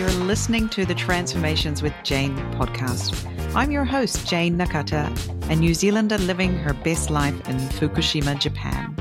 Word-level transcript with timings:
You're 0.00 0.08
listening 0.12 0.70
to 0.70 0.86
the 0.86 0.94
Transformations 0.94 1.82
with 1.82 1.92
Jane 2.04 2.34
podcast. 2.54 3.14
I'm 3.54 3.70
your 3.70 3.84
host, 3.84 4.26
Jane 4.26 4.56
Nakata, 4.56 5.10
a 5.50 5.56
New 5.56 5.74
Zealander 5.74 6.16
living 6.16 6.56
her 6.56 6.72
best 6.72 7.10
life 7.10 7.34
in 7.50 7.58
Fukushima, 7.58 8.40
Japan. 8.40 8.94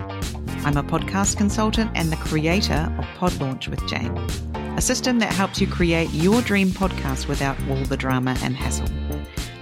I'm 0.65 0.75
a 0.75 0.83
podcast 0.83 1.38
consultant 1.38 1.89
and 1.96 2.12
the 2.12 2.17
creator 2.17 2.93
of 2.97 3.05
Pod 3.15 3.39
Launch 3.39 3.70
with 3.70 3.88
Jane, 3.88 4.17
a 4.75 4.81
system 4.81 5.20
that 5.20 5.32
helps 5.32 5.62
you 5.62 5.68
create 5.68 6.09
your 6.09 6.41
dream 6.41 6.68
podcast 6.68 7.29
without 7.29 7.55
all 7.70 7.86
the 7.86 7.95
drama 7.95 8.36
and 8.43 8.57
hassle, 8.57 8.89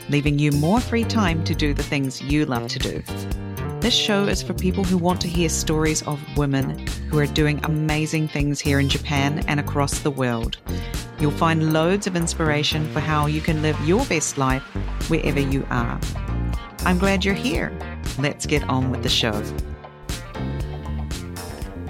leaving 0.09 0.39
you 0.39 0.51
more 0.53 0.81
free 0.81 1.03
time 1.03 1.43
to 1.43 1.53
do 1.53 1.71
the 1.71 1.83
things 1.83 2.19
you 2.19 2.47
love 2.47 2.67
to 2.69 2.79
do. 2.79 3.03
This 3.79 3.93
show 3.93 4.23
is 4.23 4.41
for 4.41 4.55
people 4.55 4.83
who 4.83 4.97
want 4.97 5.21
to 5.21 5.27
hear 5.27 5.49
stories 5.49 6.01
of 6.07 6.19
women 6.35 6.87
who 7.11 7.19
are 7.19 7.27
doing 7.27 7.63
amazing 7.63 8.27
things 8.27 8.59
here 8.59 8.79
in 8.79 8.89
Japan 8.89 9.45
and 9.47 9.59
across 9.59 9.99
the 9.99 10.09
world. 10.09 10.57
You'll 11.19 11.31
find 11.31 11.73
loads 11.73 12.05
of 12.05 12.15
inspiration 12.15 12.87
for 12.93 12.99
how 12.99 13.25
you 13.25 13.41
can 13.41 13.61
live 13.61 13.79
your 13.87 14.05
best 14.05 14.37
life 14.37 14.61
wherever 15.09 15.39
you 15.39 15.65
are. 15.69 15.99
I'm 16.81 16.99
glad 16.99 17.25
you're 17.25 17.33
here. 17.33 17.77
Let's 18.19 18.45
get 18.45 18.63
on 18.69 18.91
with 18.91 19.03
the 19.03 19.09
show. 19.09 19.33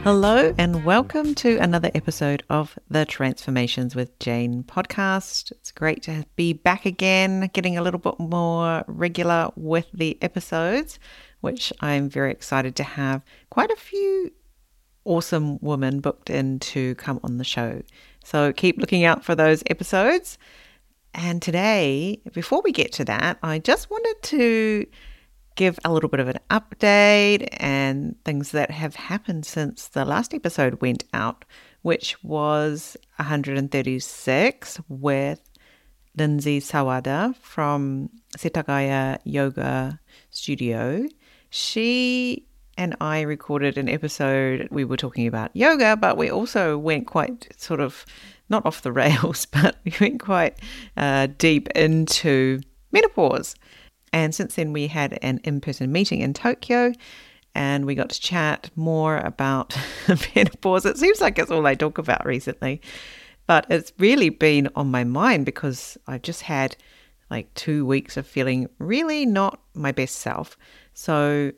Hello, 0.04 0.54
and 0.58 0.86
welcome 0.86 1.36
to 1.36 1.58
another 1.58 1.92
episode 1.94 2.44
of 2.50 2.80
the 2.90 3.06
Transformations 3.06 3.96
with 3.96 4.18
Jane 4.20 4.64
podcast. 4.64 5.52
It's 5.52 5.72
great 5.72 6.04
to 6.04 6.26
be 6.38 6.54
back 6.54 6.86
again, 6.86 7.50
getting 7.54 7.78
a 7.78 7.82
little 7.82 8.00
bit 8.00 8.18
more 8.20 8.86
regular 8.88 9.50
with 9.56 9.88
the 9.94 10.18
episodes 10.22 11.00
which 11.42 11.72
I'm 11.80 12.10
very 12.10 12.32
excited 12.32 12.76
to 12.78 12.84
have 12.84 13.24
quite 13.50 13.70
a 13.70 13.76
few 13.76 14.32
awesome 15.06 15.58
women 15.62 16.00
booked 16.00 16.30
in 16.30 16.60
to 16.60 16.96
come 16.96 17.20
on 17.24 17.38
the 17.38 17.44
show. 17.44 17.82
So 18.28 18.52
keep 18.52 18.78
looking 18.78 19.06
out 19.06 19.24
for 19.24 19.36
those 19.36 19.64
episodes. 19.68 20.38
And 21.14 21.42
today, 21.42 22.20
before 22.34 22.62
we 22.62 22.74
get 22.74 22.92
to 22.94 23.06
that, 23.06 23.38
I 23.42 23.60
just 23.60 23.90
wanted 23.90 24.16
to 24.24 24.86
give 25.56 25.80
a 25.86 25.94
little 25.94 26.10
bit 26.10 26.20
of 26.20 26.28
an 26.28 26.40
update 26.52 27.48
and 27.54 28.22
things 28.26 28.52
that 28.52 28.70
have 28.70 28.96
happened 28.96 29.46
since 29.46 29.88
the 29.88 30.04
last 30.04 30.34
episode 30.34 30.82
went 30.82 31.06
out, 31.14 31.46
which 31.84 32.22
was 32.22 32.98
136 33.16 34.82
with 34.90 35.50
Lindsay 36.18 36.60
Sawada 36.60 37.34
from 37.38 38.10
Setagaya 38.38 39.20
Yoga 39.24 40.02
Studio 40.32 41.08
she 41.50 42.47
and 42.78 42.96
I 43.02 43.22
recorded 43.22 43.78
an 43.78 43.90
episode. 43.90 44.68
We 44.72 44.86
were 44.86 44.98
talking 44.98 45.28
about 45.28 45.56
yoga, 45.56 45.98
but 45.98 46.18
we 46.18 46.30
also 46.30 46.78
went 46.78 47.08
quite 47.08 47.48
sort 47.58 47.80
of 47.80 48.06
not 48.50 48.66
off 48.66 48.82
the 48.82 48.92
rails, 49.04 49.46
but 49.46 49.78
we 49.84 49.94
went 50.00 50.20
quite 50.20 50.60
uh, 50.96 51.28
deep 51.38 51.68
into 51.70 52.62
menopause. 52.92 53.56
And 54.14 54.34
since 54.34 54.56
then, 54.56 54.74
we 54.74 54.88
had 54.88 55.20
an 55.22 55.40
in 55.44 55.60
person 55.60 55.92
meeting 55.92 56.22
in 56.22 56.34
Tokyo 56.34 56.94
and 57.54 57.86
we 57.86 57.96
got 57.96 58.10
to 58.10 58.22
chat 58.22 58.70
more 58.76 59.18
about 59.18 59.76
menopause. 60.36 60.86
It 60.86 60.98
seems 60.98 61.20
like 61.20 61.40
it's 61.40 61.52
all 61.52 61.66
I 61.66 61.74
talk 61.74 61.98
about 61.98 62.26
recently, 62.26 62.82
but 63.48 63.66
it's 63.70 63.92
really 63.98 64.30
been 64.30 64.70
on 64.76 64.92
my 64.92 65.04
mind 65.04 65.46
because 65.46 65.98
I've 66.08 66.22
just 66.22 66.44
had 66.44 66.78
like 67.30 67.54
two 67.56 67.86
weeks 67.86 68.16
of 68.16 68.28
feeling 68.28 68.70
really 68.78 69.26
not 69.26 69.60
my 69.74 69.92
best 69.92 70.18
self. 70.18 70.56
So 70.94 71.52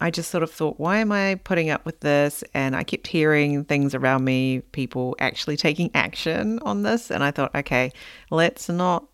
I 0.00 0.10
just 0.10 0.30
sort 0.30 0.42
of 0.42 0.50
thought, 0.50 0.78
why 0.78 0.98
am 0.98 1.10
I 1.10 1.36
putting 1.36 1.70
up 1.70 1.86
with 1.86 2.00
this? 2.00 2.44
And 2.52 2.76
I 2.76 2.82
kept 2.82 3.06
hearing 3.06 3.64
things 3.64 3.94
around 3.94 4.24
me, 4.24 4.60
people 4.72 5.16
actually 5.18 5.56
taking 5.56 5.90
action 5.94 6.58
on 6.60 6.82
this. 6.82 7.10
And 7.10 7.24
I 7.24 7.30
thought, 7.30 7.54
okay, 7.54 7.92
let's 8.30 8.68
not 8.68 9.06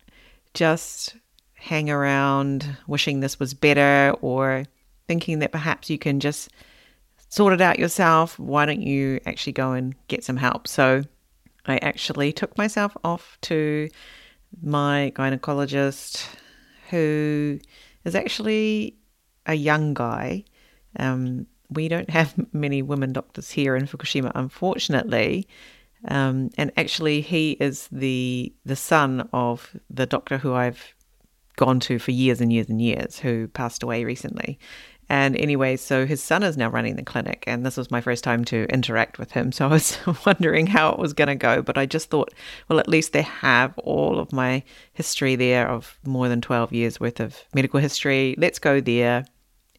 just 0.53 1.15
hang 1.53 1.89
around 1.89 2.75
wishing 2.87 3.21
this 3.21 3.39
was 3.39 3.53
better 3.53 4.13
or 4.21 4.65
thinking 5.07 5.39
that 5.39 5.53
perhaps 5.53 5.89
you 5.89 5.97
can 5.97 6.19
just 6.19 6.49
sort 7.29 7.53
it 7.53 7.61
out 7.61 7.79
yourself. 7.79 8.37
Why 8.37 8.65
don't 8.65 8.81
you 8.81 9.21
actually 9.25 9.53
go 9.53 9.71
and 9.71 9.95
get 10.09 10.25
some 10.25 10.37
help? 10.37 10.67
So 10.67 11.03
I 11.65 11.77
actually 11.77 12.33
took 12.33 12.57
myself 12.57 12.95
off 13.05 13.37
to 13.43 13.89
my 14.61 15.13
gynecologist 15.15 16.27
who 16.89 17.59
is 18.03 18.15
actually 18.15 18.97
a 19.45 19.53
young 19.53 19.93
guy. 19.93 20.43
Um, 20.99 21.47
we 21.69 21.87
don't 21.87 22.09
have 22.09 22.33
many 22.53 22.81
women 22.81 23.13
doctors 23.13 23.51
here 23.51 23.75
in 23.75 23.87
Fukushima, 23.87 24.31
unfortunately. 24.35 25.47
Um, 26.07 26.49
and 26.57 26.71
actually, 26.75 27.21
he 27.21 27.51
is 27.53 27.87
the 27.91 28.53
the 28.65 28.75
son 28.75 29.29
of 29.31 29.75
the 29.89 30.05
doctor 30.05 30.37
who 30.37 30.53
I've 30.53 30.93
gone 31.55 31.79
to 31.81 31.99
for 31.99 32.11
years 32.11 32.41
and 32.41 32.51
years 32.51 32.69
and 32.69 32.81
years, 32.81 33.19
who 33.19 33.47
passed 33.47 33.83
away 33.83 34.03
recently. 34.03 34.59
And 35.09 35.35
anyway, 35.37 35.75
so 35.77 36.05
his 36.05 36.23
son 36.23 36.43
is 36.43 36.57
now 36.57 36.69
running 36.69 36.95
the 36.95 37.03
clinic, 37.03 37.43
and 37.45 37.65
this 37.65 37.77
was 37.77 37.91
my 37.91 38.01
first 38.01 38.23
time 38.23 38.43
to 38.45 38.65
interact 38.65 39.19
with 39.19 39.31
him. 39.31 39.51
So 39.53 39.67
I 39.67 39.69
was 39.69 39.97
wondering 40.25 40.67
how 40.67 40.89
it 40.89 40.99
was 40.99 41.13
going 41.13 41.27
to 41.27 41.35
go, 41.35 41.61
but 41.61 41.77
I 41.77 41.85
just 41.85 42.09
thought, 42.09 42.33
well, 42.67 42.79
at 42.79 42.87
least 42.87 43.13
they 43.13 43.21
have 43.21 43.77
all 43.79 44.19
of 44.19 44.33
my 44.33 44.63
history 44.93 45.35
there 45.35 45.69
of 45.69 45.99
more 46.05 46.27
than 46.29 46.41
12 46.41 46.73
years 46.73 46.99
worth 46.99 47.19
of 47.19 47.37
medical 47.53 47.79
history. 47.79 48.35
Let's 48.37 48.59
go 48.59 48.81
there 48.81 49.25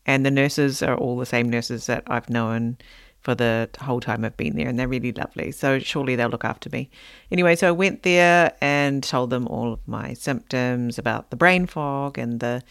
and 0.07 0.25
the 0.25 0.31
nurses 0.31 0.83
are 0.83 0.97
all 0.97 1.17
the 1.17 1.27
same 1.27 1.49
nurses 1.49 1.87
that 1.87 2.03
I've 2.07 2.31
known 2.31 2.79
for 3.25 3.35
the 3.35 3.71
whole 3.81 4.01
time 4.01 4.23
I've 4.25 4.37
been 4.37 4.55
there, 4.55 4.69
and 4.69 4.79
they're 4.79 4.87
really 4.87 5.13
lovely. 5.13 5.51
So 5.51 5.79
surely 5.79 6.15
they'll 6.15 6.29
look 6.29 6.45
after 6.45 6.69
me. 6.69 6.91
Anyway, 7.31 7.57
so 7.57 7.69
I 7.69 7.73
went 7.73 8.03
there 8.03 8.55
and 8.61 9.03
told 9.03 9.31
them 9.31 9.49
all 9.49 9.73
of 9.73 9.89
my 9.89 10.13
symptoms 10.13 10.99
about 10.99 11.31
the 11.31 11.37
brain 11.37 11.67
fog 11.67 12.19
and 12.19 12.41
the 12.41 12.63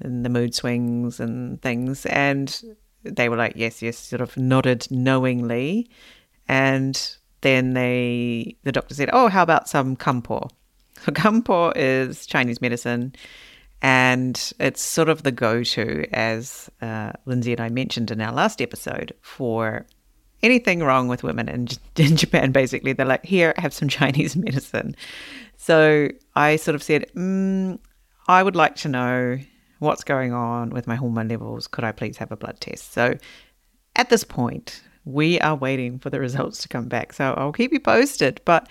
and 0.00 0.24
the 0.24 0.28
mood 0.28 0.54
swings 0.54 1.18
and 1.18 1.62
things, 1.62 2.04
and 2.06 2.62
they 3.02 3.28
were 3.28 3.36
like, 3.36 3.54
yes, 3.56 3.80
yes, 3.80 3.96
sort 3.96 4.20
of 4.20 4.36
nodded 4.36 4.86
knowingly, 4.90 5.88
and 6.46 7.16
then 7.40 7.72
they 7.72 8.56
the 8.64 8.72
doctor 8.72 8.94
said, 8.94 9.10
oh, 9.12 9.28
how 9.28 9.42
about 9.42 9.68
some 9.68 9.96
kampo? 9.96 10.50
So 11.04 11.12
kampo 11.12 11.72
is 11.74 12.26
Chinese 12.26 12.60
medicine 12.60 13.14
and 13.82 14.52
it's 14.60 14.80
sort 14.80 15.08
of 15.08 15.24
the 15.24 15.32
go 15.32 15.64
to, 15.64 16.06
as 16.14 16.70
uh, 16.80 17.12
Lindsay 17.26 17.52
and 17.52 17.60
I 17.60 17.68
mentioned 17.68 18.12
in 18.12 18.20
our 18.20 18.32
last 18.32 18.62
episode, 18.62 19.12
for 19.20 19.84
anything 20.40 20.80
wrong 20.80 21.08
with 21.08 21.24
women 21.24 21.48
in, 21.48 21.68
in 21.96 22.16
Japan, 22.16 22.52
basically. 22.52 22.92
They're 22.92 23.04
like, 23.04 23.24
here, 23.24 23.52
have 23.58 23.74
some 23.74 23.88
Chinese 24.00 24.36
medicine. 24.36 24.94
So 25.56 26.08
I 26.36 26.56
sort 26.56 26.76
of 26.76 26.82
said, 26.82 27.10
mm, 27.16 27.78
I 28.28 28.42
would 28.42 28.56
like 28.56 28.76
to 28.76 28.88
know 28.88 29.38
what's 29.80 30.04
going 30.04 30.32
on 30.32 30.70
with 30.70 30.86
my 30.86 30.94
hormone 30.94 31.28
levels. 31.28 31.66
Could 31.66 31.82
I 31.82 31.90
please 31.90 32.16
have 32.18 32.30
a 32.30 32.36
blood 32.36 32.60
test? 32.60 32.92
So 32.92 33.16
at 33.96 34.10
this 34.10 34.22
point, 34.22 34.80
we 35.04 35.40
are 35.40 35.56
waiting 35.56 35.98
for 35.98 36.08
the 36.08 36.20
results 36.28 36.62
to 36.62 36.68
come 36.68 36.86
back. 36.86 37.12
So 37.12 37.34
I'll 37.36 37.52
keep 37.52 37.72
you 37.72 37.80
posted. 37.80 38.40
But 38.44 38.68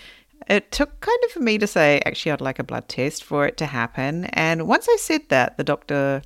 it 0.48 0.72
took 0.72 1.00
kind 1.00 1.20
of 1.26 1.32
for 1.32 1.40
me 1.40 1.58
to 1.58 1.68
say, 1.68 2.02
actually, 2.06 2.32
I'd 2.32 2.42
like 2.42 2.60
a 2.60 2.64
blood 2.64 2.88
test 2.88 3.24
for 3.24 3.46
it 3.46 3.58
to 3.58 3.66
happen. 3.66 4.26
And 4.26 4.68
once 4.68 4.88
I 4.90 4.98
said 4.98 5.30
that, 5.30 5.58
the 5.58 5.64
doctor, 5.64 6.22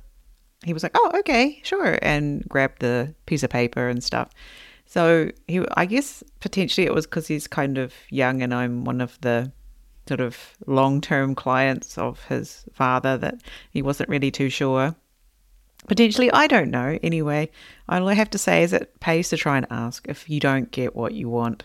he 0.64 0.72
was 0.72 0.82
like, 0.82 0.92
oh, 0.94 1.12
okay, 1.20 1.60
sure, 1.62 1.98
and 2.02 2.44
grabbed 2.48 2.80
the 2.80 3.14
piece 3.26 3.42
of 3.42 3.50
paper 3.50 3.88
and 3.88 4.02
stuff. 4.02 4.30
So 4.86 5.30
he, 5.48 5.64
I 5.76 5.84
guess 5.86 6.22
potentially 6.40 6.86
it 6.86 6.94
was 6.94 7.06
because 7.06 7.26
he's 7.26 7.46
kind 7.46 7.76
of 7.76 7.92
young 8.10 8.42
and 8.42 8.54
I'm 8.54 8.84
one 8.84 9.00
of 9.00 9.18
the 9.20 9.52
sort 10.08 10.20
of 10.20 10.56
long 10.66 11.00
term 11.00 11.34
clients 11.34 11.98
of 11.98 12.24
his 12.24 12.64
father 12.72 13.18
that 13.18 13.42
he 13.72 13.82
wasn't 13.82 14.08
really 14.08 14.30
too 14.30 14.48
sure. 14.48 14.94
Potentially, 15.88 16.30
I 16.32 16.46
don't 16.46 16.70
know. 16.70 16.98
Anyway, 17.02 17.50
all 17.88 18.08
I 18.08 18.14
have 18.14 18.30
to 18.30 18.38
say 18.38 18.62
is 18.62 18.72
it 18.72 18.98
pays 19.00 19.28
to 19.28 19.36
try 19.36 19.56
and 19.56 19.66
ask 19.70 20.06
if 20.08 20.28
you 20.30 20.40
don't 20.40 20.70
get 20.70 20.96
what 20.96 21.14
you 21.14 21.28
want. 21.28 21.64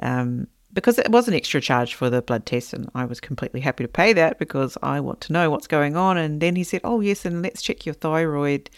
Um, 0.00 0.46
because 0.72 0.98
it 0.98 1.10
was 1.10 1.28
an 1.28 1.34
extra 1.34 1.60
charge 1.60 1.94
for 1.94 2.10
the 2.10 2.22
blood 2.22 2.46
test, 2.46 2.72
and 2.72 2.88
I 2.94 3.04
was 3.04 3.20
completely 3.20 3.60
happy 3.60 3.84
to 3.84 3.88
pay 3.88 4.12
that 4.12 4.38
because 4.38 4.76
I 4.82 5.00
want 5.00 5.20
to 5.22 5.32
know 5.32 5.50
what's 5.50 5.66
going 5.66 5.96
on. 5.96 6.18
And 6.18 6.40
then 6.40 6.56
he 6.56 6.64
said, 6.64 6.82
Oh, 6.84 7.00
yes, 7.00 7.24
and 7.24 7.42
let's 7.42 7.62
check 7.62 7.86
your 7.86 7.94
thyroid 7.94 8.70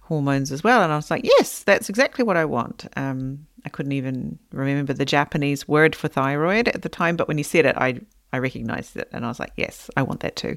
hormones 0.00 0.50
as 0.50 0.64
well. 0.64 0.82
And 0.82 0.92
I 0.92 0.96
was 0.96 1.10
like, 1.10 1.24
Yes, 1.24 1.62
that's 1.62 1.88
exactly 1.88 2.24
what 2.24 2.36
I 2.36 2.44
want. 2.44 2.86
Um, 2.96 3.46
I 3.64 3.68
couldn't 3.68 3.92
even 3.92 4.38
remember 4.52 4.92
the 4.92 5.04
Japanese 5.04 5.68
word 5.68 5.94
for 5.94 6.08
thyroid 6.08 6.68
at 6.68 6.82
the 6.82 6.88
time, 6.88 7.16
but 7.16 7.28
when 7.28 7.38
he 7.38 7.44
said 7.44 7.66
it, 7.66 7.76
I, 7.76 8.00
I 8.32 8.38
recognized 8.38 8.96
it, 8.96 9.08
and 9.12 9.24
I 9.24 9.28
was 9.28 9.38
like, 9.38 9.52
Yes, 9.56 9.90
I 9.96 10.02
want 10.02 10.20
that 10.20 10.36
too. 10.36 10.56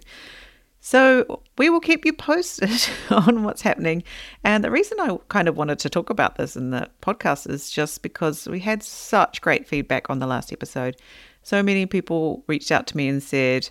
So 0.83 1.43
we 1.59 1.69
will 1.69 1.79
keep 1.79 2.05
you 2.05 2.11
posted 2.11 2.89
on 3.11 3.43
what's 3.43 3.61
happening. 3.61 4.03
And 4.43 4.63
the 4.63 4.71
reason 4.71 4.99
I 4.99 5.15
kind 5.29 5.47
of 5.47 5.55
wanted 5.55 5.77
to 5.79 5.89
talk 5.89 6.09
about 6.09 6.35
this 6.35 6.55
in 6.55 6.71
the 6.71 6.89
podcast 7.03 7.47
is 7.47 7.69
just 7.69 8.01
because 8.01 8.47
we 8.47 8.59
had 8.59 8.81
such 8.81 9.41
great 9.41 9.67
feedback 9.67 10.09
on 10.09 10.17
the 10.17 10.25
last 10.25 10.51
episode. 10.51 10.97
So 11.43 11.61
many 11.61 11.85
people 11.85 12.43
reached 12.47 12.71
out 12.71 12.87
to 12.87 12.97
me 12.97 13.07
and 13.07 13.21
said, 13.21 13.69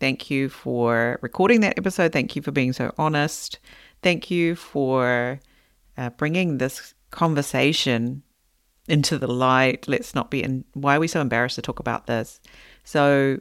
Thank 0.00 0.30
you 0.30 0.48
for 0.48 1.18
recording 1.22 1.60
that 1.60 1.78
episode. 1.78 2.12
Thank 2.12 2.36
you 2.36 2.42
for 2.42 2.52
being 2.52 2.72
so 2.72 2.92
honest. 2.98 3.58
Thank 4.02 4.30
you 4.30 4.54
for 4.54 5.40
uh, 5.96 6.10
bringing 6.10 6.58
this 6.58 6.94
conversation 7.10 8.22
into 8.88 9.18
the 9.18 9.26
light. 9.26 9.88
Let's 9.88 10.14
not 10.14 10.30
be 10.30 10.42
in. 10.42 10.64
Why 10.74 10.96
are 10.96 11.00
we 11.00 11.08
so 11.08 11.20
embarrassed 11.20 11.56
to 11.56 11.62
talk 11.62 11.80
about 11.80 12.06
this? 12.06 12.40
So 12.84 13.40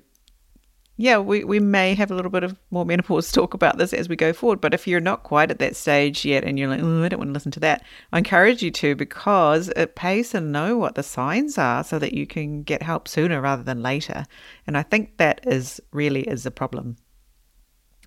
yeah, 0.97 1.17
we, 1.17 1.43
we 1.43 1.59
may 1.59 1.93
have 1.93 2.09
a 2.09 2.15
little 2.15 2.31
bit 2.31 2.43
of 2.43 2.57
more 2.71 2.85
menopause 2.85 3.29
talk 3.31 3.53
about 3.53 3.77
this 3.77 3.91
as 3.91 4.07
we 4.07 4.15
go 4.15 4.31
forward. 4.31 4.61
But 4.61 4.73
if 4.73 4.87
you're 4.87 5.01
not 5.01 5.23
quite 5.23 5.51
at 5.51 5.59
that 5.59 5.75
stage 5.75 6.23
yet 6.23 6.45
and 6.45 6.57
you're 6.57 6.69
like, 6.69 6.81
oh, 6.81 7.03
I 7.03 7.09
don't 7.09 7.19
want 7.19 7.29
to 7.29 7.33
listen 7.33 7.51
to 7.51 7.59
that, 7.61 7.83
I 8.13 8.19
encourage 8.19 8.63
you 8.63 8.71
to 8.71 8.95
because 8.95 9.67
it 9.69 9.95
pays 9.95 10.29
to 10.29 10.39
know 10.39 10.77
what 10.77 10.95
the 10.95 11.03
signs 11.03 11.57
are 11.57 11.83
so 11.83 11.99
that 11.99 12.13
you 12.13 12.25
can 12.25 12.63
get 12.63 12.81
help 12.81 13.09
sooner 13.09 13.41
rather 13.41 13.63
than 13.63 13.83
later. 13.83 14.25
And 14.67 14.77
I 14.77 14.83
think 14.83 15.17
that 15.17 15.41
is 15.45 15.81
really 15.91 16.21
is 16.21 16.43
the 16.43 16.51
problem. 16.51 16.95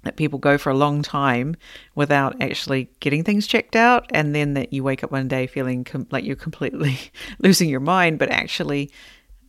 That 0.04 0.16
people 0.16 0.38
go 0.38 0.56
for 0.56 0.70
a 0.70 0.76
long 0.76 1.02
time 1.02 1.56
without 1.94 2.40
actually 2.40 2.88
getting 3.00 3.24
things 3.24 3.48
checked 3.48 3.74
out, 3.74 4.06
and 4.14 4.32
then 4.32 4.54
that 4.54 4.72
you 4.72 4.84
wake 4.84 5.02
up 5.02 5.10
one 5.10 5.26
day 5.26 5.48
feeling 5.48 5.82
com- 5.82 6.06
like 6.12 6.24
you're 6.24 6.36
completely 6.36 6.96
losing 7.40 7.68
your 7.68 7.80
mind, 7.80 8.20
but 8.20 8.30
actually, 8.30 8.92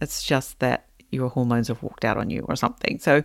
it's 0.01 0.23
just 0.23 0.57
that 0.59 0.88
your 1.11 1.29
hormones 1.29 1.67
have 1.67 1.83
walked 1.83 2.05
out 2.05 2.17
on 2.17 2.29
you 2.29 2.45
or 2.47 2.55
something. 2.55 2.99
So, 2.99 3.21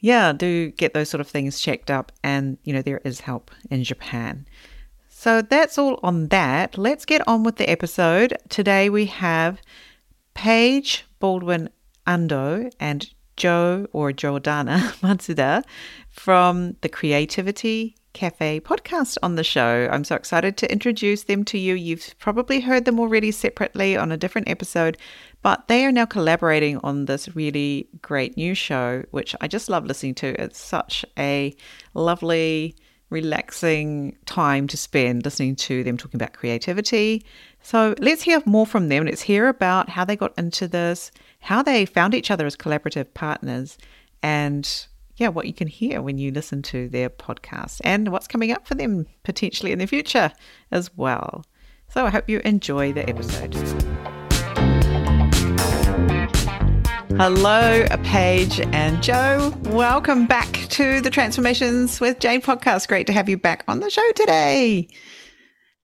yeah, 0.00 0.32
do 0.32 0.70
get 0.70 0.94
those 0.94 1.08
sort 1.08 1.20
of 1.20 1.28
things 1.28 1.60
checked 1.60 1.90
up. 1.90 2.12
And, 2.22 2.58
you 2.64 2.72
know, 2.72 2.82
there 2.82 3.00
is 3.04 3.20
help 3.20 3.50
in 3.70 3.84
Japan. 3.84 4.46
So 5.08 5.42
that's 5.42 5.78
all 5.78 5.98
on 6.02 6.28
that. 6.28 6.78
Let's 6.78 7.04
get 7.04 7.26
on 7.26 7.42
with 7.42 7.56
the 7.56 7.68
episode. 7.68 8.36
Today 8.48 8.88
we 8.88 9.06
have 9.06 9.60
Paige 10.34 11.04
Baldwin 11.18 11.70
Ando 12.06 12.70
and 12.78 13.10
Joe 13.36 13.88
or 13.92 14.12
Jordana 14.12 14.78
Matsuda 15.02 15.64
from 16.08 16.76
the 16.82 16.88
Creativity 16.88 17.96
Cafe 18.12 18.60
podcast 18.60 19.18
on 19.22 19.36
the 19.36 19.44
show. 19.44 19.88
I'm 19.92 20.04
so 20.04 20.16
excited 20.16 20.56
to 20.56 20.72
introduce 20.72 21.24
them 21.24 21.44
to 21.44 21.58
you. 21.58 21.74
You've 21.74 22.14
probably 22.18 22.60
heard 22.60 22.84
them 22.84 22.98
already 22.98 23.30
separately 23.30 23.96
on 23.96 24.10
a 24.10 24.16
different 24.16 24.48
episode, 24.48 24.96
but 25.42 25.68
they 25.68 25.84
are 25.84 25.92
now 25.92 26.06
collaborating 26.06 26.78
on 26.82 27.04
this 27.04 27.34
really 27.36 27.88
great 28.02 28.36
new 28.36 28.54
show, 28.54 29.04
which 29.10 29.36
I 29.40 29.48
just 29.48 29.68
love 29.68 29.86
listening 29.86 30.14
to. 30.16 30.40
It's 30.42 30.58
such 30.58 31.04
a 31.18 31.54
lovely, 31.94 32.74
relaxing 33.10 34.16
time 34.26 34.66
to 34.68 34.76
spend 34.76 35.24
listening 35.24 35.56
to 35.56 35.84
them 35.84 35.96
talking 35.96 36.20
about 36.20 36.32
creativity. 36.32 37.24
So 37.62 37.94
let's 37.98 38.22
hear 38.22 38.42
more 38.46 38.66
from 38.66 38.88
them. 38.88 39.04
Let's 39.04 39.22
hear 39.22 39.48
about 39.48 39.88
how 39.88 40.04
they 40.04 40.16
got 40.16 40.36
into 40.36 40.66
this, 40.66 41.10
how 41.40 41.62
they 41.62 41.86
found 41.86 42.14
each 42.14 42.30
other 42.30 42.46
as 42.46 42.56
collaborative 42.56 43.14
partners, 43.14 43.78
and 44.22 44.86
yeah, 45.18 45.28
what 45.28 45.46
you 45.46 45.52
can 45.52 45.66
hear 45.66 46.00
when 46.00 46.16
you 46.16 46.30
listen 46.30 46.62
to 46.62 46.88
their 46.88 47.10
podcast 47.10 47.80
and 47.82 48.08
what's 48.08 48.28
coming 48.28 48.52
up 48.52 48.66
for 48.66 48.76
them 48.76 49.04
potentially 49.24 49.72
in 49.72 49.80
the 49.80 49.86
future 49.86 50.32
as 50.70 50.96
well. 50.96 51.44
So 51.88 52.06
I 52.06 52.10
hope 52.10 52.28
you 52.28 52.40
enjoy 52.44 52.92
the 52.92 53.08
episode. 53.08 53.54
Hello, 57.16 57.84
Paige 58.04 58.60
and 58.60 59.02
Joe. 59.02 59.52
Welcome 59.64 60.26
back 60.26 60.52
to 60.68 61.00
the 61.00 61.10
Transformations 61.10 62.00
with 62.00 62.20
Jane 62.20 62.40
podcast. 62.40 62.86
Great 62.86 63.08
to 63.08 63.12
have 63.12 63.28
you 63.28 63.36
back 63.36 63.64
on 63.66 63.80
the 63.80 63.90
show 63.90 64.12
today. 64.12 64.86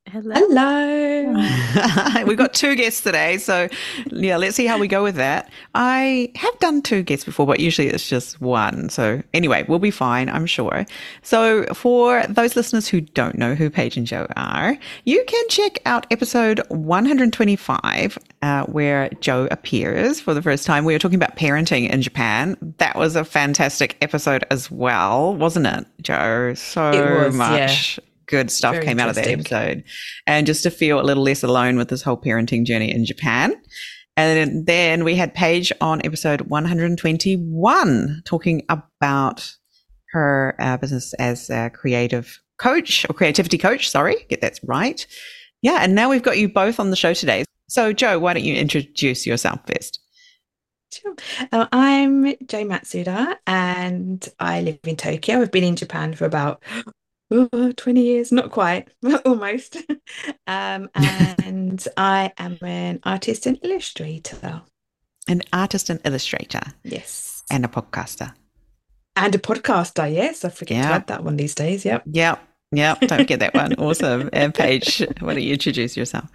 Hello. 0.07 0.35
Hello. 0.35 2.25
We've 2.27 2.37
got 2.37 2.53
two 2.53 2.77
guests 2.77 3.01
today. 3.01 3.39
So, 3.39 3.69
yeah, 4.11 4.37
let's 4.37 4.55
see 4.55 4.67
how 4.67 4.79
we 4.79 4.87
go 4.87 5.03
with 5.03 5.15
that. 5.17 5.51
I 5.75 6.31
have 6.37 6.57
done 6.59 6.83
two 6.83 7.03
guests 7.03 7.25
before, 7.25 7.47
but 7.47 7.59
usually 7.59 7.89
it's 7.89 8.07
just 8.07 8.39
one. 8.39 8.91
So, 8.91 9.23
anyway, 9.33 9.65
we'll 9.67 9.79
be 9.79 9.91
fine, 9.91 10.29
I'm 10.29 10.45
sure. 10.45 10.85
So, 11.23 11.65
for 11.73 12.23
those 12.29 12.55
listeners 12.55 12.87
who 12.87 13.01
don't 13.01 13.37
know 13.37 13.55
who 13.55 13.71
Paige 13.71 13.97
and 13.97 14.07
Joe 14.07 14.27
are, 14.37 14.77
you 15.05 15.25
can 15.27 15.49
check 15.49 15.79
out 15.87 16.07
episode 16.11 16.61
125, 16.69 18.19
uh, 18.43 18.65
where 18.67 19.09
Joe 19.21 19.49
appears 19.51 20.21
for 20.21 20.35
the 20.35 20.43
first 20.43 20.67
time. 20.67 20.85
We 20.85 20.93
were 20.93 20.99
talking 20.99 21.17
about 21.17 21.37
parenting 21.37 21.89
in 21.89 22.03
Japan. 22.03 22.59
That 22.77 22.97
was 22.97 23.17
a 23.17 23.25
fantastic 23.25 23.97
episode 24.03 24.45
as 24.51 24.71
well, 24.71 25.35
wasn't 25.35 25.67
it, 25.67 25.87
Joe? 26.03 26.53
So 26.53 26.91
it 26.91 27.25
was, 27.25 27.35
much. 27.35 27.99
Yeah 27.99 28.05
good 28.27 28.51
stuff 28.51 28.75
Very 28.75 28.87
came 28.87 29.01
out 29.01 29.09
of 29.09 29.15
that 29.17 29.27
episode. 29.27 29.85
And 30.27 30.47
just 30.47 30.63
to 30.65 30.71
feel 30.71 31.01
a 31.01 31.03
little 31.03 31.23
less 31.23 31.43
alone 31.43 31.77
with 31.77 31.89
this 31.89 32.03
whole 32.03 32.17
parenting 32.17 32.65
journey 32.65 32.91
in 32.91 33.05
Japan. 33.05 33.55
And 34.17 34.67
then 34.67 35.05
we 35.05 35.17
had 35.17 35.35
Paige 35.35 35.73
on 35.81 36.01
episode 36.05 36.43
121 36.43 38.23
talking 38.25 38.63
about 38.69 39.53
her 40.13 40.55
uh, 40.61 40.77
business 40.77 41.15
as 41.15 41.51
a 41.51 41.71
creative 41.71 42.41
coach 42.59 43.05
or 43.11 43.15
creativity 43.15 43.59
coach. 43.59 43.91
Sorry, 43.91 44.17
get 44.29 44.41
that 44.41 44.61
right. 44.65 45.05
Yeah. 45.63 45.79
And 45.81 45.95
now 45.95 46.11
we've 46.11 46.23
got 46.23 46.39
you 46.39 46.49
both 46.49 46.79
on 46.79 46.91
the 46.91 46.97
show 46.97 47.15
today. 47.15 47.45
So, 47.69 47.93
Joe, 47.93 48.19
why 48.19 48.35
don't 48.35 48.45
you 48.45 48.55
introduce 48.55 49.27
yourself 49.27 49.61
first? 49.67 50.01
Sure. 50.93 51.17
Uh, 51.51 51.67
I'm 51.73 52.25
Joe 52.47 52.65
Matsuda 52.65 53.37
and 53.49 54.29
I 54.39 54.61
live 54.61 54.79
in 54.85 54.95
Tokyo. 54.95 55.41
I've 55.41 55.51
been 55.51 55.65
in 55.65 55.75
Japan 55.75 56.15
for 56.15 56.25
about 56.25 56.63
oh, 57.31 57.73
20 57.73 58.03
years, 58.03 58.33
not 58.33 58.51
quite, 58.51 58.89
almost. 59.25 59.77
um, 60.47 60.89
and 60.95 61.87
I 61.97 62.33
am 62.39 62.59
an 62.63 63.01
artist 63.05 63.47
and 63.47 63.59
illustrator. 63.63 64.63
An 65.29 65.43
artist 65.53 65.91
and 65.91 66.01
illustrator. 66.05 66.61
Yes. 66.83 67.43
And 67.51 67.65
a 67.65 67.69
podcaster. 67.69 68.35
And 69.17 69.35
a 69.35 69.39
podcaster, 69.39 70.13
yes. 70.13 70.45
I 70.45 70.51
forget 70.51 70.79
yep. 70.79 70.87
to 70.87 70.95
add 70.95 71.07
that 71.09 71.25
one 71.25 71.37
these 71.37 71.55
days. 71.55 71.85
Yep. 71.85 72.03
Yep. 72.07 72.43
Yep. 72.73 73.01
Don't 73.01 73.19
forget 73.19 73.41
that 73.41 73.55
one. 73.55 73.75
Awesome. 73.75 74.29
And 74.33 74.53
Paige, 74.53 75.07
why 75.21 75.35
don't 75.35 75.43
you 75.43 75.53
introduce 75.53 75.97
yourself? 75.97 76.31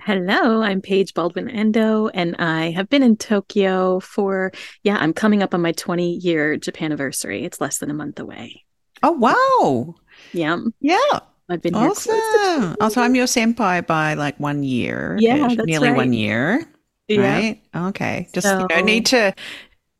Hello, 0.00 0.60
I'm 0.60 0.82
Paige 0.82 1.14
Baldwin 1.14 1.48
Endo, 1.48 2.08
and 2.08 2.36
I 2.38 2.72
have 2.72 2.90
been 2.90 3.02
in 3.02 3.16
Tokyo 3.16 4.00
for, 4.00 4.52
yeah, 4.82 4.98
I'm 4.98 5.14
coming 5.14 5.42
up 5.42 5.54
on 5.54 5.62
my 5.62 5.72
20 5.72 6.16
year 6.16 6.58
Japan 6.58 6.92
anniversary. 6.92 7.42
It's 7.42 7.58
less 7.58 7.78
than 7.78 7.90
a 7.90 7.94
month 7.94 8.20
away. 8.20 8.63
Oh, 9.04 9.12
wow. 9.12 9.94
Yeah. 10.32 10.58
Yeah. 10.80 11.20
I've 11.50 11.60
been 11.60 11.74
awesome. 11.74 12.74
Also, 12.80 13.02
I'm 13.02 13.14
your 13.14 13.26
senpai 13.26 13.86
by 13.86 14.14
like 14.14 14.40
one 14.40 14.62
year. 14.62 15.18
Yeah, 15.20 15.46
nearly 15.46 15.88
right. 15.88 15.96
one 15.96 16.14
year. 16.14 16.64
Yeah. 17.08 17.20
Right. 17.20 17.62
Okay. 17.76 18.28
Just 18.32 18.46
so, 18.46 18.60
you 18.60 18.76
know, 18.76 18.82
need 18.82 19.04
to 19.06 19.34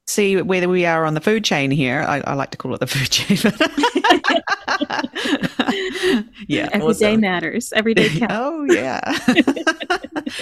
see 0.07 0.41
whether 0.41 0.71
we 0.71 0.87
are 0.87 1.05
on 1.05 1.13
the 1.13 1.21
food 1.21 1.45
chain 1.45 1.71
here. 1.71 2.01
I, 2.01 2.21
I 2.21 2.33
like 2.33 2.51
to 2.53 2.57
call 2.57 2.73
it 2.73 2.81
the 2.81 2.87
food 2.87 3.11
chain. 3.11 3.37
yeah. 6.49 6.71
Every 6.73 6.89
awesome. 6.89 7.01
day 7.01 7.17
matters. 7.19 7.75
Every 7.75 7.93
day 7.93 8.09
counts. 8.19 8.35
oh 8.35 8.65
yeah. 8.71 9.19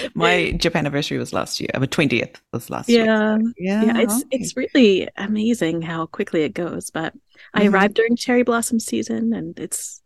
My 0.13 0.53
Japan 0.53 0.85
anniversary 0.85 1.17
was 1.17 1.33
last 1.33 1.59
year. 1.59 1.69
My 1.77 1.85
twentieth 1.85 2.41
was 2.53 2.69
last 2.69 2.87
yeah. 2.87 3.03
year. 3.03 3.41
Yeah. 3.57 3.83
Yeah. 3.83 3.99
It's 3.99 4.21
okay. 4.21 4.27
it's 4.31 4.55
really 4.55 5.09
amazing 5.17 5.81
how 5.81 6.05
quickly 6.05 6.43
it 6.43 6.53
goes. 6.53 6.89
But 6.89 7.13
I 7.53 7.61
mm-hmm. 7.61 7.73
arrived 7.73 7.93
during 7.95 8.15
cherry 8.15 8.43
blossom 8.43 8.79
season, 8.79 9.33
and 9.33 9.57
it's 9.59 10.01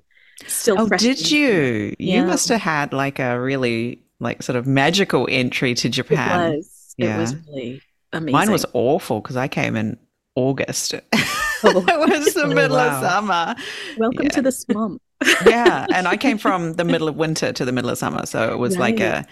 still. 0.46 0.80
Oh, 0.80 0.90
did 0.90 1.30
you? 1.30 1.96
Yeah. 2.00 2.22
You 2.22 2.28
must 2.28 2.50
have 2.50 2.62
had 2.62 2.94
like 2.94 3.20
a 3.20 3.40
really 3.40 4.04
like 4.20 4.44
sort 4.44 4.56
of 4.56 4.68
magical 4.68 5.28
entry 5.30 5.74
to 5.76 5.90
Japan. 5.90 6.54
It 6.54 6.58
was. 6.58 6.96
Yeah. 6.98 7.18
It 7.18 7.22
was 7.22 7.36
really 7.48 7.82
amazing. 8.12 8.32
Mine 8.34 8.52
was 8.52 8.66
awful 8.74 9.22
because 9.22 9.38
I 9.38 9.48
came 9.48 9.76
in 9.76 9.98
August. 10.36 10.94
Oh. 11.64 11.84
it 11.88 12.10
was 12.10 12.36
the 12.36 12.46
middle 12.56 12.78
wow. 12.78 13.02
of 13.02 13.04
summer. 13.04 13.56
Welcome 13.98 14.26
yeah. 14.26 14.30
to 14.30 14.42
the 14.44 14.52
swamp. 14.52 15.02
yeah, 15.48 15.88
and 15.92 16.08
I 16.08 16.16
came 16.16 16.38
from 16.38 16.74
the 16.74 16.84
middle 16.84 17.08
of 17.08 17.16
winter 17.16 17.52
to 17.52 17.66
the 17.66 17.72
middle 17.72 17.90
of 17.90 17.98
summer, 17.98 18.28
so 18.28 18.54
it 18.54 18.60
was 18.60 18.78
right. 18.78 18.96
like 18.96 19.00
a 19.00 19.26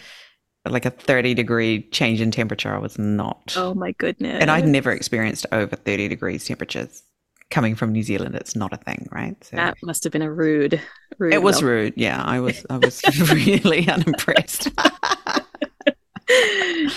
like 0.67 0.85
a 0.87 0.89
30 0.89 1.35
degree 1.35 1.83
change 1.91 2.19
in 2.19 2.31
temperature. 2.31 2.73
I 2.73 2.79
was 2.79 2.97
not. 2.97 3.53
Oh 3.55 3.75
my 3.75 3.91
goodness. 3.91 4.41
And 4.41 4.49
I'd 4.49 4.67
never 4.67 4.91
experienced 4.91 5.45
over 5.51 5.75
30 5.75 6.07
degrees 6.07 6.45
temperatures 6.45 7.03
coming 7.51 7.75
from 7.75 7.91
New 7.91 8.03
Zealand, 8.03 8.35
it's 8.35 8.55
not 8.55 8.73
a 8.73 8.77
thing, 8.77 9.07
right? 9.11 9.35
So 9.43 9.55
that 9.55 9.77
must 9.83 10.03
have 10.03 10.13
been 10.13 10.21
a 10.21 10.31
rude, 10.31 10.81
rude. 11.17 11.33
It 11.33 11.41
was 11.41 11.61
rude. 11.61 11.93
Yeah, 11.95 12.21
I 12.21 12.39
was, 12.39 12.65
I 12.69 12.77
was 12.77 13.01
really 13.31 13.87
unimpressed. 13.87 14.69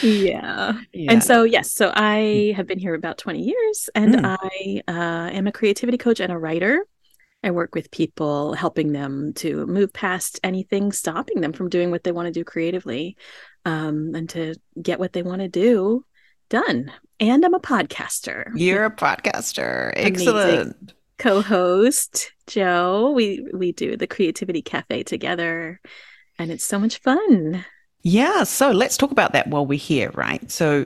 yeah. 0.03 0.73
yeah. 0.93 1.13
And 1.13 1.23
so, 1.23 1.45
yes, 1.45 1.73
so 1.73 1.93
I 1.95 2.55
have 2.57 2.67
been 2.67 2.79
here 2.79 2.95
about 2.95 3.19
20 3.19 3.43
years 3.43 3.91
and 3.95 4.15
mm. 4.17 4.37
I 4.41 4.83
uh, 4.89 5.31
am 5.31 5.47
a 5.47 5.53
creativity 5.53 5.99
coach 5.99 6.21
and 6.21 6.33
a 6.33 6.39
writer. 6.39 6.85
I 7.43 7.53
work 7.53 7.75
with 7.75 7.93
people, 7.93 8.55
helping 8.55 8.93
them 8.93 9.33
to 9.35 9.65
move 9.67 9.93
past 9.93 10.41
anything 10.43 10.91
stopping 10.91 11.41
them 11.41 11.53
from 11.53 11.69
doing 11.69 11.91
what 11.91 12.03
they 12.03 12.11
want 12.11 12.27
to 12.27 12.33
do 12.33 12.43
creatively 12.43 13.17
um, 13.65 14.15
and 14.15 14.29
to 14.31 14.57
get 14.81 14.99
what 14.99 15.13
they 15.13 15.23
want 15.23 15.43
to 15.43 15.49
do 15.49 16.05
done. 16.49 16.91
And 17.21 17.45
I'm 17.45 17.55
a 17.55 17.61
podcaster. 17.61 18.51
You're 18.55 18.85
a 18.85 18.91
podcaster. 18.91 19.93
Excellent. 19.97 20.93
Co-host 21.19 22.33
Joe. 22.47 23.13
We 23.15 23.45
we 23.53 23.73
do 23.73 23.97
the 23.97 24.07
Creativity 24.07 24.63
Cafe 24.63 25.03
together 25.03 25.81
and 26.39 26.51
it's 26.51 26.65
so 26.65 26.79
much 26.79 26.99
fun. 26.99 27.65
Yeah, 28.03 28.45
so 28.45 28.71
let's 28.71 28.97
talk 28.97 29.11
about 29.11 29.33
that 29.33 29.49
while 29.49 29.67
we're 29.67 29.79
here, 29.79 30.11
right? 30.15 30.49
So 30.51 30.85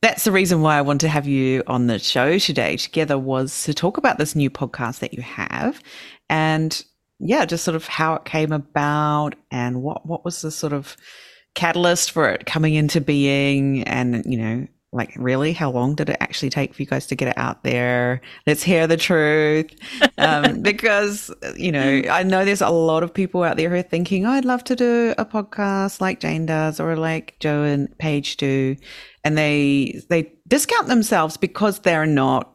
that's 0.00 0.22
the 0.24 0.30
reason 0.30 0.62
why 0.62 0.78
I 0.78 0.82
want 0.82 1.00
to 1.00 1.08
have 1.08 1.26
you 1.26 1.64
on 1.66 1.88
the 1.88 1.98
show 1.98 2.38
today 2.38 2.76
together 2.76 3.18
was 3.18 3.64
to 3.64 3.74
talk 3.74 3.98
about 3.98 4.18
this 4.18 4.36
new 4.36 4.48
podcast 4.48 5.00
that 5.00 5.14
you 5.14 5.22
have 5.22 5.82
and 6.30 6.84
yeah, 7.18 7.44
just 7.44 7.64
sort 7.64 7.74
of 7.74 7.86
how 7.88 8.14
it 8.14 8.24
came 8.24 8.52
about 8.52 9.34
and 9.50 9.82
what 9.82 10.06
what 10.06 10.24
was 10.24 10.40
the 10.40 10.52
sort 10.52 10.72
of 10.72 10.96
catalyst 11.54 12.12
for 12.12 12.28
it 12.28 12.46
coming 12.46 12.74
into 12.74 13.00
being 13.00 13.82
and 13.84 14.24
you 14.24 14.38
know 14.38 14.66
like, 14.90 15.12
really? 15.16 15.52
How 15.52 15.70
long 15.70 15.94
did 15.94 16.08
it 16.08 16.16
actually 16.20 16.48
take 16.48 16.72
for 16.72 16.80
you 16.80 16.86
guys 16.86 17.06
to 17.08 17.14
get 17.14 17.28
it 17.28 17.36
out 17.36 17.62
there? 17.62 18.22
Let's 18.46 18.62
hear 18.62 18.86
the 18.86 18.96
truth. 18.96 19.70
Um, 20.16 20.62
because, 20.62 21.30
you 21.56 21.72
know, 21.72 22.02
I 22.10 22.22
know 22.22 22.44
there's 22.44 22.62
a 22.62 22.70
lot 22.70 23.02
of 23.02 23.12
people 23.12 23.42
out 23.42 23.58
there 23.58 23.68
who 23.68 23.76
are 23.76 23.82
thinking, 23.82 24.24
oh, 24.24 24.30
I'd 24.30 24.46
love 24.46 24.64
to 24.64 24.76
do 24.76 25.14
a 25.18 25.26
podcast 25.26 26.00
like 26.00 26.20
Jane 26.20 26.46
does 26.46 26.80
or 26.80 26.96
like 26.96 27.36
Joe 27.38 27.64
and 27.64 27.96
Paige 27.98 28.38
do. 28.38 28.76
And 29.24 29.36
they, 29.36 30.00
they 30.08 30.32
discount 30.46 30.86
themselves 30.86 31.36
because 31.36 31.80
they're 31.80 32.06
not 32.06 32.54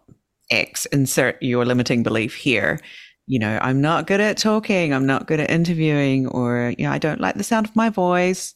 X, 0.49 0.87
insert 0.87 1.41
your 1.41 1.65
limiting 1.65 2.01
belief 2.01 2.33
here. 2.33 2.79
You 3.27 3.37
know, 3.39 3.59
I'm 3.61 3.79
not 3.79 4.07
good 4.07 4.21
at 4.21 4.37
talking. 4.37 4.91
I'm 4.91 5.05
not 5.05 5.27
good 5.27 5.39
at 5.39 5.51
interviewing 5.51 6.27
or, 6.27 6.73
you 6.79 6.85
know, 6.85 6.91
I 6.91 6.97
don't 6.97 7.21
like 7.21 7.35
the 7.35 7.43
sound 7.43 7.67
of 7.67 7.75
my 7.75 7.89
voice 7.89 8.55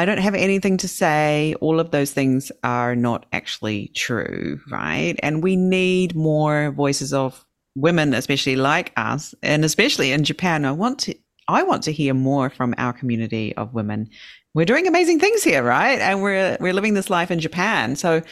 I 0.00 0.06
don't 0.06 0.16
have 0.16 0.34
anything 0.34 0.78
to 0.78 0.88
say. 0.88 1.54
All 1.60 1.78
of 1.78 1.90
those 1.90 2.10
things 2.10 2.50
are 2.64 2.96
not 2.96 3.26
actually 3.34 3.88
true, 3.88 4.58
right? 4.70 5.14
And 5.22 5.42
we 5.42 5.56
need 5.56 6.16
more 6.16 6.70
voices 6.70 7.12
of 7.12 7.44
women, 7.74 8.14
especially 8.14 8.56
like 8.56 8.94
us, 8.96 9.34
and 9.42 9.62
especially 9.62 10.12
in 10.12 10.24
Japan. 10.24 10.64
I 10.64 10.72
want 10.72 11.00
to, 11.00 11.14
I 11.48 11.64
want 11.64 11.82
to 11.82 11.92
hear 11.92 12.14
more 12.14 12.48
from 12.48 12.74
our 12.78 12.94
community 12.94 13.54
of 13.56 13.74
women. 13.74 14.08
We're 14.54 14.64
doing 14.64 14.86
amazing 14.86 15.20
things 15.20 15.44
here, 15.44 15.62
right? 15.62 16.00
And 16.00 16.22
we're 16.22 16.56
we're 16.60 16.72
living 16.72 16.94
this 16.94 17.10
life 17.10 17.30
in 17.30 17.38
Japan. 17.38 17.94
So, 17.94 18.22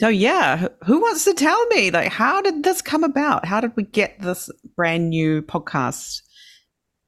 so 0.00 0.08
yeah, 0.08 0.68
who 0.84 1.00
wants 1.00 1.24
to 1.24 1.32
tell 1.32 1.66
me 1.68 1.90
like 1.90 2.12
how 2.12 2.42
did 2.42 2.64
this 2.64 2.82
come 2.82 3.02
about? 3.02 3.46
How 3.46 3.62
did 3.62 3.72
we 3.76 3.84
get 3.84 4.20
this 4.20 4.50
brand 4.76 5.08
new 5.08 5.40
podcast? 5.40 6.20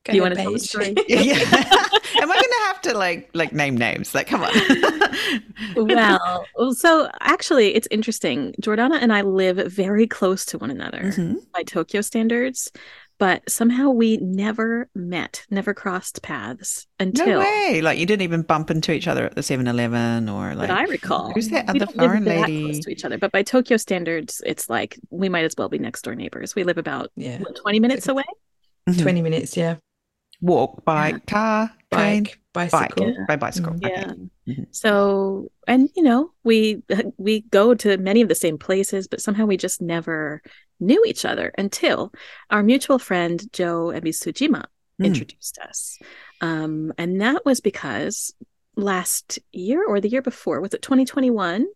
Go 0.05 0.15
you 0.15 0.23
want 0.23 0.35
to 0.35 0.41
tell 0.41 0.53
the 0.53 0.59
story? 0.59 0.95
yeah. 1.09 1.35
Am 2.23 2.31
I 2.31 2.35
going 2.35 2.43
to 2.43 2.63
have 2.67 2.81
to 2.83 2.97
like 2.97 3.31
like 3.35 3.53
name 3.53 3.77
names? 3.77 4.15
Like, 4.15 4.27
come 4.27 4.43
on. 4.43 4.51
well, 6.57 6.73
so 6.73 7.11
actually, 7.21 7.75
it's 7.75 7.89
interesting. 7.91 8.55
Jordana 8.63 8.99
and 9.01 9.13
I 9.13 9.21
live 9.21 9.59
very 9.71 10.07
close 10.07 10.47
to 10.47 10.59
one 10.59 10.71
another 10.71 11.01
mm-hmm. 11.03 11.35
by 11.53 11.65
Tokyo 11.65 12.01
standards, 12.01 12.73
but 13.19 13.49
somehow 13.49 13.91
we 13.91 14.17
never 14.17 14.89
met, 14.95 15.45
never 15.51 15.75
crossed 15.75 16.23
paths 16.23 16.87
until. 16.99 17.27
No 17.27 17.39
way! 17.41 17.83
Like 17.83 17.99
you 17.99 18.07
didn't 18.07 18.23
even 18.23 18.41
bump 18.41 18.71
into 18.71 18.93
each 18.93 19.07
other 19.07 19.27
at 19.27 19.35
the 19.35 19.43
7-Eleven 19.43 20.31
or 20.31 20.55
like. 20.55 20.69
But 20.69 20.79
I 20.79 20.85
recall. 20.85 21.31
Who's 21.33 21.51
that 21.51 21.69
other 21.69 21.87
foreign 21.87 22.25
lady? 22.25 22.65
close 22.65 22.79
to 22.81 22.91
each 22.91 23.05
other, 23.05 23.19
but 23.19 23.33
by 23.33 23.43
Tokyo 23.43 23.77
standards, 23.77 24.41
it's 24.47 24.71
like 24.71 24.99
we 25.11 25.29
might 25.29 25.45
as 25.45 25.55
well 25.59 25.69
be 25.69 25.79
next 25.79 26.03
door 26.03 26.15
neighbors. 26.15 26.55
We 26.55 26.65
live 26.65 26.79
about 26.79 27.11
yeah. 27.17 27.39
what, 27.41 27.55
twenty 27.57 27.81
minutes 27.81 28.09
away. 28.09 28.25
Mm-hmm. 28.89 29.03
Twenty 29.03 29.21
minutes, 29.21 29.59
yeah 29.59 29.77
walk, 30.41 30.85
bike, 30.85 31.15
yeah. 31.15 31.33
car, 31.33 31.73
train, 31.93 32.25
bike, 32.25 32.41
bicycle. 32.53 33.07
Bike, 33.07 33.15
yeah. 33.19 33.25
by 33.29 33.37
bicycle. 33.37 33.73
Mm-hmm. 33.73 33.87
Yeah. 33.87 34.05
Okay. 34.05 34.21
Mm-hmm. 34.49 34.63
So, 34.71 35.51
and 35.67 35.89
you 35.95 36.03
know, 36.03 36.33
we 36.45 36.83
we 37.17 37.43
go 37.43 37.75
to 37.75 37.97
many 37.99 38.21
of 38.21 38.29
the 38.29 38.35
same 38.35 38.59
places, 38.59 39.09
but 39.09 39.21
somehow 39.21 39.47
we 39.47 39.57
just 39.57 39.81
never 39.81 40.43
knew 40.81 41.05
each 41.07 41.25
other 41.25 41.53
until 41.59 42.13
our 42.49 42.63
mutual 42.63 42.99
friend 42.99 43.43
Joe 43.53 43.93
Ebisujima 43.95 44.65
mm. 45.01 45.05
introduced 45.05 45.59
us. 45.59 45.99
Um, 46.41 46.93
and 46.97 47.21
that 47.21 47.45
was 47.45 47.61
because 47.61 48.33
last 48.77 49.39
year 49.53 49.85
or 49.87 50.01
the 50.01 50.09
year 50.09 50.23
before, 50.23 50.61
was 50.61 50.75
it 50.75 50.83
2021? 50.83 51.67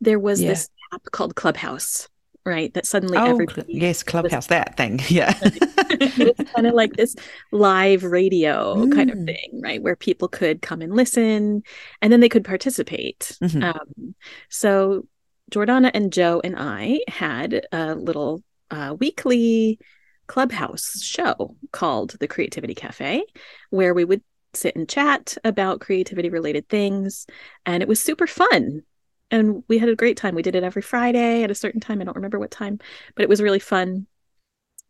There 0.00 0.18
was 0.18 0.42
yeah. 0.42 0.48
this 0.48 0.68
app 0.92 1.04
called 1.12 1.36
Clubhouse 1.36 2.08
right? 2.50 2.74
That 2.74 2.84
suddenly 2.84 3.16
oh, 3.16 3.26
everybody 3.26 3.74
yes, 3.74 4.02
Clubhouse, 4.02 4.32
was, 4.32 4.46
that 4.48 4.76
thing, 4.76 5.00
yeah. 5.08 5.38
it's 5.40 6.52
kind 6.52 6.66
of 6.66 6.74
like 6.74 6.94
this 6.94 7.14
live 7.52 8.02
radio 8.02 8.74
mm. 8.74 8.92
kind 8.92 9.10
of 9.10 9.18
mm. 9.18 9.26
thing, 9.26 9.60
right? 9.62 9.80
Where 9.80 9.94
people 9.94 10.26
could 10.26 10.60
come 10.60 10.82
and 10.82 10.94
listen, 10.94 11.62
and 12.02 12.12
then 12.12 12.18
they 12.18 12.28
could 12.28 12.44
participate. 12.44 13.38
Mm-hmm. 13.40 13.62
Um, 13.62 14.14
so 14.48 15.06
Jordana 15.52 15.92
and 15.94 16.12
Joe 16.12 16.40
and 16.42 16.56
I 16.58 17.00
had 17.06 17.66
a 17.70 17.94
little 17.94 18.42
uh, 18.70 18.96
weekly 18.98 19.78
clubhouse 20.26 21.00
show 21.02 21.56
called 21.70 22.16
the 22.18 22.28
Creativity 22.28 22.74
Cafe, 22.74 23.22
where 23.70 23.94
we 23.94 24.04
would 24.04 24.22
sit 24.54 24.74
and 24.74 24.88
chat 24.88 25.36
about 25.44 25.80
creativity 25.80 26.30
related 26.30 26.68
things, 26.68 27.26
and 27.64 27.80
it 27.80 27.88
was 27.88 28.02
super 28.02 28.26
fun 28.26 28.82
and 29.30 29.62
we 29.68 29.78
had 29.78 29.88
a 29.88 29.96
great 29.96 30.16
time. 30.16 30.34
We 30.34 30.42
did 30.42 30.54
it 30.54 30.64
every 30.64 30.82
Friday 30.82 31.42
at 31.42 31.50
a 31.50 31.54
certain 31.54 31.80
time. 31.80 32.00
I 32.00 32.04
don't 32.04 32.16
remember 32.16 32.38
what 32.38 32.50
time, 32.50 32.78
but 33.14 33.22
it 33.22 33.28
was 33.28 33.42
really 33.42 33.58
fun. 33.58 34.06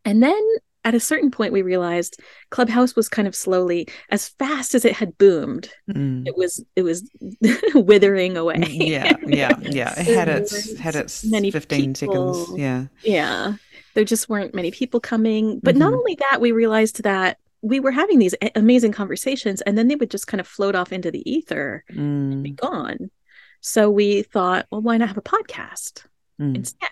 And 0.03 0.21
then 0.21 0.41
at 0.83 0.95
a 0.95 0.99
certain 0.99 1.31
point 1.31 1.53
we 1.53 1.61
realized 1.61 2.19
clubhouse 2.49 2.95
was 2.95 3.07
kind 3.07 3.27
of 3.27 3.35
slowly 3.35 3.87
as 4.09 4.29
fast 4.29 4.73
as 4.73 4.85
it 4.85 4.93
had 4.93 5.17
boomed 5.17 5.69
mm. 5.89 6.27
it 6.27 6.35
was 6.35 6.63
it 6.75 6.81
was 6.81 7.09
withering 7.75 8.37
away 8.37 8.55
mm, 8.55 8.89
yeah 8.89 9.13
yeah 9.27 9.55
yeah 9.61 9.93
it 9.99 10.07
had 10.07 10.27
its 10.27 10.77
had 10.79 10.95
its 10.95 11.23
many 11.25 11.51
15 11.51 11.93
people, 11.93 12.33
seconds 12.33 12.59
yeah 12.59 12.85
yeah 13.03 13.53
there 13.93 14.03
just 14.03 14.29
weren't 14.29 14.55
many 14.55 14.71
people 14.71 14.99
coming 14.99 15.59
but 15.59 15.75
mm-hmm. 15.75 15.79
not 15.79 15.93
only 15.93 16.15
that 16.15 16.41
we 16.41 16.51
realized 16.51 17.03
that 17.03 17.37
we 17.61 17.79
were 17.79 17.91
having 17.91 18.17
these 18.17 18.33
amazing 18.55 18.91
conversations 18.91 19.61
and 19.61 19.77
then 19.77 19.87
they 19.87 19.95
would 19.95 20.09
just 20.09 20.25
kind 20.25 20.41
of 20.41 20.47
float 20.47 20.73
off 20.73 20.91
into 20.91 21.11
the 21.11 21.29
ether 21.31 21.83
mm. 21.91 21.97
and 21.97 22.43
be 22.43 22.53
mm. 22.53 22.59
gone 22.59 23.11
so 23.61 23.89
we 23.89 24.23
thought, 24.23 24.65
well, 24.71 24.81
why 24.81 24.97
not 24.97 25.07
have 25.07 25.17
a 25.17 25.21
podcast 25.21 26.03
mm. 26.39 26.55
instead? 26.55 26.89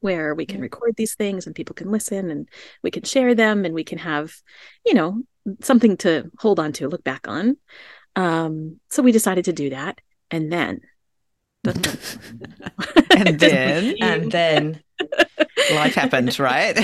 Where 0.00 0.34
we 0.34 0.44
can 0.44 0.58
yeah. 0.58 0.62
record 0.62 0.94
these 0.96 1.14
things 1.14 1.46
and 1.46 1.54
people 1.54 1.74
can 1.74 1.90
listen 1.90 2.30
and 2.30 2.48
we 2.82 2.90
can 2.90 3.04
share 3.04 3.34
them 3.34 3.64
and 3.64 3.74
we 3.74 3.84
can 3.84 3.98
have, 3.98 4.34
you 4.84 4.94
know, 4.94 5.22
something 5.62 5.96
to 5.98 6.30
hold 6.38 6.58
on 6.58 6.72
to, 6.72 6.88
look 6.88 7.04
back 7.04 7.28
on. 7.28 7.56
Um, 8.16 8.80
so 8.90 9.02
we 9.02 9.12
decided 9.12 9.44
to 9.46 9.52
do 9.52 9.70
that. 9.70 10.00
And 10.30 10.52
then 10.52 10.80
and 11.64 11.74
then 13.38 13.94
and 14.00 14.32
then 14.32 14.82
life 15.72 15.94
happened, 15.94 16.38
right? 16.38 16.74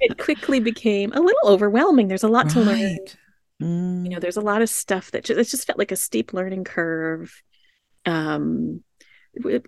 it 0.00 0.18
quickly 0.18 0.60
became 0.60 1.12
a 1.12 1.20
little 1.20 1.48
overwhelming. 1.48 2.08
There's 2.08 2.22
a 2.22 2.28
lot 2.28 2.46
right. 2.46 2.52
to 2.52 2.60
learn. 2.60 2.98
Mm. 3.62 4.04
You 4.04 4.10
know, 4.10 4.20
there's 4.20 4.36
a 4.36 4.42
lot 4.42 4.62
of 4.62 4.68
stuff 4.68 5.10
that 5.10 5.24
just, 5.24 5.40
it 5.40 5.48
just 5.48 5.66
felt 5.66 5.78
like 5.78 5.92
a 5.92 5.96
steep 5.96 6.32
learning 6.32 6.64
curve 6.64 7.42
um, 8.06 8.82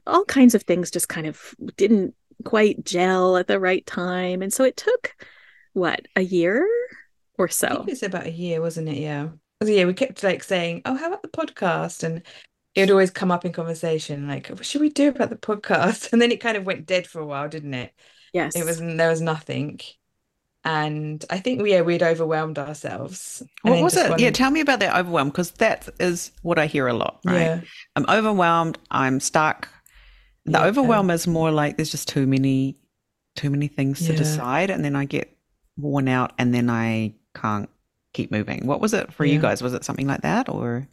all 0.07 0.25
kinds 0.25 0.55
of 0.55 0.63
things 0.63 0.91
just 0.91 1.09
kind 1.09 1.27
of 1.27 1.55
didn't 1.77 2.15
quite 2.45 2.85
gel 2.85 3.37
at 3.37 3.47
the 3.47 3.61
right 3.61 3.85
time. 3.87 4.43
And 4.43 4.53
so 4.53 4.65
it 4.65 4.77
took 4.77 5.15
what, 5.73 6.07
a 6.17 6.23
year 6.23 6.67
or 7.37 7.49
so? 7.49 7.85
it 7.87 7.91
was 7.91 8.03
about 8.03 8.27
a 8.27 8.33
year, 8.33 8.61
wasn't 8.61 8.89
it? 8.89 8.99
Yeah. 8.99 9.29
Yeah, 9.65 9.85
we 9.85 9.95
kept 9.95 10.23
like 10.23 10.45
saying, 10.45 10.83
Oh, 10.85 10.97
how 10.97 11.09
about 11.09 11.23
the 11.23 11.29
podcast? 11.29 12.05
And 12.05 12.23
it 12.75 12.83
would 12.83 12.91
always 12.91 13.11
come 13.11 13.33
up 13.33 13.45
in 13.45 13.53
conversation, 13.53 14.29
like, 14.29 14.49
what 14.49 14.65
should 14.65 14.81
we 14.81 14.91
do 14.91 15.09
about 15.09 15.31
the 15.31 15.37
podcast? 15.37 16.09
And 16.13 16.23
then 16.23 16.31
it 16.31 16.41
kind 16.41 16.57
of 16.57 16.65
went 16.65 16.87
dead 16.87 17.07
for 17.07 17.21
a 17.21 17.27
while, 17.27 17.49
didn't 17.49 17.75
it? 17.75 17.93
Yes. 18.33 18.55
It 18.55 18.65
was 18.65 18.79
there 18.79 19.11
was 19.11 19.21
nothing 19.21 19.81
and 20.69 21.25
I 21.31 21.39
think 21.39 21.67
yeah 21.67 21.81
we'd 21.81 22.03
overwhelmed 22.03 22.59
ourselves. 22.59 23.43
What 23.63 23.83
was 23.83 23.97
it? 23.97 24.11
Wanted... 24.11 24.23
Yeah, 24.23 24.31
tell 24.31 24.51
me 24.51 24.61
about 24.61 24.81
that 24.81 24.95
overwhelm 24.95 25.29
because 25.29 25.53
that 25.53 25.89
is 25.99 26.31
what 26.43 26.59
I 26.59 26.67
hear 26.67 26.87
a 26.87 26.93
lot. 26.93 27.21
Right, 27.25 27.41
yeah. 27.41 27.61
I'm 27.97 28.05
overwhelmed. 28.07 28.79
I'm 28.91 29.19
stuck. 29.19 29.71
The 30.45 30.53
yeah. 30.53 30.67
overwhelm 30.67 31.09
is 31.11 31.27
more 31.27 31.51
like 31.51 31.77
there's 31.79 31.91
just 31.91 32.07
too 32.07 32.27
many, 32.27 32.77
too 33.35 33.49
many 33.49 33.69
things 33.69 34.03
yeah. 34.03 34.09
to 34.09 34.19
decide, 34.19 34.69
and 34.69 34.85
then 34.85 34.95
I 34.95 35.07
get 35.07 35.35
worn 35.79 36.07
out, 36.07 36.33
and 36.37 36.55
then 36.55 36.69
I 36.69 37.15
can't 37.35 37.71
keep 38.13 38.31
moving. 38.31 38.67
What 38.67 38.83
was 38.83 38.93
it 38.93 39.11
for 39.11 39.25
you 39.25 39.41
guys? 39.41 39.63
Was 39.63 39.73
it 39.73 39.85
something 39.85 40.07
like 40.07 40.21
that, 40.21 40.51
or? 40.51 40.87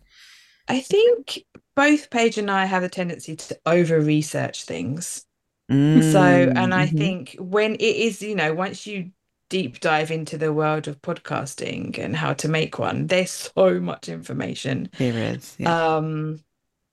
I 0.70 0.80
think 0.80 1.44
both 1.76 2.10
Paige 2.10 2.38
and 2.38 2.50
I 2.50 2.64
have 2.64 2.84
a 2.84 2.90
tendency 2.90 3.36
to 3.36 3.60
over 3.66 4.00
research 4.00 4.64
things. 4.64 5.26
Mm, 5.70 6.14
so, 6.14 6.22
and 6.22 6.74
I 6.74 6.86
mm-hmm. 6.86 6.98
think 6.98 7.36
when 7.40 7.76
it 7.76 7.84
is, 7.84 8.22
you 8.22 8.36
know, 8.36 8.54
once 8.54 8.88
you 8.88 9.12
deep 9.56 9.80
dive 9.80 10.12
into 10.12 10.38
the 10.38 10.52
world 10.52 10.86
of 10.86 11.02
podcasting 11.02 11.98
and 11.98 12.14
how 12.14 12.34
to 12.34 12.50
make 12.50 12.78
one 12.78 13.08
there's 13.08 13.32
so 13.56 13.80
much 13.80 14.10
information 14.10 14.90
there 14.98 15.34
is 15.34 15.56
yeah. 15.58 15.96
um 15.96 16.38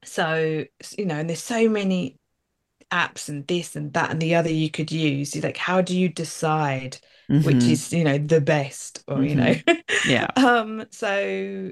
so 0.05 0.65
you 0.97 1.05
know 1.05 1.17
and 1.17 1.29
there's 1.29 1.43
so 1.43 1.69
many 1.69 2.17
apps 2.93 3.29
and 3.29 3.45
this 3.49 3.75
and 3.75 3.93
that 3.95 4.13
and 4.13 4.23
the 4.23 4.37
other 4.37 4.49
you 4.49 4.71
could 4.71 4.93
use 4.93 5.35
like 5.43 5.57
how 5.57 5.81
do 5.81 5.99
you 5.99 6.09
decide 6.09 6.99
mm-hmm. 7.29 7.45
which 7.45 7.65
is 7.65 7.93
you 7.93 8.05
know 8.05 8.17
the 8.17 8.41
best 8.41 9.03
or 9.09 9.17
mm-hmm. 9.17 9.25
you 9.25 9.35
know 9.35 9.55
yeah 10.07 10.29
um 10.37 10.85
so 10.91 11.69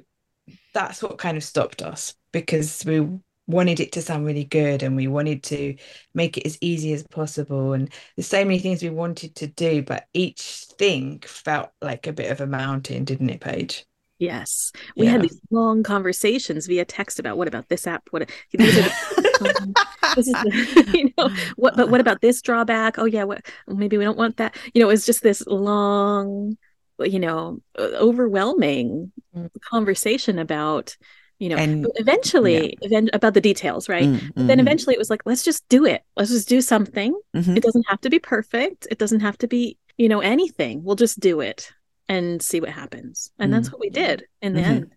that's 0.75 1.05
what 1.05 1.19
kind 1.19 1.37
of 1.37 1.45
stopped 1.45 1.83
us 1.83 2.15
because 2.33 2.85
we 2.85 3.07
wanted 3.47 3.79
it 3.79 3.93
to 3.93 4.03
sound 4.03 4.27
really 4.27 4.45
good 4.45 4.83
and 4.83 4.97
we 4.97 5.07
wanted 5.07 5.45
to 5.45 5.77
make 6.15 6.37
it 6.37 6.47
as 6.47 6.59
easy 6.61 6.93
as 6.93 7.05
possible 7.05 7.75
and 7.75 7.93
there's 8.17 8.27
so 8.27 8.45
many 8.45 8.59
things 8.59 8.83
we 8.83 8.91
wanted 8.91 9.37
to 9.37 9.47
do 9.47 9.83
but 9.83 10.07
each 10.15 10.67
thing 10.81 11.23
felt 11.27 11.69
like 11.83 12.07
a 12.07 12.13
bit 12.13 12.33
of 12.33 12.41
a 12.41 12.47
mountain 12.47 13.05
didn't 13.05 13.29
it 13.29 13.39
paige? 13.39 13.85
Yes. 14.19 14.73
We 14.97 15.05
yeah. 15.05 15.13
had 15.13 15.23
these 15.23 15.39
long 15.51 15.83
conversations 15.83 16.67
via 16.67 16.87
text 16.87 17.19
about 17.19 17.37
what 17.37 17.49
about 17.49 17.69
this 17.69 17.87
app? 17.87 18.09
What 18.13 18.31
these 18.51 18.79
are 18.79 18.83
the, 18.83 19.87
this 20.17 20.27
is 20.27 20.33
the, 20.33 20.91
you 20.99 21.13
know 21.19 21.29
what 21.57 21.77
but 21.77 21.91
what 21.91 22.01
about 22.01 22.23
this 22.23 22.41
drawback? 22.41 22.99
Oh 22.99 23.05
yeah 23.05 23.25
what 23.25 23.45
maybe 23.69 23.99
we 23.99 24.05
don't 24.05 24.17
want 24.17 24.39
that. 24.39 24.57
You 24.73 24.81
know 24.81 24.89
it's 24.89 25.05
just 25.05 25.23
this 25.23 25.47
long 25.47 26.57
you 26.99 27.21
know 27.21 27.61
overwhelming 27.79 29.13
mm. 29.37 29.51
conversation 29.71 30.39
about 30.39 30.97
you 31.41 31.49
know 31.49 31.57
and, 31.57 31.89
eventually 31.97 32.77
yeah. 32.81 32.87
event, 32.87 33.11
about 33.13 33.35
the 33.35 33.41
details 33.41 33.89
right 33.89 34.05
mm, 34.05 34.17
mm-hmm. 34.17 34.47
then 34.47 34.61
eventually 34.61 34.95
it 34.95 34.99
was 34.99 35.11
like 35.11 35.23
let's 35.25 35.43
just 35.43 35.69
do 35.69 35.85
it 35.85 36.05
let's 36.17 36.31
just 36.31 36.49
do 36.49 36.61
something 36.61 37.19
mm-hmm. 37.35 37.57
it 37.57 37.63
doesn't 37.63 37.87
have 37.89 38.01
to 38.01 38.11
be 38.11 38.21
perfect 38.21 38.87
it 38.91 38.99
doesn't 38.99 39.21
have 39.21 39.37
to 39.39 39.49
be 39.49 39.77
you 39.97 40.09
know 40.09 40.21
anything 40.21 40.85
we'll 40.85 40.95
just 40.95 41.19
do 41.19 41.41
it 41.41 41.73
and 42.09 42.41
see 42.43 42.61
what 42.61 42.71
happens 42.71 43.33
and 43.39 43.51
mm. 43.51 43.57
that's 43.57 43.73
what 43.73 43.81
we 43.81 43.91
did 43.91 44.25
in 44.41 44.53
the 44.53 44.61
mm-hmm. 44.61 44.71
end 44.71 44.95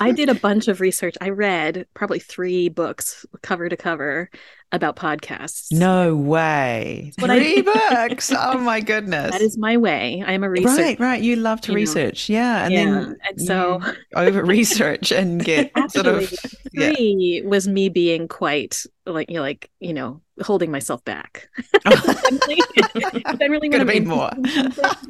I 0.00 0.12
did 0.12 0.28
a 0.28 0.34
bunch 0.34 0.68
of 0.68 0.80
research. 0.80 1.16
I 1.20 1.30
read 1.30 1.86
probably 1.94 2.18
three 2.18 2.68
books 2.68 3.24
cover 3.42 3.68
to 3.68 3.76
cover 3.76 4.28
about 4.72 4.96
podcasts. 4.96 5.72
No 5.72 6.14
way. 6.16 7.12
Three 7.18 7.62
books. 7.62 8.32
Oh 8.42 8.58
my 8.58 8.80
goodness. 8.80 9.32
That 9.32 9.42
is 9.42 9.58
my 9.58 9.76
way. 9.76 10.24
I 10.26 10.32
am 10.32 10.44
a 10.44 10.50
researcher. 10.50 10.82
Right, 10.82 11.00
right. 11.00 11.22
You 11.22 11.36
love 11.36 11.60
to 11.62 11.72
you 11.72 11.76
research. 11.76 12.28
Know. 12.28 12.36
Yeah. 12.36 12.64
And 12.64 12.72
yeah. 12.72 12.84
then 12.84 13.16
and 13.28 13.40
so 13.40 13.80
over 14.16 14.44
research 14.44 15.12
and 15.12 15.44
get 15.44 15.72
sort 15.90 16.06
of 16.06 16.28
three 16.74 17.42
yeah. 17.42 17.48
was 17.48 17.68
me 17.68 17.88
being 17.88 18.28
quite 18.28 18.82
like 19.04 19.28
you 19.28 19.36
know, 19.36 19.42
like, 19.42 19.70
you 19.78 19.92
know, 19.92 20.22
holding 20.42 20.70
myself 20.70 21.04
back. 21.04 21.48
I 21.84 23.36
really 23.40 23.68
want 23.68 23.80
to 23.80 23.84
read 23.84 24.06
more. 24.06 24.30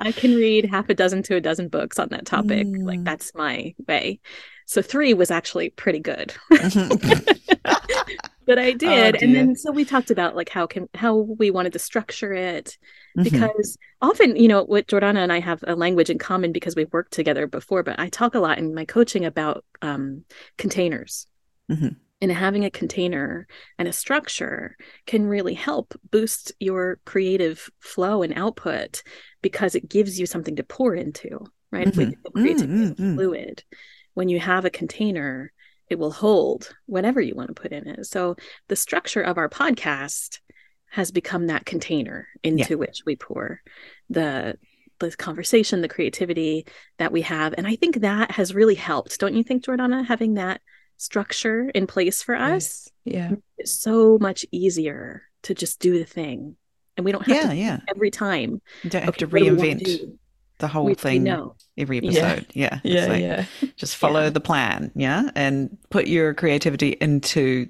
I 0.01 0.13
can 0.13 0.35
read 0.35 0.65
half 0.67 0.89
a 0.89 0.95
dozen 0.95 1.23
to 1.25 1.37
a 1.37 1.41
dozen 1.41 1.69
books 1.69 1.99
on 1.99 2.09
that 2.11 2.27
topic. 2.27 2.67
Mm. 2.67 2.85
Like 2.85 3.05
that's 3.05 3.35
my 3.35 3.75
way. 3.87 4.21
So 4.67 4.83
three 4.83 5.15
was 5.15 5.31
actually 5.31 5.71
pretty 5.71 6.01
good. 6.01 6.35
But 8.51 8.59
I 8.59 8.73
did. 8.73 9.15
Oh, 9.15 9.19
and 9.23 9.33
then 9.33 9.55
so 9.55 9.71
we 9.71 9.85
talked 9.85 10.11
about 10.11 10.35
like 10.35 10.49
how 10.49 10.67
can 10.67 10.89
how 10.93 11.15
we 11.15 11.53
wanted 11.53 11.73
to 11.75 11.79
structure 11.79 12.33
it 12.33 12.77
mm-hmm. 13.17 13.23
because 13.23 13.79
often, 14.03 14.35
you 14.35 14.49
know, 14.49 14.65
what 14.65 14.89
Jordana 14.89 15.19
and 15.19 15.33
I 15.33 15.39
have 15.39 15.63
a 15.69 15.77
language 15.77 16.11
in 16.11 16.19
common 16.19 16.51
because 16.51 16.75
we've 16.75 16.93
worked 16.93 17.13
together 17.13 17.47
before, 17.47 17.85
but 17.85 18.01
I 18.01 18.09
talk 18.09 18.35
a 18.35 18.41
lot 18.41 18.59
in 18.59 18.75
my 18.75 18.85
coaching 18.85 19.25
about 19.25 19.65
um, 19.83 20.25
containers. 20.59 21.29
Mm-hmm. 21.71 21.91
And 22.23 22.33
having 22.33 22.65
a 22.65 22.73
container 22.73 23.47
and 23.79 23.87
a 23.87 23.93
structure 23.93 24.77
can 25.07 25.27
really 25.27 25.55
help 25.55 25.95
boost 26.11 26.51
your 26.59 26.99
creative 27.05 27.71
flow 27.79 28.25
and 28.25 28.37
output 28.37 29.05
because 29.43 29.77
it 29.77 29.89
gives 29.89 30.19
you 30.19 30.27
something 30.27 30.57
to 30.57 30.65
pour 30.65 30.97
into, 30.97 31.47
right? 31.71 31.87
Mm-hmm. 31.87 32.33
Creativity 32.33 32.95
mm-hmm. 32.95 33.15
fluid 33.15 33.63
when 34.15 34.29
you 34.29 34.41
have 34.41 34.65
a 34.65 34.71
container, 34.71 35.53
it 35.91 35.99
will 35.99 36.13
hold 36.13 36.75
whatever 36.87 37.21
you 37.21 37.35
want 37.35 37.49
to 37.49 37.61
put 37.61 37.73
in 37.73 37.87
it. 37.89 38.07
So 38.07 38.37
the 38.69 38.77
structure 38.77 39.21
of 39.21 39.37
our 39.37 39.49
podcast 39.49 40.39
has 40.91 41.11
become 41.11 41.49
that 41.49 41.67
container 41.67 42.29
into 42.43 42.71
yeah. 42.71 42.77
which 42.77 43.03
we 43.05 43.17
pour 43.17 43.61
the 44.09 44.57
the 45.01 45.11
conversation, 45.11 45.81
the 45.81 45.89
creativity 45.89 46.67
that 46.99 47.11
we 47.11 47.23
have. 47.23 47.55
And 47.57 47.67
I 47.67 47.75
think 47.75 48.01
that 48.01 48.33
has 48.33 48.55
really 48.55 48.75
helped. 48.75 49.19
Don't 49.19 49.35
you 49.35 49.43
think, 49.43 49.65
Jordana, 49.65 50.05
having 50.05 50.35
that 50.35 50.61
structure 50.99 51.71
in 51.75 51.87
place 51.87 52.23
for 52.23 52.35
us? 52.35 52.89
Yes. 53.05 53.25
Yeah. 53.31 53.37
It's 53.57 53.81
so 53.81 54.19
much 54.19 54.45
easier 54.53 55.23
to 55.45 55.55
just 55.55 55.81
do 55.81 55.99
the 55.99 56.05
thing. 56.05 56.57
And 56.99 57.05
we 57.07 57.13
don't 57.13 57.27
have 57.27 57.37
yeah, 57.37 57.49
to 57.49 57.57
yeah. 57.57 57.81
every 57.89 58.11
time. 58.11 58.61
You 58.83 58.91
don't 58.91 59.05
have 59.05 59.17
to 59.17 59.27
reinvent 59.27 60.19
the 60.61 60.69
whole 60.69 60.85
we, 60.85 60.95
thing 60.95 61.25
we 61.25 61.37
every 61.77 61.99
episode. 61.99 62.47
Yeah. 62.53 62.81
Yeah. 62.85 63.01
Yeah. 63.01 63.07
Like, 63.07 63.21
yeah. 63.23 63.45
Just 63.77 63.97
follow 63.97 64.25
yeah. 64.25 64.31
the 64.31 64.41
plan. 64.41 64.93
Yeah. 64.95 65.31
And 65.35 65.77
put 65.91 66.07
your 66.07 66.35
creativity 66.35 66.97
into, 67.01 67.69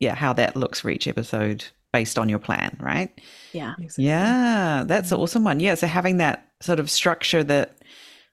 yeah, 0.00 0.14
how 0.14 0.32
that 0.34 0.56
looks 0.56 0.80
for 0.80 0.90
each 0.90 1.06
episode 1.06 1.64
based 1.92 2.18
on 2.18 2.28
your 2.28 2.38
plan. 2.38 2.76
Right. 2.80 3.20
Yeah. 3.52 3.74
Exactly. 3.78 4.06
Yeah. 4.06 4.84
That's 4.86 5.12
an 5.12 5.18
awesome 5.18 5.44
one. 5.44 5.60
Yeah. 5.60 5.74
So 5.74 5.86
having 5.86 6.16
that 6.18 6.48
sort 6.60 6.80
of 6.80 6.90
structure 6.90 7.44
that 7.44 7.78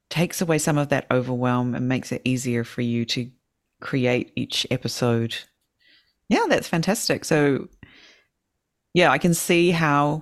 takes 0.09 0.41
away 0.41 0.57
some 0.57 0.77
of 0.77 0.89
that 0.89 1.05
overwhelm 1.11 1.75
and 1.75 1.87
makes 1.87 2.11
it 2.11 2.21
easier 2.25 2.63
for 2.63 2.81
you 2.81 3.05
to 3.05 3.29
create 3.81 4.31
each 4.35 4.65
episode. 4.71 5.35
Yeah. 6.29 6.45
That's 6.49 6.67
fantastic. 6.67 7.25
So, 7.25 7.67
yeah, 8.93 9.11
I 9.11 9.17
can 9.17 9.33
see 9.33 9.71
how 9.71 10.21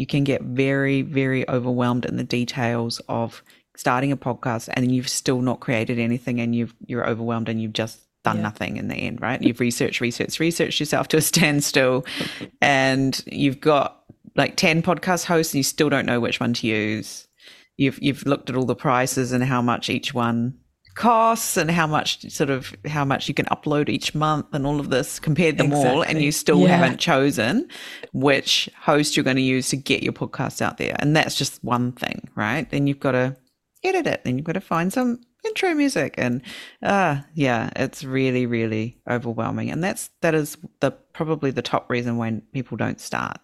you 0.00 0.06
can 0.06 0.24
get 0.24 0.40
very, 0.40 1.02
very 1.02 1.46
overwhelmed 1.46 2.06
in 2.06 2.16
the 2.16 2.24
details 2.24 3.02
of 3.10 3.42
starting 3.76 4.12
a 4.12 4.16
podcast 4.16 4.70
and 4.72 4.90
you've 4.90 5.10
still 5.10 5.42
not 5.42 5.60
created 5.60 5.98
anything 5.98 6.40
and 6.40 6.54
you've 6.54 6.72
you're 6.86 7.06
overwhelmed 7.06 7.50
and 7.50 7.60
you've 7.60 7.74
just 7.74 8.00
done 8.24 8.36
yeah. 8.36 8.42
nothing 8.44 8.78
in 8.78 8.88
the 8.88 8.94
end, 8.94 9.20
right? 9.20 9.42
You've 9.42 9.60
researched, 9.60 10.00
researched, 10.00 10.40
researched 10.40 10.80
yourself 10.80 11.08
to 11.08 11.18
a 11.18 11.20
standstill 11.32 12.06
and 12.62 13.22
you've 13.26 13.60
got 13.60 14.02
like 14.36 14.56
10 14.56 14.80
podcast 14.82 15.26
hosts 15.26 15.52
and 15.52 15.58
you 15.58 15.64
still 15.64 15.90
don't 15.90 16.06
know 16.06 16.18
which 16.18 16.40
one 16.40 16.54
to 16.54 16.66
use. 16.66 17.28
You've 17.76 18.02
you've 18.02 18.24
looked 18.24 18.48
at 18.48 18.56
all 18.56 18.64
the 18.64 18.74
prices 18.74 19.32
and 19.32 19.44
how 19.44 19.60
much 19.60 19.90
each 19.90 20.14
one 20.14 20.54
costs 21.00 21.56
and 21.56 21.70
how 21.70 21.86
much 21.86 22.30
sort 22.30 22.50
of 22.50 22.76
how 22.86 23.06
much 23.06 23.26
you 23.26 23.32
can 23.32 23.46
upload 23.46 23.88
each 23.88 24.14
month 24.14 24.44
and 24.52 24.66
all 24.66 24.78
of 24.78 24.90
this 24.90 25.18
compared 25.18 25.56
them 25.56 25.68
exactly. 25.68 25.90
all 25.90 26.02
and 26.02 26.20
you 26.20 26.30
still 26.30 26.60
yeah. 26.60 26.76
haven't 26.76 27.00
chosen 27.00 27.66
which 28.12 28.68
host 28.78 29.16
you're 29.16 29.24
going 29.24 29.34
to 29.34 29.40
use 29.40 29.70
to 29.70 29.78
get 29.78 30.02
your 30.02 30.12
podcast 30.12 30.60
out 30.60 30.76
there 30.76 30.94
and 30.98 31.16
that's 31.16 31.36
just 31.36 31.64
one 31.64 31.90
thing 31.92 32.28
right 32.34 32.68
then 32.68 32.86
you've 32.86 33.00
got 33.00 33.12
to 33.12 33.34
edit 33.82 34.06
it 34.06 34.22
then 34.24 34.36
you've 34.36 34.44
got 34.44 34.52
to 34.52 34.60
find 34.60 34.92
some 34.92 35.18
intro 35.42 35.72
music 35.72 36.14
and 36.18 36.42
uh 36.82 37.18
yeah 37.32 37.70
it's 37.76 38.04
really 38.04 38.44
really 38.44 39.00
overwhelming 39.08 39.70
and 39.70 39.82
that's 39.82 40.10
that 40.20 40.34
is 40.34 40.58
the 40.80 40.90
probably 41.14 41.50
the 41.50 41.62
top 41.62 41.88
reason 41.88 42.18
when 42.18 42.42
people 42.52 42.76
don't 42.76 43.00
start 43.00 43.38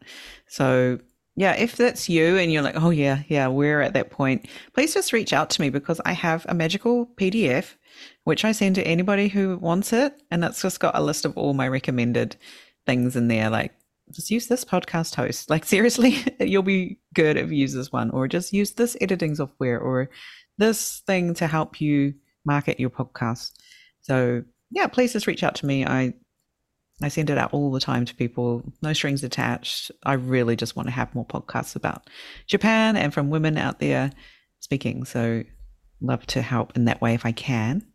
so 0.47 0.99
yeah, 1.37 1.53
if 1.53 1.77
that's 1.77 2.09
you 2.09 2.37
and 2.39 2.53
you're 2.53 2.63
like, 2.63 2.81
oh, 2.81 2.91
yeah, 2.91 3.23
yeah, 3.29 3.47
we're 3.47 3.81
at 3.81 3.93
that 3.93 4.11
point, 4.11 4.49
please 4.75 4.95
just 4.95 5.13
reach 5.13 5.33
out 5.33 5.51
to 5.51 5.61
me 5.61 5.71
because 5.71 6.01
I 6.05 6.13
have 6.13 6.45
a 6.49 6.55
magical 6.55 7.07
PDF 7.07 7.75
which 8.25 8.45
I 8.45 8.53
send 8.53 8.75
to 8.77 8.87
anybody 8.87 9.29
who 9.29 9.57
wants 9.59 9.93
it. 9.93 10.21
And 10.31 10.45
it's 10.45 10.63
just 10.63 10.81
got 10.81 10.97
a 10.97 11.03
list 11.03 11.25
of 11.25 11.37
all 11.37 11.55
my 11.55 11.69
recommended 11.69 12.37
things 12.85 13.17
in 13.17 13.29
there. 13.29 13.51
Like, 13.51 13.73
just 14.13 14.31
use 14.31 14.47
this 14.47 14.65
podcast 14.65 15.15
host. 15.15 15.51
Like, 15.51 15.65
seriously, 15.75 16.25
you'll 16.41 16.63
be 16.63 16.99
good 17.15 17.37
if 17.37 17.51
you 17.51 17.59
use 17.59 17.73
this 17.73 17.93
one, 17.93 18.11
or 18.11 18.29
just 18.29 18.53
use 18.53 18.73
this 18.73 18.97
editing 19.01 19.35
software 19.35 19.79
or 19.79 20.11
this 20.59 21.03
thing 21.07 21.35
to 21.35 21.47
help 21.47 21.81
you 21.81 22.15
market 22.45 22.81
your 22.81 22.91
podcast. 22.91 23.53
So, 24.01 24.43
yeah, 24.71 24.87
please 24.87 25.13
just 25.13 25.27
reach 25.27 25.43
out 25.43 25.55
to 25.57 25.67
me. 25.67 25.85
I 25.87 26.15
I 27.03 27.09
send 27.09 27.29
it 27.29 27.37
out 27.37 27.53
all 27.53 27.71
the 27.71 27.81
time 27.81 28.07
to 28.07 28.15
people, 28.15 28.63
no 28.81 28.93
strings 28.95 29.23
attached. 29.23 29.91
I 30.05 30.15
really 30.15 30.57
just 30.57 30.77
want 30.77 30.89
to 30.89 30.93
have 30.93 31.15
more 31.15 31.27
podcasts 31.27 31.77
about 31.77 32.09
Japan 32.47 32.97
and 32.97 33.13
from 33.13 33.29
women 33.29 33.59
out 33.59 33.81
there 33.81 34.11
speaking. 34.61 35.05
So, 35.05 35.45
love 36.01 36.27
to 36.27 36.43
help 36.43 36.77
in 36.77 36.87
that 36.87 37.01
way 37.01 37.15
if 37.15 37.27
I 37.27 37.33
can. 37.33 37.87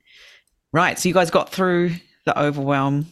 Right. 0.71 0.99
So, 0.99 1.09
you 1.09 1.15
guys 1.15 1.31
got 1.31 1.49
through 1.49 1.93
the 2.25 2.39
overwhelm. 2.39 3.07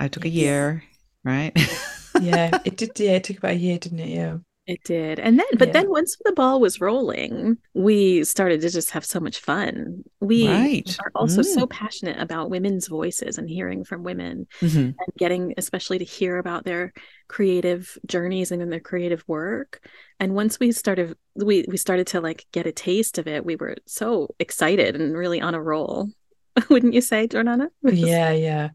I 0.00 0.08
took 0.08 0.24
a 0.24 0.28
year, 0.28 0.82
right? 1.24 1.52
yeah, 2.20 2.58
it 2.64 2.76
did. 2.76 2.98
Yeah, 2.98 3.12
it 3.12 3.24
took 3.24 3.38
about 3.38 3.52
a 3.52 3.56
year, 3.56 3.78
didn't 3.78 4.00
it? 4.00 4.08
Yeah. 4.08 4.38
It 4.68 4.84
did. 4.84 5.18
And 5.18 5.38
then, 5.38 5.46
but 5.56 5.68
yeah. 5.68 5.72
then 5.72 5.88
once 5.88 6.18
the 6.22 6.32
ball 6.32 6.60
was 6.60 6.78
rolling, 6.78 7.56
we 7.72 8.22
started 8.24 8.60
to 8.60 8.68
just 8.68 8.90
have 8.90 9.02
so 9.02 9.18
much 9.18 9.38
fun. 9.38 10.04
We 10.20 10.46
right. 10.46 10.98
are 11.02 11.10
also 11.14 11.40
mm. 11.40 11.46
so 11.46 11.66
passionate 11.66 12.20
about 12.20 12.50
women's 12.50 12.86
voices 12.86 13.38
and 13.38 13.48
hearing 13.48 13.82
from 13.82 14.02
women 14.02 14.46
mm-hmm. 14.60 14.78
and 14.78 15.14
getting, 15.16 15.54
especially 15.56 16.00
to 16.00 16.04
hear 16.04 16.36
about 16.36 16.66
their 16.66 16.92
creative 17.28 17.96
journeys 18.04 18.52
and 18.52 18.70
their 18.70 18.78
creative 18.78 19.24
work. 19.26 19.88
And 20.20 20.34
once 20.34 20.60
we 20.60 20.72
started, 20.72 21.16
we, 21.34 21.64
we 21.66 21.78
started 21.78 22.08
to 22.08 22.20
like 22.20 22.44
get 22.52 22.66
a 22.66 22.72
taste 22.72 23.16
of 23.16 23.26
it, 23.26 23.46
we 23.46 23.56
were 23.56 23.76
so 23.86 24.34
excited 24.38 24.96
and 24.96 25.16
really 25.16 25.40
on 25.40 25.54
a 25.54 25.62
roll. 25.62 26.10
Wouldn't 26.68 26.92
you 26.92 27.00
say, 27.00 27.26
Jordana? 27.26 27.68
yeah, 27.82 28.32
yeah. 28.32 28.68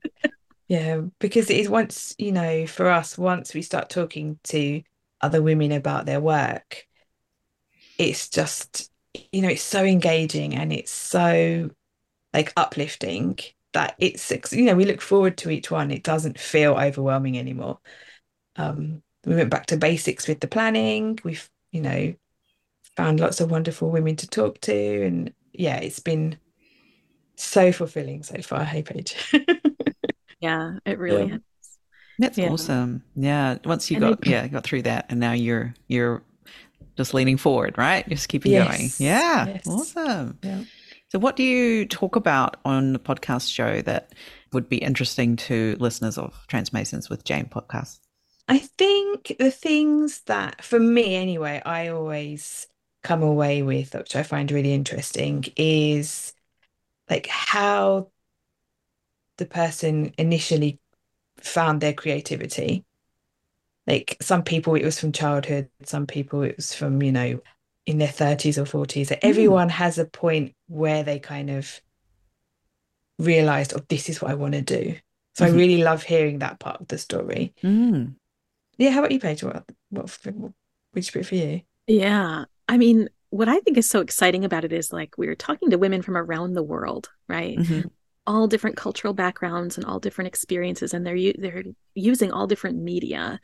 Yeah, 0.68 1.02
because 1.20 1.52
it 1.52 1.58
is 1.58 1.70
once, 1.70 2.16
you 2.18 2.32
know, 2.32 2.66
for 2.66 2.90
us, 2.90 3.16
once 3.16 3.54
we 3.54 3.62
start 3.62 3.90
talking 3.92 4.40
to 4.46 4.82
other 5.24 5.42
women 5.42 5.72
about 5.72 6.06
their 6.06 6.20
work 6.20 6.86
it's 7.98 8.30
just 8.30 8.92
you 9.32 9.42
know 9.42 9.50
it's 9.50 9.62
so 9.62 9.84
engaging 9.84 10.56
and 10.56 10.74
it's 10.74 10.92
so 10.92 11.70
like 12.34 12.52
uplifting 12.58 13.38
that 13.74 13.96
it's 14.00 14.32
you 14.52 14.66
know 14.66 14.76
we 14.76 14.86
look 14.86 15.02
forward 15.02 15.38
to 15.38 15.50
each 15.50 15.72
one. 15.72 15.92
It 15.92 16.04
doesn't 16.04 16.40
feel 16.40 16.74
overwhelming 16.74 17.38
anymore. 17.38 17.80
Um 18.56 19.02
we 19.26 19.36
went 19.36 19.50
back 19.50 19.68
to 19.68 19.78
basics 19.78 20.28
with 20.28 20.40
the 20.40 20.48
planning. 20.48 21.20
We've 21.24 21.50
you 21.72 21.82
know 21.82 22.14
found 22.96 23.20
lots 23.20 23.42
of 23.42 23.52
wonderful 23.52 23.90
women 23.90 24.16
to 24.18 24.28
talk 24.28 24.62
to 24.62 25.06
and 25.06 25.34
yeah 25.54 25.78
it's 25.78 26.00
been 26.00 26.38
so 27.36 27.72
fulfilling 27.72 28.24
so 28.24 28.42
far. 28.42 28.64
Hey 28.64 28.84
Paige. 28.84 29.16
Yeah 30.40 30.80
it 30.86 31.00
really 31.00 31.30
yeah. 31.30 31.38
That's 32.20 32.38
yeah. 32.38 32.50
awesome. 32.50 33.04
Yeah. 33.16 33.58
Once 33.66 33.90
you 33.90 33.98
and 33.98 34.18
got 34.18 34.28
yeah 34.28 34.48
got 34.48 34.64
through 34.64 34.84
that, 34.84 35.08
and 35.10 35.20
now 35.20 35.32
you're 35.34 35.74
you're 35.88 36.24
just 36.98 37.14
leaning 37.14 37.38
forward, 37.38 37.78
right? 37.78 38.08
Just 38.08 38.30
keeping 38.30 38.52
yes. 38.52 38.68
going. 38.68 38.90
Yeah. 38.98 39.48
Yes. 39.48 39.68
Awesome. 39.68 40.38
Yeah. 40.44 40.64
So, 41.10 41.20
what 41.20 41.36
do 41.36 41.44
you 41.44 41.86
talk 41.86 42.16
about 42.16 42.58
on 42.66 42.94
the 42.94 43.00
podcast 43.00 43.52
show 43.52 43.82
that 43.84 44.14
would 44.52 44.70
be 44.70 44.78
interesting 44.78 45.36
to 45.36 45.76
listeners 45.80 46.18
of 46.18 46.34
Transformations 46.48 47.10
with 47.10 47.24
Jane 47.24 47.46
podcast? 47.46 48.00
I 48.48 48.60
think 48.60 49.36
the 49.40 49.52
things 49.52 50.22
that, 50.22 50.64
for 50.64 50.80
me 50.80 51.16
anyway, 51.16 51.62
I 51.66 51.90
always 51.90 52.68
come 53.04 53.24
away 53.24 53.62
with, 53.64 53.94
which 53.94 54.16
I 54.16 54.24
find 54.24 54.52
really 54.52 54.74
interesting, 54.74 55.46
is 55.56 56.34
like 57.10 57.28
how 57.28 58.10
the 59.38 59.46
person 59.46 60.14
initially 60.18 60.80
found 61.44 61.82
their 61.82 61.94
creativity. 61.94 62.86
Like 63.86 64.18
some 64.22 64.44
people, 64.44 64.76
it 64.76 64.86
was 64.86 65.00
from 65.00 65.12
childhood, 65.12 65.70
some 65.84 66.08
people, 66.08 66.42
it 66.44 66.56
was 66.56 66.74
from, 66.74 67.02
you 67.04 67.12
know, 67.12 67.40
in 67.86 67.98
their 67.98 68.08
30s 68.08 68.58
or 68.58 68.86
40s. 68.86 69.08
Mm. 69.08 69.20
Everyone 69.22 69.70
has 69.70 70.00
a 70.00 70.06
point 70.06 70.56
where 70.68 71.04
they 71.04 71.20
kind 71.20 71.50
of 71.50 71.82
realized, 73.20 73.74
oh, 73.76 73.84
this 73.90 74.08
is 74.08 74.22
what 74.22 74.32
I 74.32 74.36
want 74.36 74.54
to 74.54 74.62
do. 74.62 74.96
So 75.36 75.46
mm-hmm. 75.46 75.54
I 75.54 75.58
really 75.58 75.84
love 75.84 76.04
hearing 76.04 76.40
that 76.40 76.60
part 76.60 76.80
of 76.80 76.88
the 76.88 76.98
story. 76.98 77.54
Mm. 77.62 78.16
Yeah, 78.78 78.92
how 78.92 79.00
about 79.00 79.12
you, 79.12 79.20
Paige? 79.20 79.44
What, 79.44 79.66
what, 79.90 80.18
which 80.94 81.12
bit 81.12 81.26
for 81.26 81.36
you? 81.36 81.62
Yeah, 81.88 82.46
I 82.70 82.78
mean, 82.78 83.10
what 83.32 83.50
I 83.50 83.60
think 83.60 83.78
is 83.78 83.90
so 83.90 84.00
exciting 84.00 84.46
about 84.46 84.64
it 84.64 84.72
is 84.72 84.94
like 84.94 85.18
we 85.18 85.28
are 85.28 85.36
talking 85.36 85.72
to 85.72 85.78
women 85.78 86.02
from 86.02 86.16
around 86.16 86.54
the 86.54 86.64
world, 86.64 87.10
right? 87.28 87.58
Mm-hmm 87.58 87.88
all 88.26 88.48
different 88.48 88.78
cultural 88.78 89.14
backgrounds 89.14 89.78
and 89.78 89.86
all 89.86 90.00
different 90.00 90.28
experiences 90.28 90.94
and 90.94 91.06
they're 91.06 91.34
they're 91.38 91.64
using 91.94 92.32
all 92.32 92.48
different 92.48 92.82
media 92.82 93.40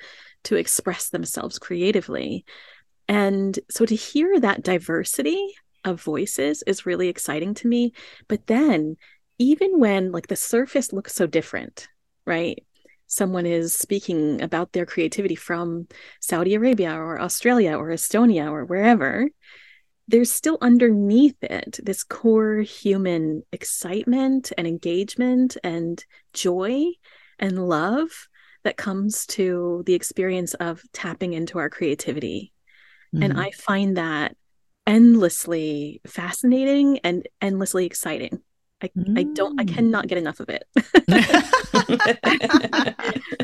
to 0.45 0.55
express 0.55 1.09
themselves 1.09 1.59
creatively. 1.59 2.45
And 3.07 3.57
so 3.69 3.85
to 3.85 3.95
hear 3.95 4.39
that 4.39 4.63
diversity 4.63 5.53
of 5.83 6.01
voices 6.01 6.63
is 6.67 6.85
really 6.85 7.09
exciting 7.09 7.53
to 7.55 7.67
me. 7.67 7.93
But 8.27 8.47
then 8.47 8.95
even 9.37 9.79
when 9.79 10.11
like 10.11 10.27
the 10.27 10.35
surface 10.35 10.93
looks 10.93 11.13
so 11.13 11.27
different 11.27 11.87
right? 12.29 12.63
Someone 13.07 13.47
is 13.47 13.73
speaking 13.73 14.41
about 14.41 14.71
their 14.71 14.85
creativity 14.85 15.33
from 15.35 15.87
Saudi 16.21 16.53
Arabia 16.53 16.93
or 16.93 17.19
Australia 17.19 17.75
or 17.75 17.89
Estonia 17.89 18.51
or 18.51 18.65
wherever 18.65 19.27
there's 20.09 20.31
still 20.31 20.57
underneath 20.59 21.37
it 21.43 21.79
this 21.83 22.03
core 22.03 22.57
human 22.57 23.43
excitement 23.51 24.51
and 24.57 24.65
engagement 24.67 25.55
and 25.63 26.03
joy 26.33 26.87
and 27.37 27.69
love 27.69 28.09
that 28.63 28.75
comes 28.75 29.25
to 29.27 29.83
the 29.85 29.93
experience 29.93 30.55
of 30.55 30.81
tapping 30.93 31.33
into 31.33 31.59
our 31.59 31.69
creativity. 31.69 32.51
Mm-hmm. 33.13 33.23
And 33.23 33.39
I 33.39 33.51
find 33.51 33.97
that 33.97 34.35
endlessly 34.85 36.01
fascinating 36.07 36.99
and 37.03 37.27
endlessly 37.39 37.85
exciting. 37.85 38.41
I, 38.81 38.87
mm. 38.87 39.19
I 39.19 39.23
don't 39.23 39.59
I 39.59 39.65
mm. 39.65 39.73
cannot 39.73 40.07
get 40.07 40.17
enough 40.17 40.39
of 40.39 40.49
it. 40.49 40.63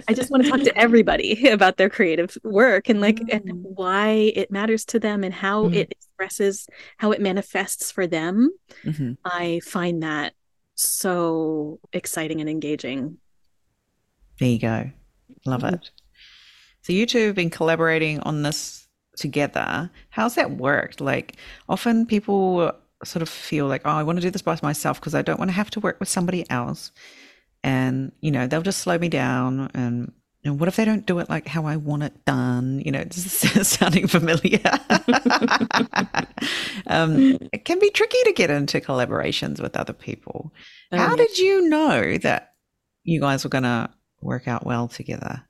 I 0.07 0.13
just 0.13 0.31
want 0.31 0.43
to 0.43 0.49
talk 0.49 0.61
to 0.61 0.77
everybody 0.77 1.47
about 1.49 1.77
their 1.77 1.89
creative 1.89 2.37
work 2.43 2.89
and 2.89 3.01
like 3.01 3.17
mm. 3.17 3.33
and 3.33 3.49
why 3.75 4.31
it 4.35 4.51
matters 4.51 4.85
to 4.85 4.99
them 4.99 5.23
and 5.23 5.33
how 5.33 5.65
mm. 5.65 5.75
it 5.75 5.91
expresses 5.91 6.67
how 6.97 7.11
it 7.11 7.21
manifests 7.21 7.91
for 7.91 8.07
them. 8.07 8.49
Mm-hmm. 8.83 9.13
I 9.25 9.59
find 9.63 10.03
that 10.03 10.33
so 10.75 11.79
exciting 11.91 12.39
and 12.39 12.49
engaging. 12.49 13.17
There 14.39 14.49
you 14.49 14.59
go. 14.59 14.91
Love 15.45 15.61
mm-hmm. 15.61 15.75
it. 15.75 15.91
So 16.81 16.93
you 16.93 17.05
two 17.05 17.27
have 17.27 17.35
been 17.35 17.49
collaborating 17.49 18.19
on 18.21 18.43
this 18.43 18.87
together. 19.17 19.89
How's 20.09 20.35
that 20.35 20.51
worked? 20.51 21.01
Like 21.01 21.37
often 21.67 22.05
people 22.05 22.71
sort 23.05 23.21
of 23.21 23.29
feel 23.29 23.67
like, 23.67 23.81
oh, 23.85 23.91
I 23.91 24.03
want 24.03 24.17
to 24.17 24.21
do 24.21 24.31
this 24.31 24.41
by 24.41 24.57
myself 24.61 24.99
because 24.99 25.15
I 25.15 25.21
don't 25.21 25.39
want 25.39 25.49
to 25.49 25.55
have 25.55 25.69
to 25.71 25.79
work 25.79 25.99
with 25.99 26.09
somebody 26.09 26.49
else. 26.49 26.91
And, 27.63 28.11
you 28.21 28.31
know, 28.31 28.47
they'll 28.47 28.61
just 28.61 28.79
slow 28.79 28.97
me 28.97 29.09
down. 29.09 29.71
And, 29.73 30.11
and 30.43 30.59
what 30.59 30.67
if 30.67 30.75
they 30.75 30.85
don't 30.85 31.05
do 31.05 31.19
it 31.19 31.29
like 31.29 31.47
how 31.47 31.65
I 31.65 31.77
want 31.77 32.03
it 32.03 32.25
done? 32.25 32.81
You 32.85 32.91
know, 32.91 33.03
this 33.05 33.55
is 33.55 33.67
sounding 33.67 34.07
familiar. 34.07 34.59
um, 36.87 37.37
it 37.51 37.65
can 37.65 37.79
be 37.79 37.89
tricky 37.89 38.21
to 38.25 38.33
get 38.33 38.49
into 38.49 38.79
collaborations 38.79 39.61
with 39.61 39.75
other 39.75 39.93
people. 39.93 40.53
Oh, 40.91 40.97
how 40.97 41.15
did 41.15 41.37
you 41.37 41.67
know 41.67 42.17
that 42.17 42.53
you 43.03 43.19
guys 43.19 43.43
were 43.43 43.49
going 43.49 43.63
to 43.63 43.89
work 44.21 44.47
out 44.47 44.65
well 44.65 44.87
together? 44.87 45.43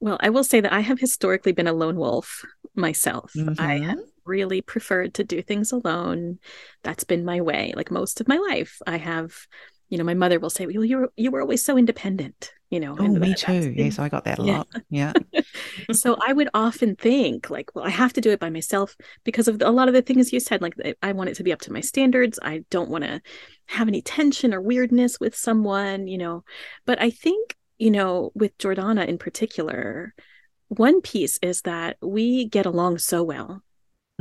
Well, 0.00 0.18
I 0.20 0.30
will 0.30 0.44
say 0.44 0.60
that 0.60 0.72
I 0.72 0.80
have 0.80 0.98
historically 0.98 1.52
been 1.52 1.68
a 1.68 1.72
lone 1.72 1.96
wolf 1.96 2.44
myself. 2.74 3.32
Mm-hmm. 3.36 3.60
I 3.60 3.78
have 3.78 3.98
really 4.24 4.60
preferred 4.60 5.14
to 5.14 5.24
do 5.24 5.42
things 5.42 5.72
alone. 5.72 6.38
That's 6.82 7.04
been 7.04 7.24
my 7.24 7.40
way, 7.40 7.72
like 7.76 7.90
most 7.90 8.20
of 8.20 8.28
my 8.28 8.36
life. 8.36 8.78
I 8.86 8.96
have, 8.96 9.34
you 9.88 9.98
know, 9.98 10.04
my 10.04 10.14
mother 10.14 10.38
will 10.38 10.50
say, 10.50 10.66
"Well, 10.66 10.84
you 10.84 10.98
were 10.98 11.12
you 11.16 11.30
were 11.30 11.40
always 11.40 11.64
so 11.64 11.76
independent." 11.76 12.52
You 12.70 12.80
know, 12.80 12.96
oh, 12.98 13.06
me 13.06 13.34
too. 13.34 13.74
Yes, 13.76 13.98
I 13.98 14.08
got 14.08 14.24
that 14.24 14.38
a 14.38 14.44
yeah. 14.44 14.56
lot. 14.56 14.68
Yeah. 14.88 15.12
so 15.92 16.16
I 16.26 16.32
would 16.32 16.48
often 16.54 16.96
think, 16.96 17.50
like, 17.50 17.70
well, 17.74 17.84
I 17.84 17.90
have 17.90 18.14
to 18.14 18.22
do 18.22 18.30
it 18.30 18.40
by 18.40 18.48
myself 18.48 18.96
because 19.24 19.46
of 19.46 19.60
a 19.60 19.70
lot 19.70 19.88
of 19.88 19.94
the 19.94 20.00
things 20.00 20.32
you 20.32 20.40
said. 20.40 20.62
Like, 20.62 20.74
I 21.02 21.12
want 21.12 21.28
it 21.28 21.36
to 21.36 21.42
be 21.42 21.52
up 21.52 21.60
to 21.62 21.72
my 21.72 21.82
standards. 21.82 22.38
I 22.40 22.64
don't 22.70 22.88
want 22.88 23.04
to 23.04 23.20
have 23.66 23.88
any 23.88 24.00
tension 24.00 24.54
or 24.54 24.62
weirdness 24.62 25.20
with 25.20 25.36
someone, 25.36 26.06
you 26.06 26.16
know. 26.16 26.44
But 26.86 26.98
I 26.98 27.10
think, 27.10 27.56
you 27.76 27.90
know, 27.90 28.32
with 28.34 28.56
Jordana 28.56 29.06
in 29.06 29.18
particular, 29.18 30.14
one 30.76 31.00
piece 31.00 31.38
is 31.42 31.62
that 31.62 31.96
we 32.00 32.46
get 32.46 32.66
along 32.66 32.98
so 32.98 33.22
well 33.22 33.62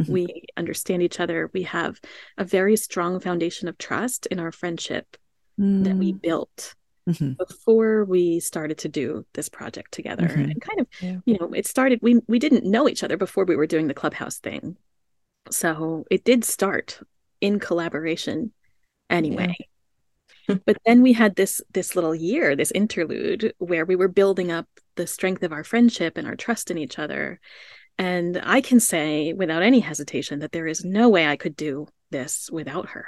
Mm-hmm. 0.01 0.11
We 0.11 0.43
understand 0.57 1.03
each 1.03 1.19
other. 1.19 1.49
We 1.53 1.63
have 1.63 1.99
a 2.37 2.45
very 2.45 2.75
strong 2.75 3.19
foundation 3.19 3.67
of 3.67 3.77
trust 3.77 4.25
in 4.27 4.39
our 4.39 4.51
friendship 4.51 5.17
mm. 5.59 5.83
that 5.83 5.95
we 5.95 6.13
mm. 6.13 6.21
built 6.21 6.75
mm-hmm. 7.09 7.33
before 7.33 8.05
we 8.05 8.39
started 8.39 8.77
to 8.79 8.89
do 8.89 9.25
this 9.33 9.49
project 9.49 9.91
together. 9.91 10.27
Mm-hmm. 10.27 10.51
And 10.51 10.61
kind 10.61 10.79
of, 10.79 10.87
yeah. 11.01 11.17
you 11.25 11.37
know, 11.39 11.51
it 11.53 11.67
started 11.67 11.99
we 12.01 12.21
we 12.27 12.39
didn't 12.39 12.65
know 12.65 12.87
each 12.87 13.03
other 13.03 13.17
before 13.17 13.45
we 13.45 13.55
were 13.55 13.67
doing 13.67 13.87
the 13.87 13.93
clubhouse 13.93 14.39
thing. 14.39 14.77
So 15.49 16.05
it 16.09 16.23
did 16.23 16.43
start 16.43 16.99
in 17.41 17.59
collaboration 17.59 18.53
anyway. 19.09 19.55
Yeah. 19.59 19.65
But 20.65 20.77
then 20.85 21.01
we 21.01 21.13
had 21.13 21.35
this 21.35 21.61
this 21.73 21.95
little 21.95 22.15
year, 22.15 22.55
this 22.55 22.71
interlude 22.71 23.53
where 23.57 23.85
we 23.85 23.95
were 23.95 24.07
building 24.07 24.51
up 24.51 24.67
the 24.95 25.07
strength 25.07 25.43
of 25.43 25.53
our 25.53 25.63
friendship 25.63 26.17
and 26.17 26.27
our 26.27 26.35
trust 26.35 26.71
in 26.71 26.77
each 26.77 26.99
other 26.99 27.39
and 28.01 28.41
I 28.43 28.61
can 28.61 28.79
say 28.79 29.31
without 29.31 29.61
any 29.61 29.79
hesitation 29.79 30.39
that 30.39 30.51
there 30.51 30.65
is 30.65 30.83
no 30.83 31.07
way 31.09 31.27
I 31.27 31.35
could 31.35 31.55
do 31.55 31.87
this 32.09 32.49
without 32.51 32.89
her. 32.89 33.05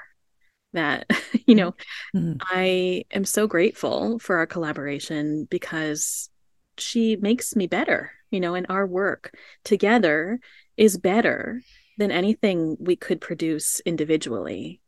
That, 0.73 1.07
you 1.47 1.55
know, 1.55 1.71
mm-hmm. 2.15 2.33
I 2.41 3.05
am 3.11 3.25
so 3.25 3.47
grateful 3.47 4.19
for 4.19 4.37
our 4.37 4.45
collaboration 4.45 5.47
because 5.49 6.29
she 6.77 7.15
makes 7.15 7.55
me 7.55 7.65
better, 7.65 8.11
you 8.29 8.39
know, 8.39 8.53
and 8.53 8.67
our 8.69 8.85
work 8.85 9.35
together 9.63 10.39
is 10.77 10.99
better 10.99 11.63
than 11.97 12.11
anything 12.11 12.77
we 12.79 12.95
could 12.95 13.19
produce 13.19 13.79
individually. 13.87 14.79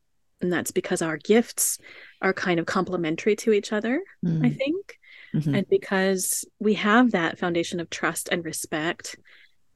And 0.41 0.51
that's 0.51 0.71
because 0.71 1.01
our 1.01 1.17
gifts 1.17 1.77
are 2.21 2.33
kind 2.33 2.59
of 2.59 2.65
complementary 2.65 3.35
to 3.37 3.53
each 3.53 3.71
other, 3.71 4.01
mm-hmm. 4.23 4.45
I 4.45 4.49
think. 4.49 4.99
Mm-hmm. 5.33 5.55
And 5.55 5.69
because 5.69 6.45
we 6.59 6.75
have 6.75 7.11
that 7.11 7.39
foundation 7.39 7.79
of 7.79 7.89
trust 7.89 8.29
and 8.31 8.43
respect 8.43 9.17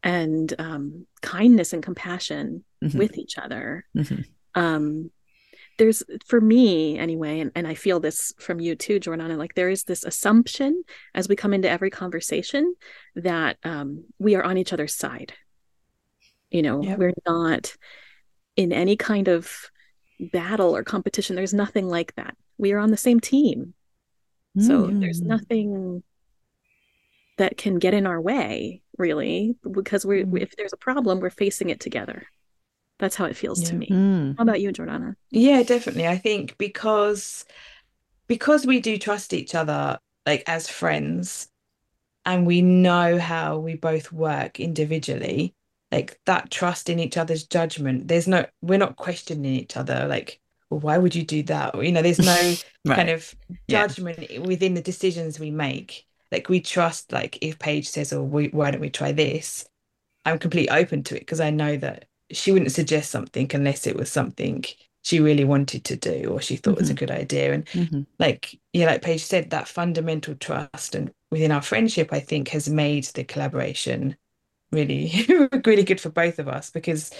and 0.03 0.53
um, 0.59 1.05
kindness 1.21 1.73
and 1.73 1.83
compassion 1.83 2.63
mm-hmm. 2.83 2.97
with 2.97 3.17
each 3.17 3.37
other. 3.37 3.85
Mm-hmm. 3.97 4.21
Um, 4.55 5.11
there's 5.77 6.03
for 6.27 6.41
me 6.41 6.97
anyway, 6.97 7.39
and, 7.39 7.51
and 7.55 7.65
I 7.65 7.73
feel 7.73 8.01
this 8.01 8.33
from 8.37 8.59
you 8.59 8.75
too, 8.75 8.99
Jordana, 8.99 9.37
like 9.37 9.55
there 9.55 9.69
is 9.69 9.85
this 9.85 10.03
assumption 10.03 10.83
as 11.15 11.29
we 11.29 11.37
come 11.37 11.53
into 11.53 11.69
every 11.69 11.89
conversation 11.89 12.75
that 13.15 13.57
um, 13.63 14.03
we 14.19 14.35
are 14.35 14.43
on 14.43 14.57
each 14.57 14.73
other's 14.73 14.95
side. 14.95 15.33
You 16.51 16.63
know, 16.63 16.83
yep. 16.83 16.97
we're 16.97 17.13
not 17.25 17.75
in 18.57 18.73
any 18.73 18.97
kind 18.97 19.29
of 19.29 19.69
battle 20.19 20.75
or 20.75 20.83
competition. 20.83 21.35
There's 21.35 21.53
nothing 21.53 21.87
like 21.87 22.15
that. 22.15 22.35
We 22.57 22.73
are 22.73 22.79
on 22.79 22.91
the 22.91 22.97
same 22.97 23.19
team. 23.19 23.73
So 24.57 24.87
there's 24.87 25.21
mm. 25.21 25.27
nothing 25.27 26.03
that 27.39 27.57
can 27.57 27.79
get 27.79 27.93
in 27.93 28.05
our 28.05 28.19
way 28.19 28.81
really 28.97 29.55
because 29.71 30.05
we 30.05 30.23
mm. 30.23 30.41
if 30.41 30.55
there's 30.57 30.73
a 30.73 30.77
problem 30.77 31.19
we're 31.19 31.29
facing 31.29 31.69
it 31.69 31.79
together 31.79 32.27
that's 32.99 33.15
how 33.15 33.25
it 33.25 33.35
feels 33.35 33.61
yeah. 33.61 33.69
to 33.69 33.75
me 33.75 33.87
mm. 33.87 34.35
how 34.37 34.43
about 34.43 34.59
you 34.59 34.71
jordana 34.71 35.15
yeah 35.31 35.63
definitely 35.63 36.05
i 36.05 36.17
think 36.17 36.57
because 36.57 37.45
because 38.27 38.65
we 38.65 38.81
do 38.81 38.97
trust 38.97 39.33
each 39.33 39.55
other 39.55 39.97
like 40.25 40.43
as 40.47 40.67
friends 40.67 41.47
and 42.25 42.45
we 42.45 42.61
know 42.61 43.17
how 43.17 43.57
we 43.57 43.75
both 43.75 44.11
work 44.11 44.59
individually 44.59 45.55
like 45.91 46.19
that 46.25 46.51
trust 46.51 46.89
in 46.89 46.99
each 46.99 47.17
other's 47.17 47.45
judgment 47.45 48.07
there's 48.07 48.27
no 48.27 48.45
we're 48.61 48.77
not 48.77 48.95
questioning 48.95 49.53
each 49.55 49.77
other 49.77 50.07
like 50.07 50.39
well, 50.69 50.79
why 50.79 50.97
would 50.97 51.15
you 51.15 51.23
do 51.23 51.43
that 51.43 51.75
or, 51.75 51.83
you 51.83 51.91
know 51.91 52.01
there's 52.01 52.19
no 52.19 52.53
right. 52.85 52.95
kind 52.95 53.09
of 53.09 53.35
judgment 53.69 54.31
yeah. 54.31 54.39
within 54.39 54.73
the 54.73 54.81
decisions 54.81 55.39
we 55.39 55.51
make 55.51 56.05
like 56.31 56.49
we 56.49 56.59
trust 56.59 57.11
like 57.11 57.37
if 57.41 57.57
paige 57.59 57.87
says 57.87 58.13
oh 58.13 58.23
we, 58.23 58.47
why 58.49 58.71
don't 58.71 58.81
we 58.81 58.89
try 58.89 59.11
this 59.11 59.67
i'm 60.25 60.39
completely 60.39 60.69
open 60.69 61.03
to 61.03 61.15
it 61.15 61.21
because 61.21 61.39
i 61.39 61.49
know 61.49 61.75
that 61.77 62.05
she 62.31 62.51
wouldn't 62.51 62.71
suggest 62.71 63.09
something 63.09 63.49
unless 63.53 63.87
it 63.87 63.95
was 63.95 64.11
something 64.11 64.63
she 65.01 65.19
really 65.19 65.45
wanted 65.45 65.83
to 65.85 65.95
do 65.95 66.29
or 66.29 66.41
she 66.41 66.55
thought 66.55 66.71
mm-hmm. 66.71 66.81
was 66.81 66.89
a 66.89 66.93
mm-hmm. 66.93 67.05
good 67.05 67.11
idea 67.11 67.53
and 67.53 67.65
mm-hmm. 67.67 68.01
like 68.19 68.59
yeah 68.73 68.85
like 68.85 69.01
paige 69.01 69.23
said 69.23 69.49
that 69.49 69.67
fundamental 69.67 70.35
trust 70.35 70.93
and 70.93 71.11
within 71.31 71.51
our 71.51 71.61
friendship 71.61 72.09
i 72.11 72.19
think 72.19 72.49
has 72.49 72.69
made 72.69 73.05
the 73.05 73.23
collaboration 73.23 74.15
really 74.71 75.25
really 75.65 75.83
good 75.83 76.01
for 76.01 76.09
both 76.09 76.39
of 76.39 76.47
us 76.47 76.69
because 76.69 77.11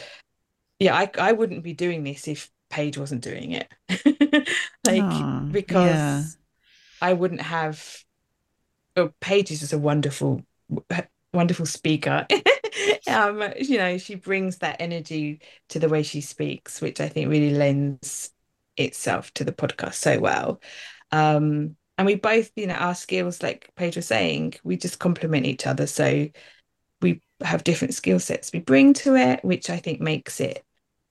yeah 0.79 0.95
i, 0.95 1.09
I 1.17 1.31
wouldn't 1.31 1.63
be 1.63 1.73
doing 1.73 2.03
this 2.03 2.27
if 2.27 2.49
paige 2.69 2.97
wasn't 2.97 3.23
doing 3.23 3.51
it 3.51 3.67
like 4.85 5.51
because 5.51 5.75
yeah 5.75 6.23
I 7.01 7.13
wouldn't 7.13 7.41
have. 7.41 8.03
Oh, 8.95 9.11
Paige 9.19 9.51
is 9.51 9.61
just 9.61 9.73
a 9.73 9.77
wonderful, 9.77 10.41
wonderful 11.33 11.65
speaker. 11.65 12.27
um, 13.07 13.43
you 13.57 13.77
know, 13.77 13.97
she 13.97 14.15
brings 14.15 14.57
that 14.57 14.77
energy 14.79 15.41
to 15.69 15.79
the 15.79 15.89
way 15.89 16.03
she 16.03 16.21
speaks, 16.21 16.81
which 16.81 16.99
I 16.99 17.07
think 17.07 17.29
really 17.29 17.51
lends 17.51 18.31
itself 18.77 19.33
to 19.35 19.43
the 19.43 19.51
podcast 19.51 19.95
so 19.95 20.19
well. 20.19 20.61
Um, 21.11 21.75
and 21.97 22.05
we 22.05 22.15
both, 22.15 22.51
you 22.55 22.67
know, 22.67 22.75
our 22.75 22.95
skills, 22.95 23.43
like 23.43 23.69
Paige 23.75 23.97
was 23.97 24.07
saying, 24.07 24.55
we 24.63 24.77
just 24.77 24.99
complement 24.99 25.45
each 25.45 25.67
other. 25.67 25.85
So 25.85 26.27
have 27.41 27.63
different 27.63 27.93
skill 27.93 28.19
sets 28.19 28.51
we 28.53 28.59
bring 28.59 28.93
to 28.93 29.15
it, 29.15 29.43
which 29.43 29.69
I 29.69 29.77
think 29.77 30.01
makes 30.01 30.39
it 30.39 30.63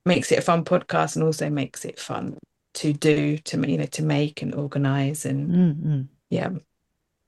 makes 0.05 0.31
it 0.31 0.39
a 0.39 0.41
fun 0.41 0.63
podcast 0.63 1.15
and 1.15 1.23
also 1.23 1.49
makes 1.49 1.85
it 1.85 1.99
fun 1.99 2.37
to 2.75 2.93
do 2.93 3.37
to 3.37 3.69
you 3.69 3.77
know 3.77 3.85
to 3.85 4.03
make 4.03 4.41
and 4.41 4.53
organize 4.55 5.25
and 5.25 5.49
mm-hmm. 5.49 6.01
yeah. 6.29 6.49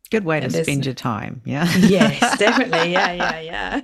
Good 0.09 0.25
way 0.25 0.41
to 0.41 0.49
spend 0.49 0.85
your 0.85 0.93
time 0.93 1.41
yeah. 1.45 1.71
Yes 1.77 2.19
definitely. 2.37 2.91
Yeah 2.91 3.13
yeah 3.13 3.39
yeah. 3.39 3.81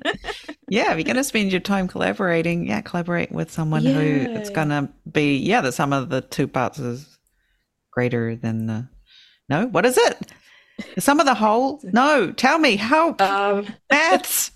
Yeah 0.68 0.92
if 0.92 0.98
you're 0.98 1.06
going 1.06 1.16
to 1.16 1.24
spend 1.24 1.52
your 1.54 1.62
time 1.62 1.88
collaborating 1.88 2.68
yeah 2.68 2.82
collaborate 2.82 3.32
with 3.32 3.50
someone 3.50 3.84
yeah. 3.84 3.94
who 3.94 4.34
it's 4.34 4.50
going 4.50 4.70
to 4.70 4.90
be 5.10 5.38
yeah 5.38 5.62
the 5.62 5.72
sum 5.72 5.94
of 5.94 6.10
the 6.10 6.20
two 6.20 6.48
parts 6.48 6.80
is 6.80 7.18
greater 7.92 8.36
than 8.36 8.68
the 8.68 8.88
no 9.48 9.68
what 9.68 9.86
is 9.86 9.98
it? 9.98 10.32
Some 11.00 11.20
of 11.22 11.26
the 11.26 11.34
whole 11.34 11.80
no 11.84 12.32
tell 12.34 12.60
me 12.60 12.76
help 12.76 13.22
um 13.22 13.66
maths 13.90 14.52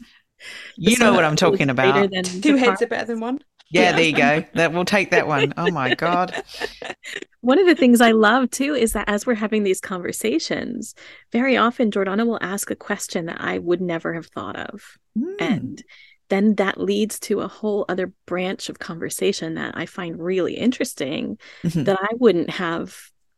you 0.77 0.97
know 0.97 1.13
what 1.13 1.23
i'm 1.23 1.35
talking 1.35 1.69
about 1.69 2.09
two 2.41 2.55
heads 2.55 2.81
are 2.81 2.87
better 2.87 3.05
than 3.05 3.19
one 3.19 3.39
yeah, 3.71 3.93
there 3.93 4.03
you 4.03 4.15
go. 4.15 4.43
That 4.53 4.73
we'll 4.73 4.85
take 4.85 5.11
that 5.11 5.27
one. 5.27 5.53
Oh 5.57 5.71
my 5.71 5.95
god. 5.95 6.43
One 7.41 7.57
of 7.57 7.65
the 7.65 7.75
things 7.75 8.01
I 8.01 8.11
love 8.11 8.51
too 8.51 8.75
is 8.75 8.93
that 8.93 9.09
as 9.09 9.25
we're 9.25 9.33
having 9.33 9.63
these 9.63 9.81
conversations, 9.81 10.93
very 11.31 11.57
often 11.57 11.89
Jordana 11.89 12.27
will 12.27 12.37
ask 12.39 12.69
a 12.69 12.75
question 12.75 13.25
that 13.25 13.41
I 13.41 13.57
would 13.57 13.81
never 13.81 14.13
have 14.13 14.27
thought 14.27 14.57
of. 14.57 14.97
Mm. 15.17 15.35
And 15.39 15.83
then 16.29 16.55
that 16.55 16.79
leads 16.79 17.19
to 17.21 17.39
a 17.39 17.47
whole 17.47 17.85
other 17.89 18.13
branch 18.27 18.69
of 18.69 18.77
conversation 18.77 19.55
that 19.55 19.75
I 19.75 19.87
find 19.87 20.21
really 20.21 20.53
interesting 20.53 21.39
mm-hmm. 21.63 21.83
that 21.85 21.97
I 21.99 22.09
wouldn't 22.13 22.51
have 22.51 22.95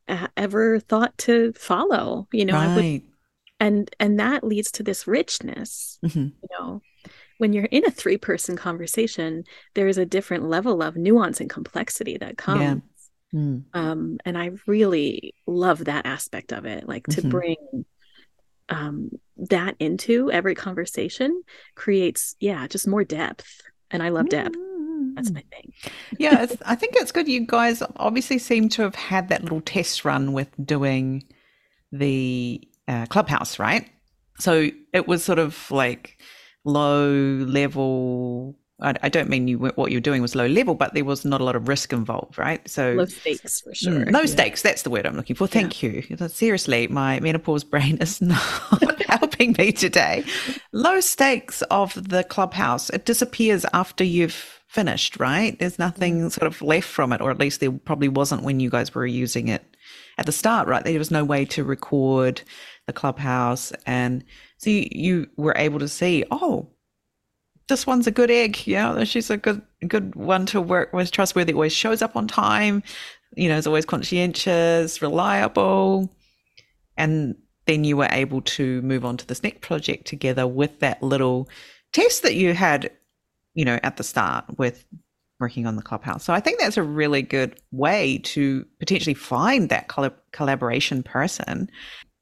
uh, 0.09 0.27
ever 0.35 0.79
thought 0.79 1.17
to 1.19 1.53
follow, 1.53 2.27
you 2.33 2.43
know, 2.43 2.55
right. 2.55 2.67
I 2.67 2.75
would 2.75 3.01
and 3.59 3.95
and 4.01 4.19
that 4.19 4.43
leads 4.43 4.71
to 4.73 4.83
this 4.83 5.07
richness, 5.07 5.97
mm-hmm. 6.03 6.19
you 6.19 6.49
know 6.59 6.81
when 7.43 7.51
you're 7.51 7.65
in 7.65 7.85
a 7.85 7.91
three 7.91 8.15
person 8.15 8.55
conversation, 8.55 9.43
there 9.73 9.89
is 9.89 9.97
a 9.97 10.05
different 10.05 10.47
level 10.47 10.81
of 10.81 10.95
nuance 10.95 11.41
and 11.41 11.49
complexity 11.49 12.15
that 12.15 12.37
comes. 12.37 12.61
Yeah. 13.33 13.37
Mm. 13.37 13.63
Um, 13.73 14.17
and 14.23 14.37
I 14.37 14.51
really 14.65 15.35
love 15.45 15.83
that 15.83 16.05
aspect 16.05 16.53
of 16.53 16.63
it, 16.63 16.87
like 16.87 17.05
to 17.07 17.19
mm-hmm. 17.19 17.29
bring 17.29 17.85
um, 18.69 19.09
that 19.49 19.75
into 19.77 20.31
every 20.31 20.55
conversation 20.55 21.43
creates, 21.75 22.37
yeah, 22.39 22.65
just 22.67 22.87
more 22.87 23.03
depth. 23.03 23.59
And 23.91 24.01
I 24.01 24.07
love 24.07 24.29
depth. 24.29 24.55
Mm. 24.55 25.15
That's 25.15 25.31
my 25.31 25.43
thing. 25.51 25.73
yeah, 26.17 26.45
I 26.65 26.75
think 26.75 26.93
it's 26.95 27.11
good. 27.11 27.27
You 27.27 27.45
guys 27.45 27.83
obviously 27.97 28.39
seem 28.39 28.69
to 28.69 28.83
have 28.83 28.95
had 28.95 29.27
that 29.27 29.43
little 29.43 29.59
test 29.59 30.05
run 30.05 30.31
with 30.31 30.47
doing 30.63 31.25
the 31.91 32.65
uh, 32.87 33.05
clubhouse, 33.07 33.59
right? 33.59 33.89
So 34.39 34.69
it 34.93 35.09
was 35.09 35.25
sort 35.25 35.39
of 35.39 35.69
like 35.71 36.21
low 36.65 37.09
level 37.09 38.55
I, 38.83 39.09
don't 39.09 39.29
mean 39.29 39.47
you 39.47 39.59
what 39.59 39.91
you're 39.91 40.01
doing 40.01 40.21
was 40.21 40.35
low 40.35 40.47
level, 40.47 40.75
but 40.75 40.93
there 40.93 41.05
was 41.05 41.23
not 41.23 41.39
a 41.39 41.43
lot 41.43 41.55
of 41.55 41.67
risk 41.67 41.93
involved, 41.93 42.37
right? 42.37 42.67
So 42.67 42.93
low 42.93 43.05
stakes 43.05 43.61
for 43.61 43.73
sure. 43.73 43.93
Mm, 43.93 44.11
no 44.11 44.21
yeah. 44.21 44.25
stakes. 44.25 44.61
That's 44.61 44.81
the 44.81 44.89
word 44.89 45.05
I'm 45.05 45.15
looking 45.15 45.35
for. 45.35 45.47
Thank 45.47 45.81
yeah. 45.81 46.01
you. 46.09 46.27
Seriously, 46.27 46.87
my 46.87 47.19
menopause 47.21 47.63
brain 47.63 47.97
is 47.97 48.21
not 48.21 49.01
helping 49.07 49.55
me 49.57 49.71
today. 49.71 50.25
Low 50.73 50.99
stakes 50.99 51.61
of 51.63 52.09
the 52.09 52.23
clubhouse. 52.25 52.89
It 52.89 53.05
disappears 53.05 53.65
after 53.73 54.03
you've 54.03 54.61
finished, 54.67 55.17
right? 55.19 55.57
There's 55.59 55.79
nothing 55.79 56.21
mm. 56.21 56.31
sort 56.31 56.47
of 56.47 56.61
left 56.61 56.87
from 56.87 57.13
it, 57.13 57.21
or 57.21 57.31
at 57.31 57.39
least 57.39 57.61
there 57.61 57.71
probably 57.71 58.09
wasn't 58.09 58.43
when 58.43 58.59
you 58.59 58.69
guys 58.69 58.93
were 58.93 59.05
using 59.05 59.47
it 59.47 59.63
at 60.17 60.25
the 60.25 60.31
start, 60.31 60.67
right? 60.67 60.83
There 60.83 60.97
was 60.99 61.11
no 61.11 61.23
way 61.23 61.45
to 61.45 61.63
record 61.63 62.41
the 62.87 62.93
clubhouse 62.93 63.71
and 63.85 64.23
so 64.63 64.69
you, 64.69 64.87
you 64.91 65.29
were 65.35 65.55
able 65.57 65.79
to 65.79 65.89
see, 65.89 66.23
oh, 66.31 66.69
this 67.67 67.85
one's 67.85 68.07
a 68.07 68.11
good 68.11 68.31
egg. 68.31 68.65
Yeah, 68.65 69.03
she's 69.03 69.29
a 69.29 69.37
good 69.37 69.61
good 69.87 70.15
one 70.15 70.45
to 70.47 70.61
work 70.61 70.93
with, 70.93 71.11
trustworthy, 71.11 71.53
always 71.53 71.73
shows 71.73 72.01
up 72.01 72.15
on 72.15 72.27
time, 72.27 72.81
you 73.35 73.49
know, 73.49 73.57
is 73.57 73.67
always 73.67 73.85
conscientious, 73.85 75.01
reliable. 75.01 76.09
And 76.95 77.35
then 77.65 77.83
you 77.83 77.97
were 77.97 78.07
able 78.11 78.41
to 78.41 78.81
move 78.83 79.03
on 79.03 79.17
to 79.17 79.27
this 79.27 79.43
next 79.43 79.61
project 79.61 80.05
together 80.07 80.47
with 80.47 80.79
that 80.79 81.03
little 81.03 81.49
test 81.91 82.23
that 82.23 82.35
you 82.35 82.53
had, 82.53 82.91
you 83.53 83.65
know, 83.65 83.79
at 83.83 83.97
the 83.97 84.03
start 84.03 84.45
with 84.57 84.85
working 85.39 85.65
on 85.65 85.75
the 85.75 85.81
clubhouse. 85.81 86.23
So 86.23 86.33
I 86.33 86.39
think 86.39 86.59
that's 86.59 86.77
a 86.77 86.83
really 86.83 87.21
good 87.21 87.59
way 87.71 88.19
to 88.19 88.65
potentially 88.79 89.13
find 89.13 89.67
that 89.69 89.89
collaboration 90.31 91.03
person 91.03 91.69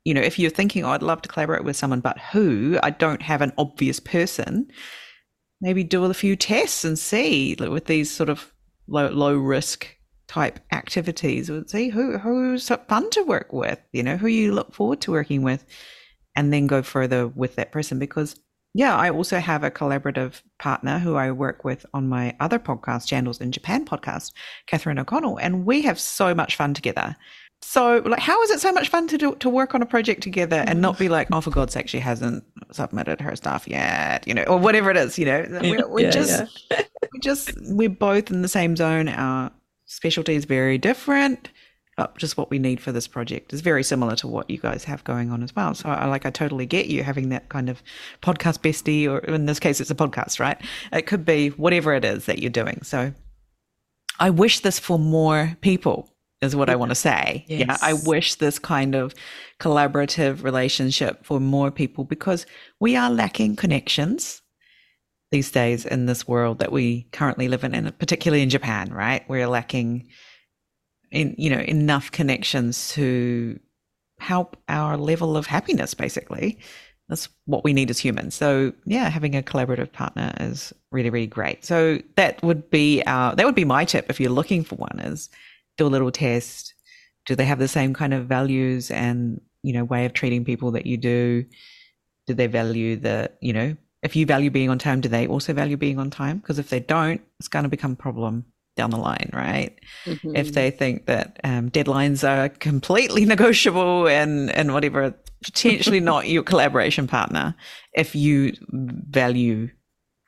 you 0.03 0.13
know, 0.13 0.21
if 0.21 0.39
you're 0.39 0.49
thinking, 0.49 0.83
oh, 0.83 0.89
I'd 0.89 1.03
love 1.03 1.21
to 1.21 1.29
collaborate 1.29 1.63
with 1.63 1.75
someone, 1.75 2.01
but 2.01 2.17
who? 2.19 2.79
I 2.81 2.89
don't 2.89 3.21
have 3.21 3.41
an 3.41 3.53
obvious 3.57 3.99
person. 3.99 4.71
Maybe 5.61 5.83
do 5.83 6.03
a 6.05 6.13
few 6.13 6.35
tests 6.35 6.83
and 6.83 6.97
see 6.97 7.55
like, 7.59 7.69
with 7.69 7.85
these 7.85 8.09
sort 8.09 8.29
of 8.29 8.51
low 8.87 9.09
low 9.09 9.35
risk 9.35 9.87
type 10.27 10.59
activities. 10.71 11.51
See 11.67 11.89
who 11.89 12.17
who's 12.17 12.67
fun 12.67 13.09
to 13.11 13.23
work 13.23 13.53
with. 13.53 13.79
You 13.91 14.01
know, 14.01 14.17
who 14.17 14.27
you 14.27 14.53
look 14.53 14.73
forward 14.73 15.01
to 15.01 15.11
working 15.11 15.43
with, 15.43 15.65
and 16.35 16.51
then 16.51 16.65
go 16.65 16.81
further 16.81 17.27
with 17.27 17.55
that 17.57 17.71
person. 17.71 17.99
Because 17.99 18.39
yeah, 18.73 18.95
I 18.95 19.11
also 19.11 19.37
have 19.39 19.63
a 19.63 19.69
collaborative 19.69 20.41
partner 20.57 20.97
who 20.97 21.15
I 21.15 21.31
work 21.31 21.63
with 21.63 21.85
on 21.93 22.09
my 22.09 22.35
other 22.39 22.57
podcast, 22.57 23.07
Jandals 23.07 23.41
in 23.41 23.51
Japan 23.51 23.85
podcast, 23.85 24.31
Catherine 24.65 24.97
O'Connell, 24.97 25.37
and 25.37 25.65
we 25.65 25.81
have 25.83 25.99
so 25.99 26.33
much 26.33 26.55
fun 26.55 26.73
together. 26.73 27.15
So, 27.63 28.01
like, 28.05 28.19
how 28.19 28.41
is 28.41 28.49
it 28.49 28.59
so 28.59 28.71
much 28.71 28.89
fun 28.89 29.07
to 29.07 29.17
do, 29.17 29.35
to 29.35 29.49
work 29.49 29.75
on 29.75 29.81
a 29.81 29.85
project 29.85 30.23
together 30.23 30.63
and 30.67 30.81
not 30.81 30.97
be 30.97 31.09
like, 31.09 31.27
oh, 31.31 31.41
for 31.41 31.51
God's 31.51 31.73
sake, 31.73 31.87
she 31.87 31.99
hasn't 31.99 32.43
submitted 32.71 33.21
her 33.21 33.35
stuff 33.35 33.67
yet, 33.67 34.27
you 34.27 34.33
know, 34.33 34.43
or 34.43 34.57
whatever 34.57 34.89
it 34.89 34.97
is, 34.97 35.19
you 35.19 35.25
know? 35.25 35.45
We're, 35.61 35.87
we're 35.87 36.05
yeah, 36.05 36.09
just, 36.09 36.65
yeah. 36.71 36.81
we 37.13 37.19
just, 37.19 37.53
we're 37.69 37.89
both 37.89 38.31
in 38.31 38.41
the 38.41 38.47
same 38.47 38.75
zone. 38.75 39.07
Our 39.07 39.51
specialty 39.85 40.33
is 40.33 40.45
very 40.45 40.79
different, 40.79 41.49
but 41.97 42.17
just 42.17 42.35
what 42.35 42.49
we 42.49 42.57
need 42.57 42.81
for 42.81 42.91
this 42.91 43.07
project 43.07 43.53
is 43.53 43.61
very 43.61 43.83
similar 43.83 44.15
to 44.17 44.27
what 44.27 44.49
you 44.49 44.57
guys 44.57 44.83
have 44.85 45.03
going 45.03 45.29
on 45.29 45.43
as 45.43 45.55
well. 45.55 45.75
So, 45.75 45.87
I 45.87 46.07
like, 46.07 46.25
I 46.25 46.31
totally 46.31 46.65
get 46.65 46.87
you 46.87 47.03
having 47.03 47.29
that 47.29 47.49
kind 47.49 47.69
of 47.69 47.83
podcast 48.23 48.61
bestie, 48.61 49.07
or 49.07 49.19
in 49.19 49.45
this 49.45 49.59
case, 49.59 49.79
it's 49.79 49.91
a 49.91 49.95
podcast, 49.95 50.39
right? 50.39 50.57
It 50.91 51.03
could 51.03 51.25
be 51.25 51.49
whatever 51.49 51.93
it 51.93 52.05
is 52.05 52.25
that 52.25 52.39
you're 52.39 52.49
doing. 52.49 52.81
So, 52.81 53.13
I 54.19 54.31
wish 54.31 54.61
this 54.61 54.79
for 54.79 54.97
more 54.97 55.55
people 55.61 56.11
is 56.41 56.55
what 56.55 56.69
I 56.69 56.75
want 56.75 56.89
to 56.89 56.95
say. 56.95 57.45
Yes. 57.47 57.67
Yeah, 57.67 57.77
I 57.81 57.93
wish 57.93 58.35
this 58.35 58.59
kind 58.59 58.95
of 58.95 59.13
collaborative 59.59 60.43
relationship 60.43 61.23
for 61.25 61.39
more 61.39 61.71
people 61.71 62.03
because 62.03 62.45
we 62.79 62.95
are 62.95 63.11
lacking 63.11 63.55
connections 63.55 64.41
these 65.29 65.51
days 65.51 65.85
in 65.85 66.07
this 66.07 66.27
world 66.27 66.59
that 66.59 66.71
we 66.71 67.03
currently 67.11 67.47
live 67.47 67.63
in, 67.63 67.73
and 67.73 67.97
particularly 67.99 68.43
in 68.43 68.49
Japan, 68.49 68.91
right? 68.91 69.23
We're 69.29 69.47
lacking 69.47 70.09
in 71.11 71.35
you 71.37 71.49
know 71.49 71.59
enough 71.59 72.11
connections 72.11 72.89
to 72.89 73.59
help 74.19 74.57
our 74.69 74.97
level 74.97 75.35
of 75.35 75.45
happiness 75.45 75.93
basically 75.93 76.57
that's 77.09 77.27
what 77.45 77.63
we 77.63 77.73
need 77.73 77.89
as 77.89 77.99
humans 77.99 78.33
so 78.33 78.71
yeah 78.85 79.09
having 79.09 79.35
a 79.35 79.41
collaborative 79.41 79.91
partner 79.91 80.33
is 80.39 80.73
really 80.91 81.09
really 81.09 81.27
great 81.27 81.65
so 81.65 81.99
that 82.15 82.41
would 82.43 82.69
be 82.69 83.03
our 83.07 83.35
that 83.35 83.45
would 83.45 83.55
be 83.55 83.65
my 83.65 83.83
tip 83.83 84.09
if 84.09 84.19
you're 84.19 84.31
looking 84.31 84.63
for 84.63 84.75
one 84.75 84.99
is 84.99 85.29
do 85.81 85.87
a 85.87 85.89
little 85.89 86.11
test. 86.11 86.73
Do 87.25 87.35
they 87.35 87.45
have 87.45 87.59
the 87.59 87.67
same 87.67 87.93
kind 87.93 88.13
of 88.13 88.25
values 88.25 88.91
and, 88.91 89.41
you 89.63 89.73
know, 89.73 89.83
way 89.83 90.05
of 90.05 90.13
treating 90.13 90.45
people 90.45 90.71
that 90.71 90.85
you 90.85 90.97
do? 90.97 91.45
Do 92.27 92.33
they 92.33 92.47
value 92.47 92.95
the, 92.95 93.31
you 93.41 93.53
know, 93.53 93.75
if 94.03 94.15
you 94.15 94.25
value 94.25 94.49
being 94.49 94.69
on 94.69 94.79
time, 94.79 95.01
do 95.01 95.09
they 95.09 95.27
also 95.27 95.53
value 95.53 95.77
being 95.77 95.99
on 95.99 96.09
time? 96.09 96.37
Because 96.37 96.59
if 96.59 96.69
they 96.69 96.79
don't, 96.79 97.21
it's 97.39 97.47
going 97.47 97.63
to 97.63 97.69
become 97.69 97.93
a 97.93 97.95
problem 97.95 98.45
down 98.75 98.89
the 98.89 98.97
line, 98.97 99.29
right? 99.33 99.77
Mm-hmm. 100.05 100.35
If 100.35 100.53
they 100.53 100.71
think 100.71 101.05
that 101.05 101.39
um, 101.43 101.69
deadlines 101.69 102.27
are 102.27 102.49
completely 102.49 103.25
negotiable 103.35 104.07
and 104.07 104.49
and 104.51 104.73
whatever, 104.73 105.13
potentially 105.43 105.99
not 106.11 106.29
your 106.29 106.43
collaboration 106.43 107.07
partner. 107.07 107.55
If 107.93 108.15
you 108.15 108.53
value 108.71 109.69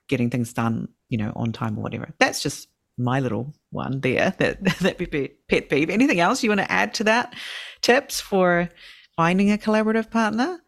getting 0.09 0.29
things 0.29 0.53
done, 0.53 0.89
you 1.09 1.17
know, 1.17 1.31
on 1.35 1.51
time 1.51 1.77
or 1.77 1.81
whatever, 1.81 2.13
that's 2.19 2.43
just 2.43 2.67
my 2.97 3.19
little 3.19 3.53
one 3.71 4.01
there 4.01 4.33
that 4.37 4.63
that 4.81 4.99
would 4.99 5.11
be 5.11 5.33
pet 5.47 5.69
peeve. 5.69 5.89
Anything 5.89 6.19
else 6.19 6.43
you 6.43 6.49
want 6.49 6.61
to 6.61 6.71
add 6.71 6.93
to 6.95 7.03
that? 7.05 7.35
Tips 7.81 8.19
for 8.19 8.69
finding 9.15 9.51
a 9.51 9.57
collaborative 9.57 10.09
partner? 10.09 10.59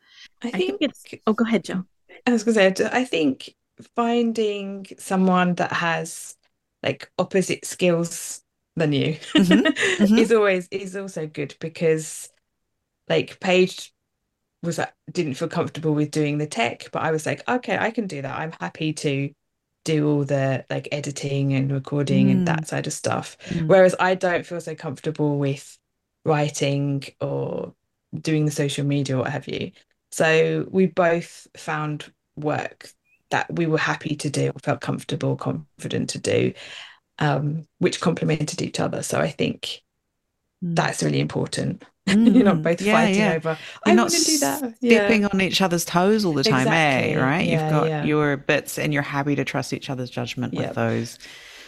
I 0.41 0.51
think, 0.51 0.55
I 0.55 0.57
think 0.57 0.77
it's. 0.81 1.05
Oh, 1.27 1.33
go 1.33 1.45
ahead, 1.45 1.63
Joe. 1.63 1.85
I 2.27 2.31
was 2.31 2.43
going 2.43 2.73
to 2.73 2.83
say, 2.83 2.89
I 2.91 3.05
think 3.05 3.53
finding 3.95 4.85
someone 4.97 5.55
that 5.55 5.71
has 5.71 6.35
like 6.81 7.11
opposite 7.17 7.65
skills 7.65 8.41
than 8.75 8.93
you 8.93 9.13
mm-hmm. 9.33 9.65
Mm-hmm. 10.03 10.17
is 10.17 10.31
always 10.31 10.67
is 10.69 10.95
also 10.95 11.27
good 11.27 11.55
because 11.59 12.29
like 13.07 13.39
Paige 13.39 13.93
was 14.63 14.77
like, 14.77 14.93
didn't 15.11 15.35
feel 15.35 15.47
comfortable 15.47 15.93
with 15.93 16.11
doing 16.11 16.37
the 16.37 16.47
tech, 16.47 16.89
but 16.91 17.03
I 17.03 17.11
was 17.11 17.25
like, 17.25 17.47
okay, 17.47 17.77
I 17.77 17.91
can 17.91 18.07
do 18.07 18.21
that. 18.21 18.37
I'm 18.37 18.51
happy 18.59 18.93
to 18.93 19.31
do 19.85 20.09
all 20.09 20.25
the 20.25 20.65
like 20.69 20.89
editing 20.91 21.53
and 21.53 21.71
recording 21.71 22.27
mm. 22.27 22.31
and 22.31 22.47
that 22.49 22.63
mm. 22.63 22.67
side 22.67 22.87
of 22.87 22.91
stuff. 22.93 23.37
Mm. 23.45 23.67
Whereas 23.67 23.95
I 23.97 24.15
don't 24.15 24.45
feel 24.45 24.59
so 24.59 24.75
comfortable 24.75 25.37
with 25.37 25.77
writing 26.25 27.03
or 27.21 27.73
doing 28.13 28.45
the 28.45 28.51
social 28.51 28.85
media 28.85 29.15
or 29.15 29.19
what 29.19 29.31
have 29.31 29.47
you. 29.47 29.71
So 30.11 30.67
we 30.69 30.87
both 30.87 31.47
found 31.55 32.11
work 32.35 32.89
that 33.29 33.53
we 33.53 33.65
were 33.65 33.77
happy 33.77 34.15
to 34.15 34.29
do, 34.29 34.51
felt 34.61 34.81
comfortable, 34.81 35.35
confident 35.35 36.09
to 36.09 36.19
do, 36.19 36.53
um, 37.19 37.67
which 37.79 38.01
complemented 38.01 38.61
each 38.61 38.79
other. 38.79 39.03
So 39.03 39.19
I 39.19 39.29
think 39.29 39.81
mm. 40.63 40.75
that's 40.75 41.03
really 41.03 41.21
important. 41.21 41.83
Mm. 42.15 42.35
You're 42.35 42.43
not 42.43 42.61
both 42.61 42.81
yeah, 42.81 42.93
fighting 42.93 43.15
yeah. 43.15 43.33
over. 43.33 43.57
You're 43.85 43.91
I 43.91 43.95
not 43.95 44.09
to 44.11 44.23
do 44.23 44.37
that. 44.37 44.75
Stepping 44.77 45.21
yeah. 45.23 45.27
on 45.33 45.41
each 45.41 45.59
other's 45.59 45.83
toes 45.83 46.23
all 46.23 46.33
the 46.33 46.43
time, 46.43 46.67
eh, 46.67 46.99
exactly. 46.99 47.13
eh? 47.13 47.23
Right? 47.23 47.47
You've 47.47 47.71
got 47.71 48.05
your 48.05 48.37
bits, 48.37 48.77
and 48.77 48.93
you're 48.93 49.01
happy 49.01 49.35
to 49.35 49.43
trust 49.43 49.73
each 49.73 49.89
other's 49.89 50.11
judgment 50.11 50.53
yep. 50.53 50.67
with 50.67 50.75
those. 50.75 51.19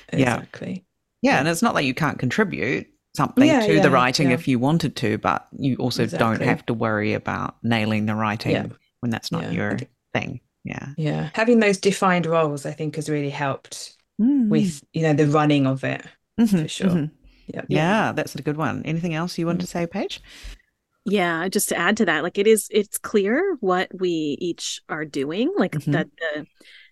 Exactly. 0.10 0.86
Yeah, 1.24 1.40
and 1.40 1.48
it's 1.48 1.64
not 1.64 1.74
like 1.74 1.86
you 1.86 1.96
can't 1.96 2.20
contribute 2.20 2.88
something 3.16 3.50
to 3.50 3.82
the 3.82 3.90
writing 3.90 4.32
if 4.32 4.48
you 4.48 4.60
wanted 4.60 4.96
to, 4.98 5.18
but 5.18 5.48
you 5.58 5.76
also 5.78 6.04
exactly. 6.04 6.38
don't 6.38 6.48
have 6.48 6.66
to 6.68 6.74
worry 6.74 7.14
about 7.14 7.56
nailing 7.64 8.06
the 8.06 8.14
writing 8.16 8.72
when 9.00 9.10
that's 9.10 9.32
not 9.32 9.52
your 9.52 9.80
thing. 10.14 10.40
Yeah. 10.64 10.90
Yeah. 10.98 11.30
Having 11.34 11.60
those 11.60 11.78
defined 11.78 12.26
roles, 12.26 12.66
I 12.66 12.72
think, 12.72 12.96
has 12.96 13.10
really 13.10 13.30
helped 13.30 13.96
mm. 14.22 14.50
with 14.50 14.84
you 14.94 15.02
know 15.02 15.14
the 15.14 15.28
running 15.28 15.66
of 15.66 15.84
it 15.84 16.06
mm-hmm, 16.40 16.62
for 16.62 16.68
sure. 16.68 16.90
Mm-hmm. 16.90 17.06
Yep. 17.48 17.66
Yeah, 17.70 18.12
that's 18.12 18.36
a 18.36 18.42
good 18.42 18.58
one. 18.58 18.84
Anything 18.84 19.14
else 19.14 19.38
you 19.38 19.46
want 19.46 19.60
mm. 19.60 19.62
to 19.62 19.68
say, 19.68 19.88
Paige? 19.88 20.22
Yeah, 21.06 21.48
just 21.48 21.70
to 21.70 21.78
add 21.78 21.98
to 21.98 22.06
that, 22.06 22.24
like 22.24 22.38
it 22.38 22.48
is, 22.48 22.68
it's 22.70 22.98
clear 22.98 23.56
what 23.62 23.90
we 23.98 24.38
each 24.42 24.82
are 24.90 25.06
doing. 25.06 25.54
Like 25.58 25.72
mm-hmm. 25.72 25.92
that 25.92 26.08
the 26.18 26.46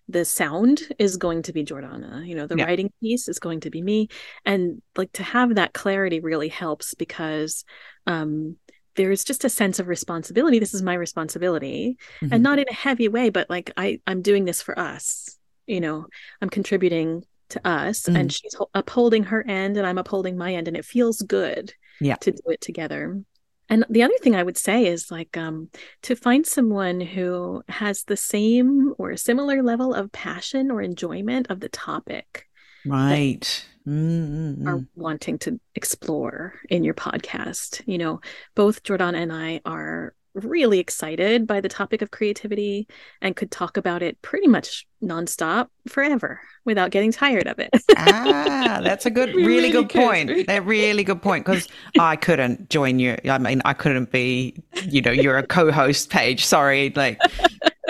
the 0.08 0.24
sound 0.24 0.82
is 1.00 1.18
going 1.18 1.42
to 1.44 1.54
be 1.54 1.66
Jordana. 1.66 2.26
You 2.26 2.36
know, 2.36 2.48
the 2.48 2.58
yeah. 2.58 2.66
writing 2.66 2.94
piece 3.02 3.28
is 3.28 3.40
going 3.40 3.62
to 3.62 3.70
be 3.70 3.82
me, 3.82 4.08
and 4.46 4.82
like 4.96 5.12
to 5.14 5.24
have 5.24 5.56
that 5.56 5.74
clarity 5.74 6.20
really 6.20 6.48
helps 6.48 6.94
because 6.94 7.66
um 8.08 8.56
there's 8.96 9.26
just 9.26 9.44
a 9.44 9.50
sense 9.50 9.80
of 9.80 9.88
responsibility. 9.88 10.60
This 10.60 10.74
is 10.74 10.82
my 10.82 10.94
responsibility, 10.94 11.98
mm-hmm. 12.22 12.34
and 12.34 12.42
not 12.42 12.60
in 12.60 12.66
a 12.70 12.74
heavy 12.74 13.10
way, 13.10 13.30
but 13.30 13.50
like 13.50 13.72
I 13.76 14.00
I'm 14.08 14.22
doing 14.22 14.46
this 14.46 14.62
for 14.62 14.78
us. 14.80 15.38
You 15.68 15.82
know, 15.82 16.06
I'm 16.42 16.50
contributing 16.50 17.24
to 17.50 17.68
us 17.68 18.04
mm. 18.04 18.18
and 18.18 18.32
she's 18.32 18.56
upholding 18.74 19.24
her 19.24 19.46
end 19.48 19.78
and 19.78 19.86
I'm 19.86 19.98
upholding 19.98 20.38
my 20.38 20.54
end 20.54 20.68
and 20.68 20.78
it 20.78 20.86
feels 20.86 21.22
good 21.22 21.74
yeah. 22.00 22.16
to 22.16 22.32
do 22.32 22.42
it 22.48 22.62
together. 22.62 23.22
And 23.68 23.84
the 23.90 24.04
other 24.04 24.14
thing 24.22 24.36
I 24.36 24.44
would 24.44 24.58
say 24.58 24.86
is 24.86 25.10
like 25.10 25.38
um, 25.38 25.70
to 26.04 26.16
find 26.16 26.46
someone 26.46 27.02
who 27.02 27.64
has 27.68 28.04
the 28.04 28.18
same 28.18 28.94
or 28.98 29.12
a 29.12 29.18
similar 29.18 29.64
level 29.64 29.94
of 29.94 30.12
passion 30.12 30.70
or 30.70 30.82
enjoyment 30.82 31.48
of 31.50 31.60
the 31.60 31.70
topic. 31.70 32.48
Right. 32.86 33.66
Mm-hmm. 33.88 34.68
Are 34.68 34.86
wanting 34.96 35.40
to 35.40 35.60
explore 35.74 36.56
in 36.70 36.84
your 36.84 36.94
podcast. 36.94 37.82
You 37.88 37.98
know, 37.98 38.22
both 38.54 38.84
Jordan 38.84 39.16
and 39.16 39.34
I 39.34 39.62
are 39.66 40.14
really 40.36 40.80
excited 40.80 41.48
by 41.48 41.62
the 41.62 41.70
topic 41.70 42.02
of 42.02 42.12
creativity 42.12 42.88
and 43.22 43.36
could 43.36 43.52
talk 43.52 43.78
about 43.78 44.04
it 44.04 44.22
pretty 44.22 44.48
much 44.48 44.86
nonstop 45.04 45.68
forever 45.88 46.42
without 46.66 46.92
getting 46.92 47.12
tired 47.12 47.48
of 47.48 47.60
it. 47.60 47.70
ah, 47.98 48.82
that's 48.84 49.06
a 49.06 49.10
good, 49.10 49.30
really, 49.36 49.48
really 49.48 49.72
good 49.72 49.90
could. 49.90 50.02
point. 50.02 50.50
A 50.50 50.60
really 50.60 51.04
good 51.04 51.22
point 51.22 51.46
because 51.46 51.68
I 52.00 52.16
couldn't 52.16 52.70
join 52.70 53.00
you. 53.00 53.18
I 53.26 53.38
mean, 53.38 53.62
I 53.66 53.74
couldn't 53.74 54.12
be, 54.12 54.56
you 54.84 55.02
know, 55.02 55.12
you're 55.12 55.38
a 55.38 55.48
co-host 55.48 56.10
Paige. 56.10 56.46
Sorry, 56.46 56.92
like 56.96 57.20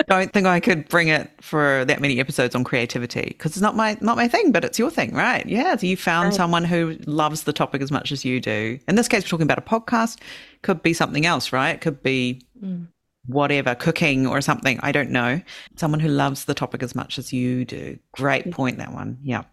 don't 0.06 0.32
think 0.32 0.46
I 0.46 0.60
could 0.60 0.88
bring 0.88 1.08
it 1.08 1.30
for 1.40 1.84
that 1.86 2.00
many 2.00 2.20
episodes 2.20 2.54
on 2.54 2.64
creativity 2.64 3.22
because 3.22 3.52
it's 3.52 3.60
not 3.60 3.76
my 3.76 3.96
not 4.00 4.16
my 4.16 4.28
thing, 4.28 4.52
but 4.52 4.64
it's 4.64 4.78
your 4.78 4.90
thing, 4.90 5.14
right? 5.14 5.44
Yeah. 5.46 5.76
So 5.76 5.86
you 5.86 5.96
found 5.96 6.26
right. 6.26 6.34
someone 6.34 6.64
who 6.64 6.96
loves 7.06 7.42
the 7.42 7.52
topic 7.52 7.82
as 7.82 7.90
much 7.90 8.12
as 8.12 8.24
you 8.24 8.40
do. 8.40 8.78
In 8.88 8.94
this 8.94 9.08
case, 9.08 9.24
we're 9.24 9.28
talking 9.28 9.44
about 9.44 9.58
a 9.58 9.62
podcast. 9.62 10.18
Could 10.66 10.82
be 10.82 10.92
something 10.92 11.24
else, 11.24 11.52
right? 11.52 11.70
It 11.70 11.80
could 11.80 12.02
be 12.02 12.42
mm. 12.62 12.88
whatever, 13.26 13.74
cooking 13.74 14.26
or 14.26 14.40
something. 14.40 14.80
I 14.82 14.92
don't 14.92 15.10
know. 15.10 15.40
Someone 15.76 16.00
who 16.00 16.08
loves 16.08 16.44
the 16.44 16.54
topic 16.54 16.82
as 16.82 16.94
much 16.94 17.18
as 17.18 17.32
you 17.32 17.64
do. 17.64 17.98
Great 18.12 18.50
point. 18.50 18.78
That 18.78 18.92
one. 18.92 19.18
Yeah. 19.22 19.44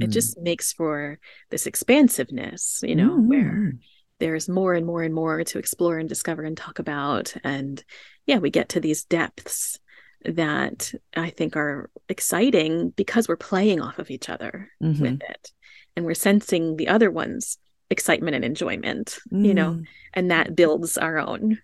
It 0.00 0.10
mm. 0.10 0.12
just 0.12 0.38
makes 0.40 0.72
for 0.72 1.18
this 1.50 1.66
expansiveness, 1.66 2.80
you 2.82 2.96
know, 2.96 3.10
mm. 3.10 3.26
where 3.26 3.72
there's 4.18 4.48
more 4.48 4.74
and 4.74 4.86
more 4.86 5.02
and 5.02 5.14
more 5.14 5.44
to 5.44 5.58
explore 5.58 5.98
and 5.98 6.08
discover 6.08 6.42
and 6.42 6.56
talk 6.56 6.78
about 6.78 7.34
and 7.42 7.82
yeah 8.24 8.38
we 8.38 8.50
get 8.50 8.68
to 8.68 8.78
these 8.78 9.02
depths 9.02 9.80
that 10.24 10.92
I 11.16 11.30
think 11.30 11.56
are 11.56 11.90
exciting 12.08 12.90
because 12.90 13.28
we're 13.28 13.36
playing 13.36 13.80
off 13.80 13.98
of 13.98 14.10
each 14.10 14.28
other 14.28 14.70
mm-hmm. 14.82 15.02
with 15.02 15.22
it. 15.22 15.52
And 15.96 16.06
we're 16.06 16.14
sensing 16.14 16.76
the 16.76 16.88
other 16.88 17.10
one's 17.10 17.58
excitement 17.92 18.34
and 18.34 18.44
enjoyment, 18.44 19.18
mm. 19.32 19.46
you 19.46 19.54
know, 19.54 19.72
mm. 19.72 19.86
and 20.14 20.30
that 20.30 20.56
builds 20.56 20.98
our 20.98 21.18
own. 21.18 21.58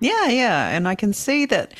Yeah, 0.00 0.28
yeah. 0.28 0.68
And 0.70 0.88
I 0.88 0.94
can 0.94 1.12
see 1.12 1.44
that, 1.46 1.74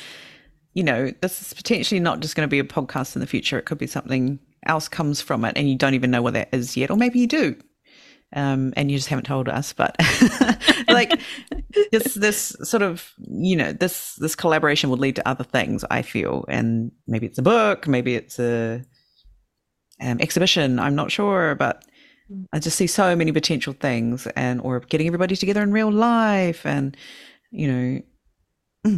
you 0.73 0.83
know, 0.83 1.11
this 1.21 1.41
is 1.41 1.53
potentially 1.53 1.99
not 1.99 2.19
just 2.19 2.35
going 2.35 2.47
to 2.47 2.51
be 2.51 2.59
a 2.59 2.63
podcast 2.63 3.15
in 3.15 3.21
the 3.21 3.27
future. 3.27 3.57
It 3.57 3.65
could 3.65 3.77
be 3.77 3.87
something 3.87 4.39
else 4.65 4.87
comes 4.87 5.21
from 5.21 5.45
it 5.45 5.57
and 5.57 5.69
you 5.69 5.77
don't 5.77 5.93
even 5.93 6.11
know 6.11 6.21
what 6.21 6.33
that 6.33 6.49
is 6.51 6.77
yet. 6.77 6.91
Or 6.91 6.97
maybe 6.97 7.19
you 7.19 7.27
do 7.27 7.55
um, 8.33 8.73
and 8.75 8.91
you 8.91 8.97
just 8.97 9.09
haven't 9.09 9.25
told 9.25 9.49
us. 9.49 9.73
But 9.73 9.95
like 10.87 11.19
this, 11.91 12.13
this 12.15 12.55
sort 12.63 12.83
of, 12.83 13.13
you 13.17 13.55
know, 13.55 13.71
this 13.71 14.15
this 14.15 14.35
collaboration 14.35 14.89
would 14.89 14.99
lead 14.99 15.15
to 15.15 15.27
other 15.27 15.43
things. 15.43 15.83
I 15.89 16.01
feel, 16.01 16.45
and 16.47 16.91
maybe 17.07 17.25
it's 17.25 17.37
a 17.37 17.43
book, 17.43 17.87
maybe 17.87 18.15
it's 18.15 18.39
a 18.39 18.83
um, 20.01 20.19
exhibition. 20.19 20.79
I'm 20.79 20.95
not 20.95 21.11
sure, 21.11 21.55
but 21.55 21.83
I 22.51 22.59
just 22.59 22.77
see 22.77 22.87
so 22.87 23.15
many 23.15 23.31
potential 23.31 23.73
things, 23.73 24.27
and 24.35 24.61
or 24.61 24.79
getting 24.79 25.07
everybody 25.07 25.35
together 25.35 25.61
in 25.61 25.71
real 25.71 25.91
life, 25.91 26.65
and 26.65 26.97
you 27.51 27.67
know, 27.67 28.01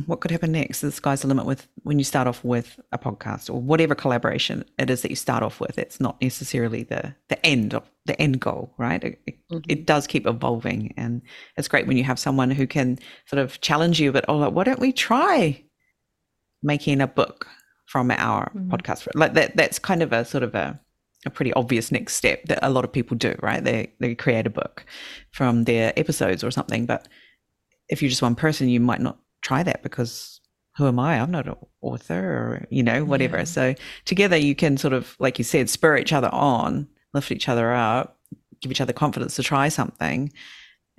what 0.05 0.21
could 0.21 0.31
happen 0.31 0.51
next? 0.51 0.81
The 0.81 0.91
sky's 0.91 1.21
the 1.21 1.27
limit 1.27 1.45
with 1.45 1.67
when 1.83 1.97
you 1.97 2.05
start 2.05 2.27
off 2.27 2.43
with 2.43 2.79
a 2.91 2.97
podcast 2.97 3.49
or 3.49 3.61
whatever 3.61 3.95
collaboration 3.95 4.65
it 4.77 4.89
is 4.89 5.01
that 5.01 5.11
you 5.11 5.15
start 5.15 5.43
off 5.43 5.59
with. 5.59 5.77
It's 5.77 5.99
not 5.99 6.21
necessarily 6.21 6.83
the 6.83 7.15
the 7.29 7.45
end 7.45 7.73
of 7.73 7.89
the 8.05 8.19
end 8.21 8.39
goal, 8.39 8.73
right? 8.77 9.03
It, 9.03 9.19
mm-hmm. 9.27 9.59
it 9.67 9.85
does 9.85 10.07
keep 10.07 10.25
evolving, 10.25 10.93
and 10.97 11.21
it's 11.57 11.67
great 11.67 11.87
when 11.87 11.97
you 11.97 12.03
have 12.03 12.19
someone 12.19 12.51
who 12.51 12.67
can 12.67 12.99
sort 13.25 13.41
of 13.41 13.59
challenge 13.61 13.99
you. 13.99 14.11
But 14.11 14.25
oh, 14.27 14.37
like, 14.37 14.53
why 14.53 14.63
don't 14.63 14.79
we 14.79 14.93
try 14.93 15.63
making 16.63 17.01
a 17.01 17.07
book 17.07 17.47
from 17.87 18.11
our 18.11 18.51
mm-hmm. 18.51 18.71
podcast? 18.71 19.07
Like 19.15 19.33
that. 19.33 19.55
That's 19.55 19.79
kind 19.79 20.01
of 20.01 20.13
a 20.13 20.25
sort 20.25 20.43
of 20.43 20.55
a 20.55 20.79
a 21.25 21.29
pretty 21.29 21.53
obvious 21.53 21.91
next 21.91 22.15
step 22.15 22.45
that 22.45 22.59
a 22.61 22.69
lot 22.69 22.85
of 22.85 22.91
people 22.91 23.17
do, 23.17 23.35
right? 23.41 23.63
They 23.63 23.91
they 23.99 24.15
create 24.15 24.47
a 24.47 24.51
book 24.51 24.85
from 25.31 25.63
their 25.63 25.93
episodes 25.97 26.43
or 26.43 26.51
something, 26.51 26.85
but 26.85 27.07
if 27.89 28.01
you're 28.01 28.09
just 28.09 28.21
one 28.21 28.35
person, 28.35 28.69
you 28.69 28.79
might 28.79 29.01
not 29.01 29.17
try 29.41 29.63
that 29.63 29.83
because 29.83 30.41
who 30.77 30.87
am 30.87 30.99
I? 30.99 31.19
I'm 31.19 31.31
not 31.31 31.47
an 31.47 31.55
author 31.81 32.15
or, 32.15 32.67
you 32.69 32.83
know, 32.83 33.03
whatever. 33.03 33.37
Yeah. 33.37 33.43
So 33.45 33.75
together 34.05 34.37
you 34.37 34.53
can 34.53 34.77
sort 34.77 34.93
of, 34.93 35.15
like 35.19 35.39
you 35.39 35.43
said, 35.43 35.69
spur 35.69 35.97
each 35.97 36.13
other 36.13 36.29
on, 36.31 36.87
lift 37.13 37.31
each 37.31 37.49
other 37.49 37.73
up, 37.73 38.19
give 38.61 38.71
each 38.71 38.81
other 38.81 38.93
confidence 38.93 39.35
to 39.37 39.43
try 39.43 39.69
something 39.69 40.31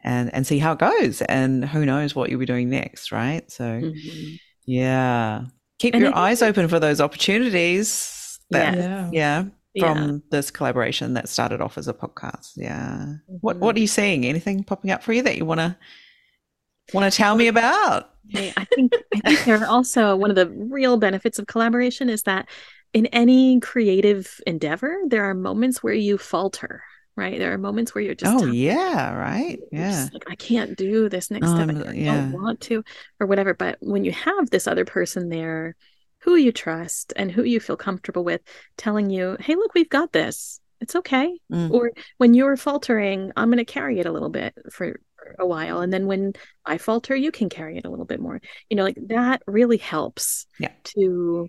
and, 0.02 0.34
and 0.34 0.46
see 0.46 0.58
how 0.58 0.72
it 0.72 0.80
goes. 0.80 1.22
And 1.22 1.64
who 1.64 1.86
knows 1.86 2.14
what 2.14 2.28
you'll 2.28 2.40
be 2.40 2.46
doing 2.46 2.70
next, 2.70 3.12
right? 3.12 3.48
So, 3.50 3.64
mm-hmm. 3.64 4.34
yeah. 4.66 5.44
Keep 5.78 5.94
and 5.94 6.02
your 6.02 6.16
eyes 6.16 6.42
open 6.42 6.66
for 6.66 6.80
those 6.80 7.00
opportunities. 7.00 8.40
That, 8.50 8.78
yeah. 8.78 9.10
yeah 9.12 9.44
from 9.78 9.98
yeah. 9.98 10.18
this 10.30 10.50
collaboration 10.50 11.14
that 11.14 11.28
started 11.28 11.60
off 11.60 11.78
as 11.78 11.88
a 11.88 11.94
podcast. 11.94 12.52
Yeah. 12.56 12.88
Mm-hmm. 12.96 13.34
What 13.40 13.58
What 13.58 13.76
are 13.76 13.80
you 13.80 13.86
seeing? 13.86 14.24
Anything 14.24 14.64
popping 14.64 14.90
up 14.90 15.02
for 15.02 15.12
you 15.12 15.22
that 15.22 15.36
you 15.36 15.44
want 15.44 15.60
to 15.60 15.76
want 16.94 17.10
to 17.10 17.16
tell 17.16 17.36
me 17.36 17.48
about? 17.48 18.10
I 18.34 18.66
think 18.74 18.92
I 19.14 19.20
think 19.20 19.44
there 19.44 19.62
are 19.62 19.66
also 19.66 20.14
one 20.16 20.30
of 20.30 20.36
the 20.36 20.48
real 20.48 20.96
benefits 20.96 21.38
of 21.38 21.46
collaboration 21.46 22.08
is 22.08 22.22
that 22.24 22.48
in 22.92 23.06
any 23.06 23.60
creative 23.60 24.40
endeavor, 24.46 24.96
there 25.06 25.24
are 25.24 25.34
moments 25.34 25.82
where 25.82 25.94
you 25.94 26.18
falter, 26.18 26.82
right? 27.16 27.38
There 27.38 27.52
are 27.52 27.58
moments 27.58 27.94
where 27.94 28.02
you're 28.02 28.14
just 28.14 28.42
oh 28.42 28.46
yeah, 28.46 29.14
right, 29.14 29.58
yeah. 29.72 30.08
Like 30.12 30.24
I 30.30 30.34
can't 30.34 30.76
do 30.76 31.08
this 31.08 31.30
next 31.30 31.48
um, 31.48 31.70
step. 31.70 31.86
I 31.88 31.92
yeah. 31.92 32.14
don't 32.14 32.32
want 32.32 32.60
to, 32.62 32.82
or 33.20 33.26
whatever. 33.26 33.54
But 33.54 33.78
when 33.80 34.04
you 34.04 34.12
have 34.12 34.50
this 34.50 34.66
other 34.66 34.84
person 34.84 35.28
there, 35.28 35.76
who 36.20 36.36
you 36.36 36.52
trust 36.52 37.12
and 37.16 37.30
who 37.30 37.42
you 37.42 37.60
feel 37.60 37.76
comfortable 37.76 38.24
with, 38.24 38.40
telling 38.76 39.10
you, 39.10 39.36
"Hey, 39.40 39.54
look, 39.54 39.74
we've 39.74 39.88
got 39.88 40.12
this. 40.12 40.60
It's 40.80 40.96
okay." 40.96 41.38
Mm. 41.52 41.70
Or 41.70 41.92
when 42.18 42.34
you're 42.34 42.56
faltering, 42.56 43.32
I'm 43.36 43.48
going 43.48 43.58
to 43.58 43.64
carry 43.64 43.98
it 43.98 44.06
a 44.06 44.12
little 44.12 44.30
bit 44.30 44.54
for 44.70 44.98
a 45.38 45.46
while 45.46 45.80
and 45.80 45.92
then 45.92 46.06
when 46.06 46.32
i 46.64 46.78
falter 46.78 47.14
you 47.14 47.30
can 47.30 47.48
carry 47.48 47.76
it 47.76 47.84
a 47.84 47.90
little 47.90 48.04
bit 48.04 48.20
more 48.20 48.40
you 48.70 48.76
know 48.76 48.84
like 48.84 48.98
that 49.08 49.42
really 49.46 49.76
helps 49.76 50.46
yeah. 50.58 50.70
to 50.84 51.48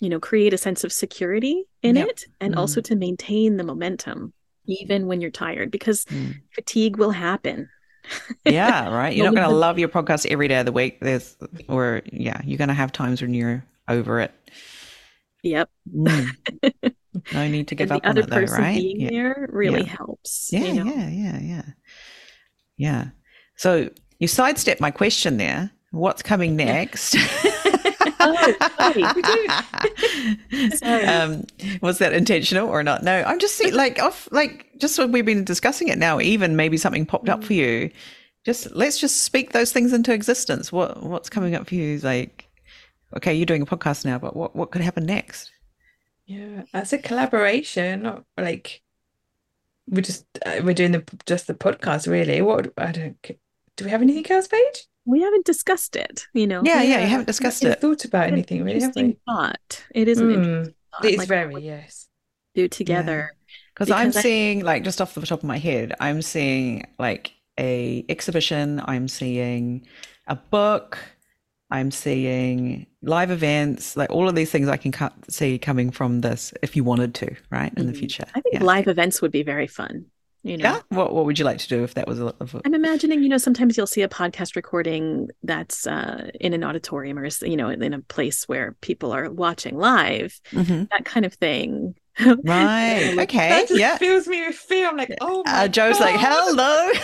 you 0.00 0.08
know 0.08 0.20
create 0.20 0.54
a 0.54 0.58
sense 0.58 0.84
of 0.84 0.92
security 0.92 1.64
in 1.82 1.96
yep. 1.96 2.08
it 2.08 2.24
and 2.40 2.54
mm. 2.54 2.58
also 2.58 2.80
to 2.80 2.96
maintain 2.96 3.56
the 3.56 3.64
momentum 3.64 4.32
even 4.66 5.06
when 5.06 5.20
you're 5.20 5.30
tired 5.30 5.70
because 5.70 6.04
mm. 6.06 6.34
fatigue 6.54 6.96
will 6.96 7.10
happen 7.10 7.68
yeah, 8.46 8.88
right. 8.88 9.14
You're 9.14 9.26
not 9.26 9.34
going 9.34 9.48
to 9.48 9.54
love 9.54 9.78
your 9.78 9.88
podcast 9.88 10.24
every 10.30 10.48
day 10.48 10.58
of 10.58 10.64
the 10.64 10.72
week. 10.72 10.98
There's, 11.00 11.36
or 11.68 12.00
yeah, 12.10 12.40
you're 12.42 12.56
going 12.56 12.68
to 12.68 12.74
have 12.74 12.90
times 12.90 13.20
when 13.20 13.34
you're 13.34 13.64
over 13.88 14.20
it. 14.20 14.32
Yep. 15.42 15.70
Mm. 15.94 16.30
No 17.32 17.48
need 17.48 17.68
to 17.68 17.74
give 17.74 17.90
up 17.90 18.02
the 18.02 18.08
other 18.08 18.22
on 18.22 18.28
it, 18.28 18.30
though, 18.30 18.54
right? 18.54 18.76
Being 18.76 19.00
yeah. 19.00 19.10
there 19.10 19.48
really 19.52 19.82
yeah. 19.82 19.96
helps. 19.96 20.50
Yeah, 20.52 20.64
you 20.64 20.84
know? 20.84 20.94
yeah, 20.94 21.08
yeah, 21.08 21.40
yeah, 21.40 21.62
yeah. 22.76 23.04
So 23.56 23.90
you 24.18 24.28
sidestepped 24.28 24.80
my 24.80 24.90
question 24.90 25.36
there. 25.36 25.70
What's 25.90 26.22
coming 26.22 26.56
next? 26.56 27.16
oh. 28.20 28.54
Um, 30.82 31.44
was 31.82 31.98
that 31.98 32.12
intentional 32.12 32.68
or 32.68 32.82
not? 32.82 33.02
No, 33.02 33.22
I'm 33.22 33.38
just 33.38 33.56
see, 33.56 33.70
like 33.70 34.00
off, 34.00 34.28
like 34.32 34.66
just 34.78 34.98
when 34.98 35.12
we've 35.12 35.24
been 35.24 35.44
discussing 35.44 35.88
it 35.88 35.98
now. 35.98 36.20
Even 36.20 36.56
maybe 36.56 36.76
something 36.76 37.06
popped 37.06 37.28
up 37.28 37.44
for 37.44 37.52
you. 37.52 37.90
Just 38.44 38.74
let's 38.74 38.98
just 38.98 39.22
speak 39.22 39.52
those 39.52 39.72
things 39.72 39.92
into 39.92 40.12
existence. 40.12 40.72
What 40.72 41.02
what's 41.02 41.28
coming 41.28 41.54
up 41.54 41.68
for 41.68 41.74
you 41.74 41.94
is 41.94 42.04
like, 42.04 42.47
okay, 43.16 43.34
you're 43.34 43.46
doing 43.46 43.62
a 43.62 43.66
podcast 43.66 44.04
now, 44.04 44.18
but 44.18 44.36
what 44.36 44.54
what 44.56 44.70
could 44.70 44.82
happen 44.82 45.06
next? 45.06 45.50
Yeah, 46.26 46.64
as 46.74 46.92
a 46.92 46.98
collaboration, 46.98 48.02
not 48.02 48.24
like 48.36 48.82
we're 49.88 50.02
just 50.02 50.26
uh, 50.44 50.60
we're 50.62 50.74
doing 50.74 50.92
the 50.92 51.04
just 51.26 51.46
the 51.46 51.54
podcast 51.54 52.06
really. 52.06 52.42
What 52.42 52.72
I 52.76 52.92
don't 52.92 53.16
do 53.76 53.84
we 53.84 53.90
have 53.90 54.02
anything 54.02 54.30
else, 54.30 54.46
Paige? 54.48 54.86
We 55.06 55.22
haven't 55.22 55.46
discussed 55.46 55.96
it, 55.96 56.26
you 56.34 56.46
know. 56.46 56.60
Yeah, 56.64 56.82
yeah, 56.82 57.00
you 57.00 57.06
haven't 57.06 57.26
discussed 57.28 57.62
haven't 57.62 57.78
it. 57.78 57.80
Thought 57.80 58.04
about 58.04 58.26
anything 58.26 58.62
really, 58.62 58.74
have 58.80 58.88
interesting 58.90 59.06
we? 59.06 59.18
thought. 59.26 59.84
It 59.94 60.06
is 60.08 60.18
an 60.18 60.28
Mm, 60.28 60.34
interesting. 60.34 60.74
It 61.02 61.10
is 61.12 61.18
like, 61.18 61.28
very 61.28 61.62
yes. 61.62 62.08
we 62.54 62.62
do 62.62 62.68
together. 62.68 63.32
Because 63.72 63.90
I'm 63.90 64.08
I- 64.08 64.10
seeing 64.10 64.64
like 64.64 64.84
just 64.84 65.00
off 65.00 65.14
the 65.14 65.22
top 65.22 65.38
of 65.38 65.44
my 65.44 65.56
head, 65.56 65.94
I'm 66.00 66.20
seeing 66.20 66.84
like 66.98 67.32
a 67.58 68.04
exhibition, 68.10 68.82
I'm 68.84 69.08
seeing 69.08 69.86
a 70.26 70.36
book, 70.36 70.98
I'm 71.70 71.90
seeing 71.90 72.87
live 73.02 73.30
events, 73.30 73.96
like 73.96 74.10
all 74.10 74.28
of 74.28 74.34
these 74.34 74.50
things 74.50 74.68
I 74.68 74.76
can 74.76 74.92
see 75.28 75.58
coming 75.58 75.90
from 75.90 76.20
this 76.20 76.52
if 76.62 76.74
you 76.76 76.82
wanted 76.84 77.14
to, 77.16 77.34
right? 77.50 77.72
In 77.76 77.86
the 77.86 77.92
Mhm. 77.92 77.98
future. 77.98 78.24
I 78.34 78.40
think 78.40 78.54
yeah. 78.54 78.64
live 78.64 78.88
events 78.88 79.22
would 79.22 79.30
be 79.30 79.42
very 79.44 79.66
fun. 79.68 80.06
You 80.42 80.56
know, 80.56 80.64
Yeah. 80.64 80.80
What 80.90 81.12
what 81.14 81.24
would 81.24 81.38
you 81.38 81.44
like 81.44 81.58
to 81.58 81.68
do 81.68 81.82
if 81.84 81.94
that 81.94 82.06
was 82.08 82.20
a, 82.20 82.32
if 82.40 82.54
a- 82.54 82.60
I'm 82.64 82.74
imagining, 82.74 83.22
you 83.22 83.28
know, 83.28 83.38
sometimes 83.38 83.76
you'll 83.76 83.86
see 83.88 84.02
a 84.02 84.08
podcast 84.08 84.56
recording 84.56 85.28
that's 85.42 85.86
uh, 85.86 86.30
in 86.40 86.54
an 86.54 86.64
auditorium 86.64 87.18
or, 87.18 87.28
you 87.42 87.56
know, 87.56 87.68
in 87.68 87.92
a 87.92 88.00
place 88.00 88.48
where 88.48 88.76
people 88.80 89.12
are 89.12 89.30
watching 89.30 89.76
live, 89.76 90.40
Mhm. 90.52 90.88
that 90.90 91.04
kind 91.04 91.26
of 91.26 91.34
thing. 91.34 91.94
Right. 92.20 93.12
Like, 93.16 93.28
okay. 93.30 93.48
That 93.50 93.68
just 93.68 93.78
Yeah. 93.80 93.96
fills 93.98 94.26
me 94.26 94.44
with 94.46 94.56
fear. 94.56 94.88
I'm 94.88 94.96
like, 94.96 95.14
oh 95.20 95.42
my 95.46 95.64
Uh, 95.64 95.68
Jo's 95.68 96.00
like, 96.00 96.16
hello. 96.18 96.90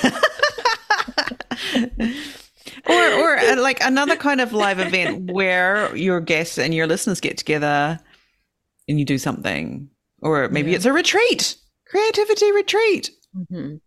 or 2.89 2.95
or 3.15 3.37
uh, 3.39 3.57
like 3.61 3.83
another 3.83 4.17
kind 4.17 4.41
of 4.41 4.53
live 4.53 4.79
event 4.79 5.31
where 5.33 5.95
your 5.97 6.21
guests 6.21 6.59
and 6.59 6.75
your 6.75 6.87
listeners 6.87 7.21
get 7.21 7.37
together 7.39 7.99
and 8.89 8.99
you 8.99 9.05
do 9.05 9.19
something. 9.19 9.89
Or 10.21 10.49
maybe 10.49 10.71
Yeah. 10.71 10.77
it's 10.77 10.85
a 10.87 10.93
retreat. 10.93 11.57
Creativity 11.87 12.53
retreat. 12.53 13.11
Mhm. 13.37 13.81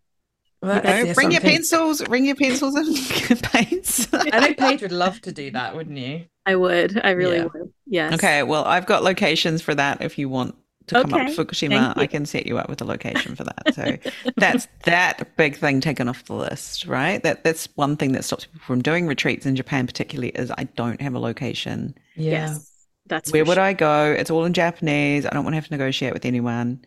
Well, 0.61 0.75
You 0.77 0.81
know, 0.83 1.03
yeah, 1.03 1.13
bring 1.13 1.31
your 1.31 1.41
pencils, 1.41 2.01
bring 2.03 2.25
your 2.25 2.35
pencils 2.35 2.75
and 2.75 3.41
paints. 3.43 4.07
I 4.11 4.39
know 4.39 4.53
Paige 4.55 4.81
would 4.81 4.91
love 4.91 5.21
to 5.21 5.31
do 5.31 5.51
that, 5.51 5.75
wouldn't 5.75 5.97
you? 5.97 6.25
I 6.47 6.55
would. 6.55 6.99
I 7.03 7.11
really 7.11 7.37
Yeah. 7.37 7.43
would. 7.53 7.73
Yes. 7.85 8.13
okay, 8.15 8.41
well, 8.43 8.63
I've 8.65 8.85
got 8.87 9.03
locations 9.03 9.61
for 9.61 9.75
that 9.75 10.01
if 10.01 10.17
you 10.17 10.29
want 10.29 10.55
to 10.87 11.01
come 11.01 11.13
up 11.13 11.27
to 11.27 11.33
Fukushima. 11.33 11.97
I 11.97 12.07
can 12.07 12.25
set 12.25 12.45
you 12.47 12.57
up 12.57 12.69
with 12.69 12.81
a 12.81 12.85
location 12.85 13.35
for 13.35 13.43
that. 13.43 13.73
So 13.73 13.97
that's 14.37 14.67
that 14.85 15.35
big 15.37 15.55
thing 15.55 15.81
taken 15.81 16.07
off 16.07 16.25
the 16.25 16.33
list, 16.33 16.85
right? 16.85 17.21
That 17.23 17.43
that's 17.43 17.67
one 17.75 17.97
thing 17.97 18.13
that 18.13 18.23
stops 18.23 18.45
people 18.45 18.61
from 18.65 18.81
doing 18.81 19.07
retreats 19.07 19.45
in 19.45 19.55
Japan, 19.55 19.85
particularly, 19.85 20.29
is 20.29 20.51
I 20.57 20.63
don't 20.75 21.01
have 21.01 21.13
a 21.13 21.19
location. 21.19 21.95
Yeah. 22.15 22.31
Yes. 22.47 22.73
That's 23.07 23.31
Where 23.31 23.45
would 23.45 23.55
sure. 23.55 23.63
I 23.63 23.71
go? 23.73 24.11
It's 24.17 24.29
all 24.29 24.43
in 24.43 24.51
Japanese. 24.53 25.25
I 25.25 25.29
don't 25.29 25.43
want 25.45 25.53
to 25.53 25.57
have 25.57 25.67
to 25.67 25.71
negotiate 25.71 26.13
with 26.13 26.25
anyone. 26.25 26.83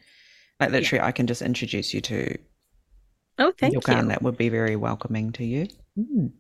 Like 0.59 0.71
literally, 0.71 1.03
I 1.03 1.13
can 1.13 1.27
just 1.27 1.41
introduce 1.41 1.95
you 1.95 2.03
to 2.03 2.37
Oh, 3.39 3.53
thank 3.59 3.75
Yokan. 3.75 4.03
you. 4.03 4.09
That 4.09 4.23
would 4.23 4.37
be 4.37 4.51
very 4.51 4.77
welcoming 4.77 5.33
to 5.33 5.45
you. 5.45 5.67
Mm. 5.99 6.33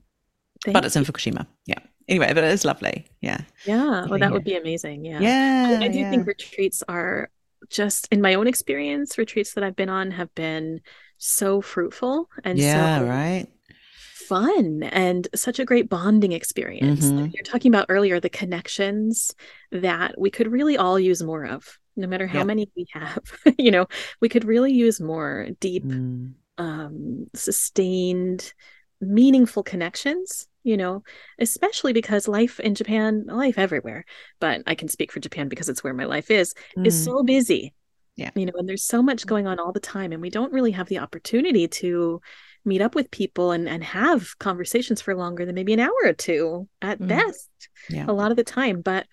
But 0.66 0.84
it's 0.84 0.96
in 0.96 1.02
you. 1.02 1.10
Fukushima. 1.10 1.46
Yeah. 1.66 1.78
Anyway, 2.08 2.26
but 2.34 2.44
it 2.44 2.52
is 2.52 2.64
lovely. 2.64 3.06
Yeah. 3.22 3.40
Yeah. 3.64 4.04
Well, 4.06 4.18
Yeah, 4.18 4.26
that 4.26 4.32
would 4.32 4.44
be 4.44 4.56
amazing. 4.56 5.04
Yeah. 5.06 5.20
Yeah. 5.20 5.78
I 5.80 5.88
do 5.88 5.98
yeah. 6.00 6.10
think 6.10 6.26
retreats 6.26 6.82
are 6.88 7.30
just, 7.70 8.08
in 8.10 8.20
my 8.20 8.34
own 8.34 8.46
experience, 8.46 9.18
retreats 9.18 9.54
that 9.54 9.64
I've 9.64 9.76
been 9.76 9.88
on 9.88 10.10
have 10.12 10.34
been 10.34 10.80
so 11.18 11.60
fruitful 11.60 12.28
and 12.44 12.58
yeah. 12.58 13.00
so 13.00 13.06
Right. 13.06 13.46
fun 13.92 14.82
and 14.84 15.28
such 15.34 15.58
a 15.58 15.64
great 15.64 15.88
bonding 15.88 16.32
experience. 16.32 17.12
Mhm. 17.12 17.22
Like 17.22 17.34
you're 17.34 17.42
talking 17.44 17.70
about 17.72 17.86
earlier, 17.88 18.20
the 18.20 18.28
connections 18.30 19.34
that 19.72 20.18
we 20.18 20.30
could 20.30 20.50
really 20.50 20.76
all 20.76 20.98
use 20.98 21.22
more 21.22 21.46
of, 21.46 21.78
no 21.96 22.06
matter 22.06 22.26
how 22.26 22.38
Yep. 22.38 22.46
many 22.46 22.70
we 22.76 22.86
have. 22.92 23.18
you 23.58 23.70
know, 23.70 23.86
we 24.20 24.28
could 24.28 24.44
really 24.44 24.72
use 24.72 25.00
more 25.00 25.48
deep, 25.60 25.84
Mm. 25.84 26.34
um, 26.58 27.26
sustained, 27.34 28.52
meaningful 29.00 29.62
connections. 29.62 30.46
You 30.62 30.76
know, 30.76 31.02
especially 31.38 31.92
because 31.94 32.28
life 32.28 32.60
in 32.60 32.74
Japan, 32.74 33.24
life 33.26 33.58
everywhere, 33.58 34.04
but 34.40 34.62
I 34.66 34.74
can 34.74 34.88
speak 34.88 35.10
for 35.10 35.20
Japan 35.20 35.48
because 35.48 35.68
it's 35.68 35.82
where 35.82 35.94
my 35.94 36.04
life 36.04 36.30
is, 36.30 36.54
is 36.84 36.94
Mm. 37.00 37.04
so 37.04 37.22
busy. 37.22 37.72
Yeah. 38.16 38.30
You 38.34 38.44
know, 38.44 38.52
and 38.56 38.68
there's 38.68 38.84
so 38.84 39.02
much 39.02 39.26
going 39.26 39.46
on 39.46 39.58
all 39.58 39.72
the 39.72 39.80
time, 39.80 40.12
and 40.12 40.20
we 40.20 40.28
don't 40.28 40.52
really 40.52 40.72
have 40.72 40.88
the 40.88 40.98
opportunity 40.98 41.66
to 41.68 42.20
meet 42.66 42.82
up 42.82 42.94
with 42.94 43.10
people 43.10 43.52
and, 43.52 43.66
and 43.66 43.82
have 43.82 44.38
conversations 44.38 45.00
for 45.00 45.16
longer 45.16 45.46
than 45.46 45.54
maybe 45.54 45.72
an 45.72 45.80
hour 45.80 45.96
or 46.04 46.12
two 46.12 46.68
at 46.82 46.98
Mm. 47.00 47.08
best 47.08 47.48
Yeah. 47.88 48.04
a 48.06 48.12
lot 48.12 48.30
of 48.30 48.36
the 48.36 48.44
time. 48.44 48.82
But 48.82 49.06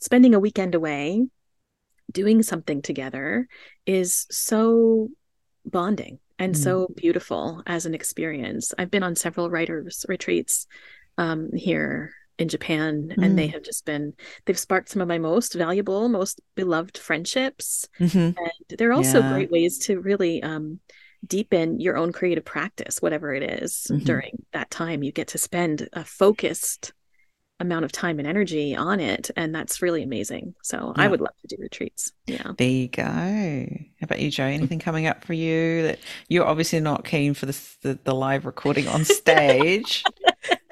spending 0.00 0.34
a 0.34 0.40
weekend 0.40 0.74
away, 0.74 1.26
doing 2.12 2.42
something 2.42 2.82
together 2.82 3.48
is 3.86 4.26
so 4.30 5.08
bonding 5.64 6.18
and 6.40 6.54
Mm. 6.54 6.58
so 6.58 6.88
beautiful 6.96 7.62
as 7.66 7.86
an 7.86 7.94
experience. 7.94 8.74
I've 8.76 8.90
been 8.90 9.04
on 9.04 9.14
several 9.14 9.48
writers' 9.50 10.04
retreats 10.08 10.66
um, 11.18 11.50
here 11.52 12.12
in 12.38 12.48
Japan, 12.48 13.14
and 13.20 13.38
they 13.38 13.48
have 13.48 13.62
just 13.62 13.84
been, 13.84 14.14
they've 14.46 14.58
sparked 14.58 14.88
some 14.88 15.02
of 15.02 15.08
my 15.08 15.18
most 15.18 15.52
valuable, 15.54 16.08
most 16.08 16.40
beloved 16.56 16.96
friendships. 16.96 17.86
Mhm. 18.00 18.34
And 18.36 18.78
they're 18.78 18.94
also 18.94 19.20
Yeah. 19.20 19.28
great 19.34 19.50
ways 19.50 19.78
to 19.86 20.00
really 20.00 20.42
um, 20.42 20.80
deepen 21.26 21.78
your 21.78 21.98
own 21.98 22.12
creative 22.12 22.46
practice, 22.46 23.02
whatever 23.02 23.34
it 23.34 23.42
is, 23.62 23.86
Mhm. 23.90 24.04
during 24.04 24.46
that 24.54 24.70
time. 24.70 25.02
You 25.02 25.12
get 25.12 25.28
to 25.28 25.38
spend 25.38 25.88
a 25.92 26.02
focused 26.02 26.94
amount 27.60 27.84
of 27.84 27.92
time 27.92 28.18
and 28.18 28.26
energy 28.26 28.74
on 28.74 28.98
it. 28.98 29.30
And 29.36 29.54
that's 29.54 29.82
really 29.82 30.02
amazing. 30.02 30.54
So 30.62 30.92
I 30.96 31.06
would 31.06 31.20
love 31.20 31.36
to 31.46 31.54
do 31.54 31.62
retreats. 31.62 32.12
Yeah. 32.26 32.52
There 32.56 32.68
you 32.68 32.88
go. 32.88 33.02
How 33.04 34.04
about 34.04 34.20
you, 34.20 34.30
Jo? 34.30 34.44
Anything 34.44 34.78
coming 34.78 35.06
up 35.06 35.24
for 35.24 35.34
you 35.34 35.82
that 35.82 35.98
you're 36.28 36.46
obviously 36.46 36.80
not 36.80 37.04
keen 37.04 37.34
for 37.34 37.46
this, 37.46 37.76
the, 37.82 37.98
the 38.02 38.14
live 38.14 38.46
recording 38.46 38.88
on 38.88 39.04
stage? 39.04 40.04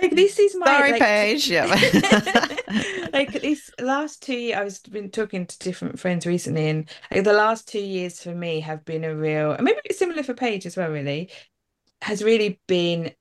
Like 0.00 0.14
this 0.14 0.38
is 0.38 0.54
my 0.56 0.66
Sorry, 0.66 0.92
like, 0.92 1.02
Paige. 1.02 1.50
Yeah. 1.50 1.66
like 3.12 3.32
this 3.32 3.70
last 3.80 4.22
two 4.22 4.34
years, 4.34 4.56
I 4.56 4.64
was 4.64 4.78
been 4.78 5.10
talking 5.10 5.44
to 5.44 5.58
different 5.58 5.98
friends 5.98 6.24
recently, 6.24 6.68
and 6.68 6.88
like 7.10 7.24
the 7.24 7.32
last 7.32 7.68
two 7.68 7.80
years 7.80 8.22
for 8.22 8.34
me 8.34 8.60
have 8.60 8.84
been 8.84 9.04
a 9.04 9.14
real, 9.14 9.52
and 9.52 9.64
maybe 9.64 9.80
it's 9.84 9.98
similar 9.98 10.22
for 10.22 10.34
Paige 10.34 10.66
as 10.66 10.76
well. 10.76 10.90
Really, 10.90 11.30
has 12.00 12.22
really 12.22 12.60
been 12.68 13.12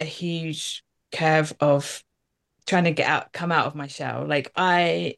a 0.00 0.04
huge 0.04 0.82
curve 1.12 1.54
of 1.60 2.02
trying 2.66 2.84
to 2.84 2.92
get 2.92 3.08
out, 3.08 3.32
come 3.32 3.52
out 3.52 3.66
of 3.66 3.74
my 3.74 3.86
shell. 3.86 4.26
Like 4.26 4.52
I, 4.56 5.16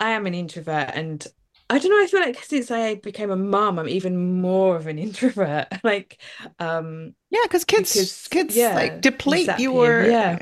I 0.00 0.12
am 0.12 0.26
an 0.26 0.34
introvert, 0.34 0.90
and 0.94 1.26
I 1.70 1.78
don't 1.78 1.90
know. 1.90 2.02
I 2.02 2.06
feel 2.06 2.20
like 2.20 2.42
since 2.44 2.70
I 2.70 2.96
became 2.96 3.30
a 3.30 3.36
mum, 3.36 3.78
I'm 3.78 3.88
even 3.88 4.40
more 4.40 4.76
of 4.76 4.86
an 4.86 4.98
introvert. 5.00 5.68
Like, 5.84 6.20
um, 6.58 7.14
Yeah, 7.30 7.40
because 7.44 7.64
kids, 7.64 7.94
Because, 7.94 8.28
kids 8.28 8.56
yeah, 8.56 8.74
like 8.74 9.00
deplete 9.02 9.58
your 9.58 10.02
yeah. 10.02 10.38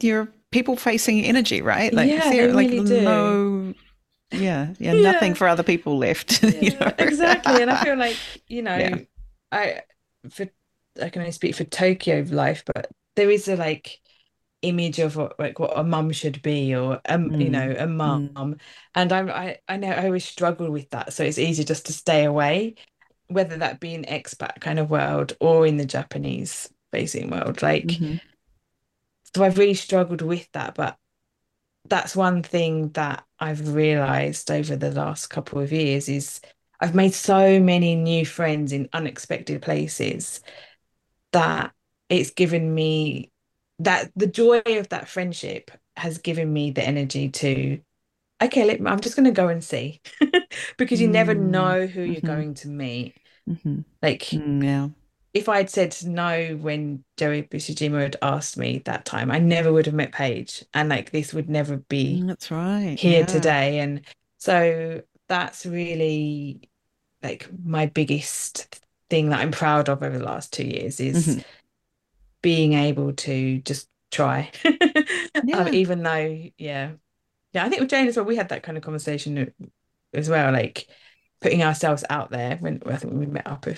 your 0.00 0.28
people 0.50 0.76
facing 0.76 1.24
energy, 1.24 1.62
right? 1.62 1.92
Like, 1.92 2.10
Yeah, 2.10 2.30
they 2.30 2.46
like 2.52 2.68
really 2.68 2.80
do. 2.80 3.00
no, 3.00 3.74
yeah, 4.32 4.74
yeah, 4.78 4.92
Yeah. 4.92 5.12
nothing 5.12 5.34
for 5.34 5.48
other 5.48 5.62
people 5.62 5.98
left. 5.98 6.42
you 6.62 6.70
know? 6.78 6.92
exactly. 6.98 7.62
And 7.62 7.70
I 7.70 7.76
feel 7.76 7.96
like, 7.96 8.16
you 8.48 8.62
know, 8.62 8.78
Yeah. 8.78 8.98
I 9.52 9.82
for 10.30 10.46
I 11.00 11.08
can 11.10 11.22
only 11.22 11.32
speak 11.32 11.54
for 11.54 11.64
Tokyo 11.64 12.24
life, 12.28 12.64
but 12.72 12.90
there 13.16 13.30
is 13.30 13.48
a 13.48 13.56
like 13.56 14.00
image 14.64 14.98
of 14.98 15.16
what 15.16 15.38
like 15.38 15.58
what 15.58 15.72
a 15.78 15.84
mum 15.84 16.12
should 16.12 16.42
be 16.42 16.74
or 16.74 17.00
um 17.08 17.32
you 17.38 17.50
Mm, 17.50 17.50
know 17.50 17.74
a 17.78 17.86
mum. 17.86 18.56
and 18.94 19.12
I'm 19.12 19.30
I 19.30 19.58
I 19.68 19.76
know 19.76 19.90
I 19.90 20.06
always 20.06 20.24
struggle 20.24 20.70
with 20.70 20.90
that. 20.90 21.12
So 21.12 21.24
it's 21.24 21.38
easy 21.38 21.64
just 21.64 21.86
to 21.86 21.92
stay 21.92 22.24
away 22.24 22.76
whether 23.28 23.56
that 23.58 23.80
be 23.80 23.94
in 23.94 24.04
expat 24.04 24.60
kind 24.60 24.78
of 24.78 24.90
world 24.90 25.34
or 25.40 25.66
in 25.66 25.76
the 25.78 25.86
Japanese 25.86 26.70
facing 26.92 27.30
world 27.30 27.62
like 27.62 28.00
Mhm. 28.00 28.18
so 29.34 29.44
I've 29.44 29.58
really 29.58 29.74
struggled 29.74 30.22
with 30.22 30.50
that, 30.52 30.74
but 30.74 30.96
that's 31.88 32.16
one 32.16 32.42
thing 32.42 32.90
that 32.92 33.24
I've 33.40 33.74
realized 33.74 34.50
over 34.50 34.76
the 34.76 34.90
last 34.92 35.28
couple 35.28 35.60
of 35.60 35.72
years 35.72 36.08
is 36.08 36.40
I've 36.80 36.94
made 36.94 37.14
so 37.14 37.60
many 37.60 37.96
new 37.96 38.26
friends 38.26 38.72
in 38.72 38.88
unexpected 38.92 39.62
places 39.62 40.40
that 41.32 41.72
it's 42.10 42.30
given 42.32 42.74
me 42.74 43.32
that 43.80 44.10
the 44.16 44.26
joy 44.26 44.62
of 44.66 44.88
that 44.90 45.08
friendship 45.08 45.70
has 45.96 46.18
given 46.18 46.52
me 46.52 46.70
the 46.70 46.82
energy 46.82 47.28
to 47.28 47.80
okay 48.42 48.64
let, 48.64 48.80
i'm 48.86 49.00
just 49.00 49.16
going 49.16 49.24
to 49.24 49.30
go 49.30 49.48
and 49.48 49.62
see 49.62 50.00
because 50.76 51.00
you 51.00 51.08
mm. 51.08 51.12
never 51.12 51.34
know 51.34 51.86
who 51.86 52.02
you're 52.02 52.16
mm-hmm. 52.16 52.26
going 52.26 52.54
to 52.54 52.68
meet 52.68 53.14
mm-hmm. 53.48 53.80
like 54.02 54.22
mm, 54.22 54.64
yeah 54.64 54.88
if 55.34 55.48
I'd 55.48 55.68
said 55.68 55.96
no 56.04 56.56
when 56.60 57.02
Joey 57.16 57.42
Busujima 57.42 58.00
had 58.00 58.16
asked 58.22 58.56
me 58.56 58.82
that 58.84 59.04
time, 59.04 59.32
I 59.32 59.40
never 59.40 59.72
would 59.72 59.86
have 59.86 59.94
met 59.94 60.12
Paige, 60.12 60.64
and 60.72 60.88
like 60.88 61.10
this 61.10 61.34
would 61.34 61.50
never 61.50 61.76
be. 61.76 62.20
Mm, 62.22 62.28
that's 62.28 62.52
right. 62.52 62.96
Here 62.98 63.20
yeah. 63.20 63.26
today, 63.26 63.80
and 63.80 64.02
so 64.38 65.02
that's 65.28 65.66
really 65.66 66.70
like 67.22 67.48
my 67.64 67.86
biggest 67.86 68.80
thing 69.10 69.30
that 69.30 69.40
I'm 69.40 69.50
proud 69.50 69.88
of 69.88 70.02
over 70.02 70.16
the 70.16 70.24
last 70.24 70.52
two 70.52 70.66
years 70.66 71.00
is 71.00 71.26
mm-hmm. 71.26 71.40
Being 72.44 72.74
able 72.74 73.14
to 73.14 73.58
just 73.60 73.88
try, 74.10 74.50
um, 74.66 74.76
yeah. 75.44 75.58
um, 75.60 75.72
even 75.72 76.02
though, 76.02 76.42
yeah, 76.58 76.92
yeah. 77.54 77.64
I 77.64 77.70
think 77.70 77.80
with 77.80 77.88
Jane 77.88 78.06
as 78.06 78.16
well, 78.16 78.26
we 78.26 78.36
had 78.36 78.50
that 78.50 78.62
kind 78.62 78.76
of 78.76 78.84
conversation 78.84 79.50
as 80.12 80.28
well, 80.28 80.52
like 80.52 80.86
putting 81.40 81.62
ourselves 81.62 82.04
out 82.10 82.30
there 82.30 82.58
when 82.58 82.82
I 82.84 82.96
think 82.96 83.14
we 83.14 83.24
met 83.24 83.46
up 83.46 83.66
a, 83.66 83.76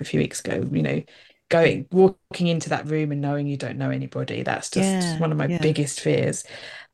a 0.00 0.04
few 0.04 0.18
weeks 0.18 0.40
ago, 0.40 0.66
you 0.72 0.82
know, 0.82 1.02
going 1.50 1.86
walking 1.92 2.46
into 2.46 2.70
that 2.70 2.86
room 2.86 3.12
and 3.12 3.20
knowing 3.20 3.46
you 3.46 3.58
don't 3.58 3.76
know 3.76 3.90
anybody. 3.90 4.42
That's 4.42 4.70
just 4.70 4.88
yeah, 4.88 5.18
one 5.18 5.30
of 5.30 5.36
my 5.36 5.46
yeah. 5.46 5.58
biggest 5.58 6.00
fears. 6.00 6.44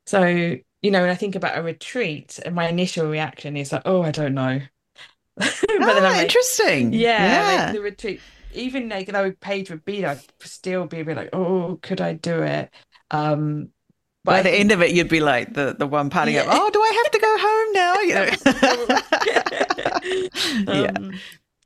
So, 0.06 0.24
you 0.26 0.90
know, 0.90 1.02
when 1.02 1.10
I 1.10 1.14
think 1.14 1.36
about 1.36 1.56
a 1.56 1.62
retreat 1.62 2.40
and 2.44 2.56
my 2.56 2.68
initial 2.68 3.06
reaction 3.06 3.56
is 3.56 3.70
like, 3.70 3.82
oh, 3.84 4.02
I 4.02 4.10
don't 4.10 4.34
know. 4.34 4.60
but 5.36 5.54
oh, 5.70 5.78
then 5.78 6.04
I'm 6.04 6.12
like, 6.14 6.22
interesting. 6.22 6.92
Yeah, 6.92 7.26
yeah. 7.26 7.64
Like 7.66 7.74
the 7.74 7.80
retreat, 7.80 8.20
even 8.56 8.88
like 8.88 9.08
though 9.08 9.32
Paige 9.32 9.70
would 9.70 9.84
be, 9.84 10.04
I'd 10.04 10.20
still 10.40 10.86
be 10.86 11.00
a 11.00 11.04
bit 11.04 11.16
like, 11.16 11.30
oh, 11.32 11.78
could 11.82 12.00
I 12.00 12.14
do 12.14 12.42
it? 12.42 12.70
Um, 13.10 13.70
but 14.24 14.32
by 14.32 14.42
the 14.42 14.50
end 14.50 14.72
of 14.72 14.82
it, 14.82 14.92
you'd 14.92 15.08
be 15.08 15.20
like 15.20 15.54
the 15.54 15.76
the 15.78 15.86
one 15.86 16.10
parting 16.10 16.34
yeah. 16.34 16.42
up. 16.42 16.48
Oh, 16.50 16.70
do 16.70 16.80
I 16.80 16.92
have 17.04 17.10
to 17.12 17.18
go 17.20 17.38
home 17.38 17.72
now? 17.72 18.00
You 18.00 18.14
know. 18.14 18.28
um, 20.72 21.12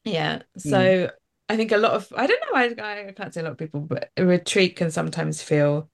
yeah, 0.04 0.12
yeah. 0.12 0.42
So 0.58 0.78
mm. 0.78 1.10
I 1.48 1.56
think 1.56 1.72
a 1.72 1.78
lot 1.78 1.92
of 1.92 2.12
I 2.14 2.26
don't 2.26 2.40
know. 2.40 2.58
I 2.58 3.08
I 3.08 3.12
can't 3.12 3.32
say 3.32 3.40
a 3.40 3.44
lot 3.44 3.52
of 3.52 3.58
people, 3.58 3.80
but 3.80 4.10
a 4.16 4.26
retreat 4.26 4.76
can 4.76 4.90
sometimes 4.90 5.42
feel 5.42 5.88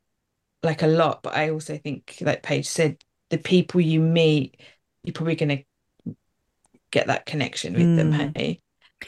like 0.65 0.83
a 0.83 0.89
lot. 0.89 1.23
But 1.23 1.37
I 1.37 1.51
also 1.51 1.79
think, 1.79 2.17
like 2.21 2.43
Paige 2.43 2.67
said, 2.67 2.97
the 3.31 3.39
people 3.39 3.81
you 3.81 4.01
meet, 4.01 4.61
you're 5.05 5.15
probably 5.15 5.37
going 5.37 5.65
to 6.05 6.15
get 6.91 7.07
that 7.07 7.27
connection 7.27 7.75
with 7.75 7.83
mm. 7.83 7.97
them. 7.97 8.33
Hey. 8.35 8.61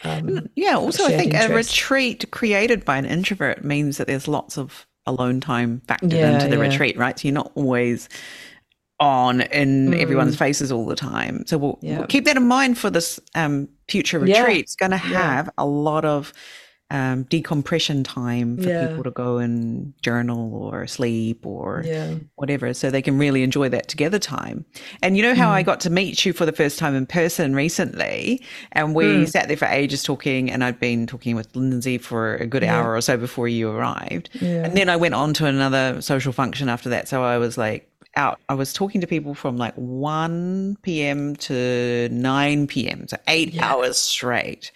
Um, 0.05 0.49
yeah. 0.55 0.77
Also, 0.77 1.05
I 1.05 1.17
think 1.17 1.35
interest. 1.35 1.51
a 1.51 1.55
retreat 1.55 2.31
created 2.31 2.85
by 2.85 2.99
an 2.99 3.05
introvert 3.05 3.65
means 3.65 3.99
that 3.99 4.07
there's 4.07 4.29
lots 4.29 4.59
of 4.59 4.87
alone 5.07 5.41
time 5.41 5.83
factored 5.87 6.13
yeah, 6.13 6.35
into 6.35 6.49
the 6.49 6.63
yeah. 6.63 6.69
retreat, 6.69 6.97
right? 6.97 7.19
So 7.19 7.29
you're 7.29 7.35
not 7.35 7.53
always 7.55 8.09
on 9.01 9.43
in 9.43 9.91
mm. 9.91 10.01
everyone's 10.01 10.37
faces 10.37 10.73
all 10.73 10.87
the 10.87 10.97
time. 10.97 11.45
So 11.47 11.57
we'll, 11.57 11.79
yeah. 11.81 11.99
we'll, 11.99 12.07
keep 12.07 12.25
that 12.25 12.37
in 12.37 12.47
mind 12.47 12.79
for 12.79 12.91
this 12.91 13.19
um, 13.35 13.69
future 13.89 14.19
retreat. 14.19 14.65
It's 14.65 14.77
going 14.77 14.91
to 14.91 14.97
have 14.97 15.49
a 15.57 15.65
lot 15.65 16.05
of 16.05 16.33
um, 16.91 17.25
decompression 17.25 18.03
time 18.03 18.57
for 18.57 18.69
yeah. 18.69 18.89
people 18.89 19.05
to 19.05 19.11
go 19.11 19.37
and 19.37 19.93
journal 20.03 20.55
or 20.55 20.87
sleep 20.87 21.45
or 21.45 21.83
yeah. 21.85 22.15
whatever, 22.37 22.73
so 22.73 22.91
they 22.91 23.03
can 23.03 23.19
really 23.19 23.43
enjoy 23.43 23.69
that 23.69 23.89
together 23.89 24.19
time. 24.19 24.65
And 25.03 25.17
you 25.17 25.23
know 25.23 25.35
how 25.35 25.49
mm. 25.49 25.53
I 25.53 25.63
got 25.63 25.81
to 25.81 25.91
meet 25.91 26.25
you 26.25 26.33
for 26.33 26.47
the 26.47 26.53
first 26.53 26.79
time 26.79 26.95
in 26.95 27.05
person 27.05 27.55
recently, 27.55 28.43
and 28.73 28.95
we 28.95 29.05
mm. 29.05 29.29
sat 29.29 29.49
there 29.49 29.57
for 29.57 29.67
ages 29.67 30.03
talking, 30.03 30.51
and 30.51 30.65
I'd 30.65 30.81
been 30.81 31.07
talking 31.07 31.37
with 31.37 31.55
Lindsay 31.55 31.99
for 31.99 32.37
a 32.37 32.47
good 32.47 32.63
yeah. 32.63 32.79
hour 32.79 32.95
or 32.95 33.01
so 33.03 33.19
before 33.19 33.49
you 33.49 33.71
arrived, 33.71 34.31
and 34.41 34.77
then 34.77 34.89
I 34.89 34.97
went 34.97 35.15
on 35.15 35.35
to 35.35 35.47
another 35.47 36.01
social 36.01 36.33
function 36.33 36.71
after 36.71 36.89
that. 36.89 37.07
So 37.07 37.23
I 37.23 37.37
was 37.37 37.59
like 37.59 37.91
out. 38.17 38.41
I 38.49 38.55
was 38.55 38.73
talking 38.73 39.03
to 39.03 39.07
people 39.07 39.35
from 39.35 39.59
like 39.59 39.75
1 39.75 40.79
p.m. 40.83 41.37
to 41.37 42.09
9 42.11 42.67
p.m., 42.67 43.09
so 43.09 43.19
eight 43.29 43.61
hours 43.63 43.99
straight 43.99 44.73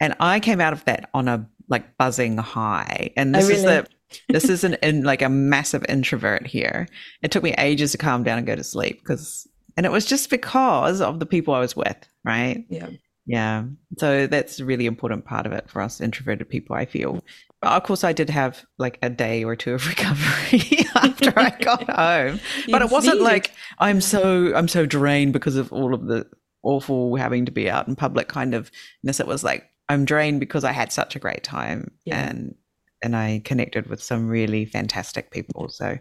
and 0.00 0.14
I 0.20 0.40
came 0.40 0.60
out 0.60 0.72
of 0.72 0.84
that 0.84 1.10
on 1.14 1.28
a 1.28 1.48
like 1.68 1.96
buzzing 1.96 2.38
high. 2.38 3.10
And 3.16 3.34
this 3.34 3.46
oh, 3.46 3.48
really? 3.48 3.58
is 3.58 3.64
the 3.64 3.86
this 4.28 4.44
is 4.44 4.64
an 4.64 4.74
in 4.82 5.02
like 5.02 5.22
a 5.22 5.28
massive 5.28 5.84
introvert 5.88 6.46
here. 6.46 6.88
It 7.22 7.30
took 7.30 7.42
me 7.42 7.54
ages 7.58 7.92
to 7.92 7.98
calm 7.98 8.22
down 8.22 8.38
and 8.38 8.46
go 8.46 8.56
to 8.56 8.64
sleep 8.64 9.00
because 9.00 9.48
and 9.76 9.84
it 9.84 9.92
was 9.92 10.06
just 10.06 10.30
because 10.30 11.00
of 11.00 11.20
the 11.20 11.26
people 11.26 11.54
I 11.54 11.60
was 11.60 11.76
with, 11.76 11.96
right? 12.24 12.64
Yeah. 12.68 12.88
Yeah. 13.26 13.64
So 13.98 14.28
that's 14.28 14.60
a 14.60 14.64
really 14.64 14.86
important 14.86 15.24
part 15.24 15.46
of 15.46 15.52
it 15.52 15.68
for 15.68 15.82
us 15.82 16.00
introverted 16.00 16.48
people, 16.48 16.76
I 16.76 16.86
feel. 16.86 17.24
But 17.60 17.72
of 17.72 17.82
course 17.82 18.04
I 18.04 18.12
did 18.12 18.30
have 18.30 18.64
like 18.78 18.98
a 19.02 19.10
day 19.10 19.42
or 19.42 19.56
two 19.56 19.74
of 19.74 19.86
recovery 19.88 20.86
after 20.94 21.32
I 21.36 21.50
got 21.50 21.90
home. 21.90 22.40
but 22.70 22.82
it 22.82 22.90
wasn't 22.90 23.20
like 23.20 23.50
I'm 23.78 24.00
so 24.00 24.54
I'm 24.54 24.68
so 24.68 24.86
drained 24.86 25.32
because 25.32 25.56
of 25.56 25.72
all 25.72 25.92
of 25.92 26.06
the 26.06 26.26
awful 26.62 27.16
having 27.16 27.44
to 27.46 27.52
be 27.52 27.68
out 27.68 27.88
in 27.88 27.96
public 27.96 28.28
kind 28.28 28.54
of 28.54 28.70
ness. 29.02 29.18
It 29.18 29.26
was 29.26 29.42
like 29.42 29.68
I'm 29.88 30.04
drained 30.04 30.40
because 30.40 30.64
I 30.64 30.72
had 30.72 30.92
such 30.92 31.16
a 31.16 31.20
great 31.20 31.44
time 31.44 31.90
yeah. 32.04 32.28
and 32.28 32.54
and 33.02 33.14
I 33.14 33.42
connected 33.44 33.86
with 33.88 34.02
some 34.02 34.28
really 34.28 34.64
fantastic 34.64 35.30
people. 35.30 35.68
So 35.68 35.98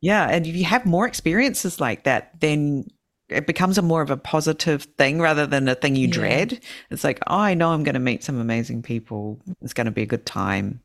yeah, 0.00 0.28
and 0.28 0.46
if 0.46 0.56
you 0.56 0.64
have 0.64 0.84
more 0.84 1.06
experiences 1.06 1.80
like 1.80 2.04
that, 2.04 2.40
then 2.40 2.86
it 3.28 3.46
becomes 3.46 3.78
a 3.78 3.82
more 3.82 4.02
of 4.02 4.10
a 4.10 4.16
positive 4.16 4.82
thing 4.98 5.20
rather 5.20 5.46
than 5.46 5.68
a 5.68 5.74
thing 5.74 5.94
you 5.94 6.08
yeah. 6.08 6.12
dread. 6.12 6.60
It's 6.90 7.04
like, 7.04 7.20
oh, 7.28 7.38
I 7.38 7.54
know 7.54 7.70
I'm 7.70 7.84
going 7.84 7.94
to 7.94 8.00
meet 8.00 8.24
some 8.24 8.40
amazing 8.40 8.82
people. 8.82 9.40
It's 9.62 9.72
going 9.72 9.86
to 9.86 9.92
be 9.92 10.02
a 10.02 10.06
good 10.06 10.26
time, 10.26 10.80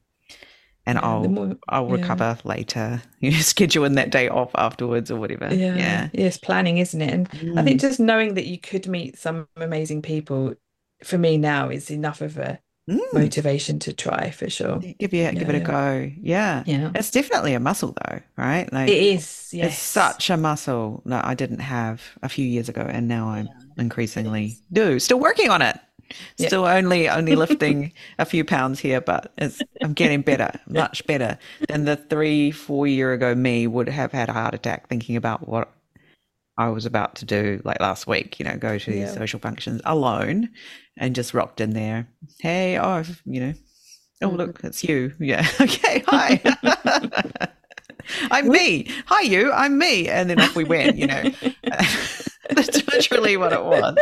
and 0.86 0.98
yeah, 0.98 1.06
I'll 1.06 1.24
more, 1.24 1.58
I'll 1.68 1.88
recover 1.88 2.38
yeah. 2.38 2.50
later. 2.50 3.02
You 3.20 3.32
know, 3.32 3.38
schedule 3.38 3.84
in 3.84 3.96
that 3.96 4.12
day 4.12 4.30
off 4.30 4.52
afterwards 4.54 5.10
or 5.10 5.20
whatever. 5.20 5.52
Yeah, 5.52 5.76
yeah. 5.76 6.10
Yes, 6.14 6.38
planning, 6.38 6.78
isn't 6.78 7.02
it? 7.02 7.12
And 7.12 7.30
mm. 7.32 7.58
I 7.58 7.64
think 7.64 7.80
mm. 7.80 7.82
just 7.82 8.00
knowing 8.00 8.36
that 8.36 8.46
you 8.46 8.60
could 8.60 8.88
meet 8.88 9.18
some 9.18 9.48
amazing 9.56 10.04
people 10.04 10.54
for 11.04 11.18
me 11.18 11.38
now 11.38 11.70
is 11.70 11.92
enough 11.92 12.22
of 12.22 12.38
a 12.38 12.60
mm. 12.90 13.00
motivation 13.14 13.80
to 13.80 13.94
try 13.94 14.32
for 14.32 14.50
sure. 14.50 14.78
Give 14.78 15.14
you 15.14 15.24
yeah, 15.24 15.32
give 15.32 15.50
it 15.50 15.56
a 15.56 15.60
go. 15.60 16.12
Yeah. 16.20 16.64
Yeah. 16.66 16.92
It's 16.96 17.12
definitely 17.12 17.54
a 17.54 17.60
muscle 17.60 17.96
though, 18.06 18.20
right? 18.38 18.72
Like 18.72 18.90
it 18.90 18.98
is. 18.98 19.50
Yes. 19.52 19.74
It's 19.74 19.82
such 19.82 20.30
a 20.30 20.38
muscle 20.38 21.02
that 21.06 21.26
I 21.26 21.34
didn't 21.34 21.60
have 21.60 22.02
a 22.24 22.30
few 22.30 22.46
years 22.46 22.70
ago 22.70 22.82
and 22.82 23.08
now 23.08 23.30
I'm 23.30 23.48
yeah, 23.48 23.84
increasingly 23.84 24.58
do. 24.72 25.00
Still 25.00 25.20
working 25.20 25.50
on 25.50 25.62
it. 25.62 25.78
Still 26.40 26.64
yeah. 26.64 26.76
only 26.76 27.10
only 27.10 27.36
lifting 27.36 27.92
a 28.18 28.26
few 28.26 28.46
pounds 28.46 28.80
here, 28.80 29.02
but 29.02 29.34
it's 29.38 29.62
I'm 29.82 29.94
getting 29.94 30.22
better, 30.22 30.52
much 30.68 31.06
better 31.06 31.38
than 31.68 31.84
the 31.84 31.98
three, 31.98 32.52
four 32.52 32.88
year 32.88 33.12
ago 33.12 33.36
me 33.36 33.68
would 33.68 33.90
have 33.90 34.14
had 34.14 34.30
a 34.30 34.34
heart 34.34 34.54
attack 34.54 34.88
thinking 34.88 35.18
about 35.18 35.50
what 35.50 35.70
I 36.58 36.70
was 36.70 36.86
about 36.86 37.16
to 37.16 37.26
do 37.26 37.62
like 37.66 37.82
last 37.82 38.08
week, 38.08 38.40
you 38.40 38.46
know, 38.46 38.58
go 38.58 38.80
to 38.80 38.92
these 38.92 39.14
social 39.14 39.40
functions 39.40 39.82
alone 39.84 40.50
and 40.98 41.16
just 41.16 41.34
rocked 41.34 41.62
in 41.62 41.72
there. 41.72 42.08
Hey, 42.40 42.78
oh, 42.78 43.04
you 43.26 43.40
know, 43.40 43.54
oh, 44.24 44.30
look, 44.30 44.58
mm-hmm. 44.58 44.68
it's 44.68 44.84
you. 44.84 45.14
Yeah. 45.20 45.48
okay. 45.62 46.04
Hi. 46.08 46.42
I'm 48.32 48.48
me. 48.50 48.90
Hi, 49.08 49.22
you. 49.22 49.52
I'm 49.52 49.78
me. 49.78 50.08
And 50.08 50.30
then 50.30 50.40
off 50.40 50.56
we 50.56 50.64
went, 50.64 50.98
you 50.98 51.08
know. 51.08 51.24
That's 52.50 52.88
literally 52.88 53.36
what 53.36 53.52
it 53.52 53.64
was. 53.64 53.98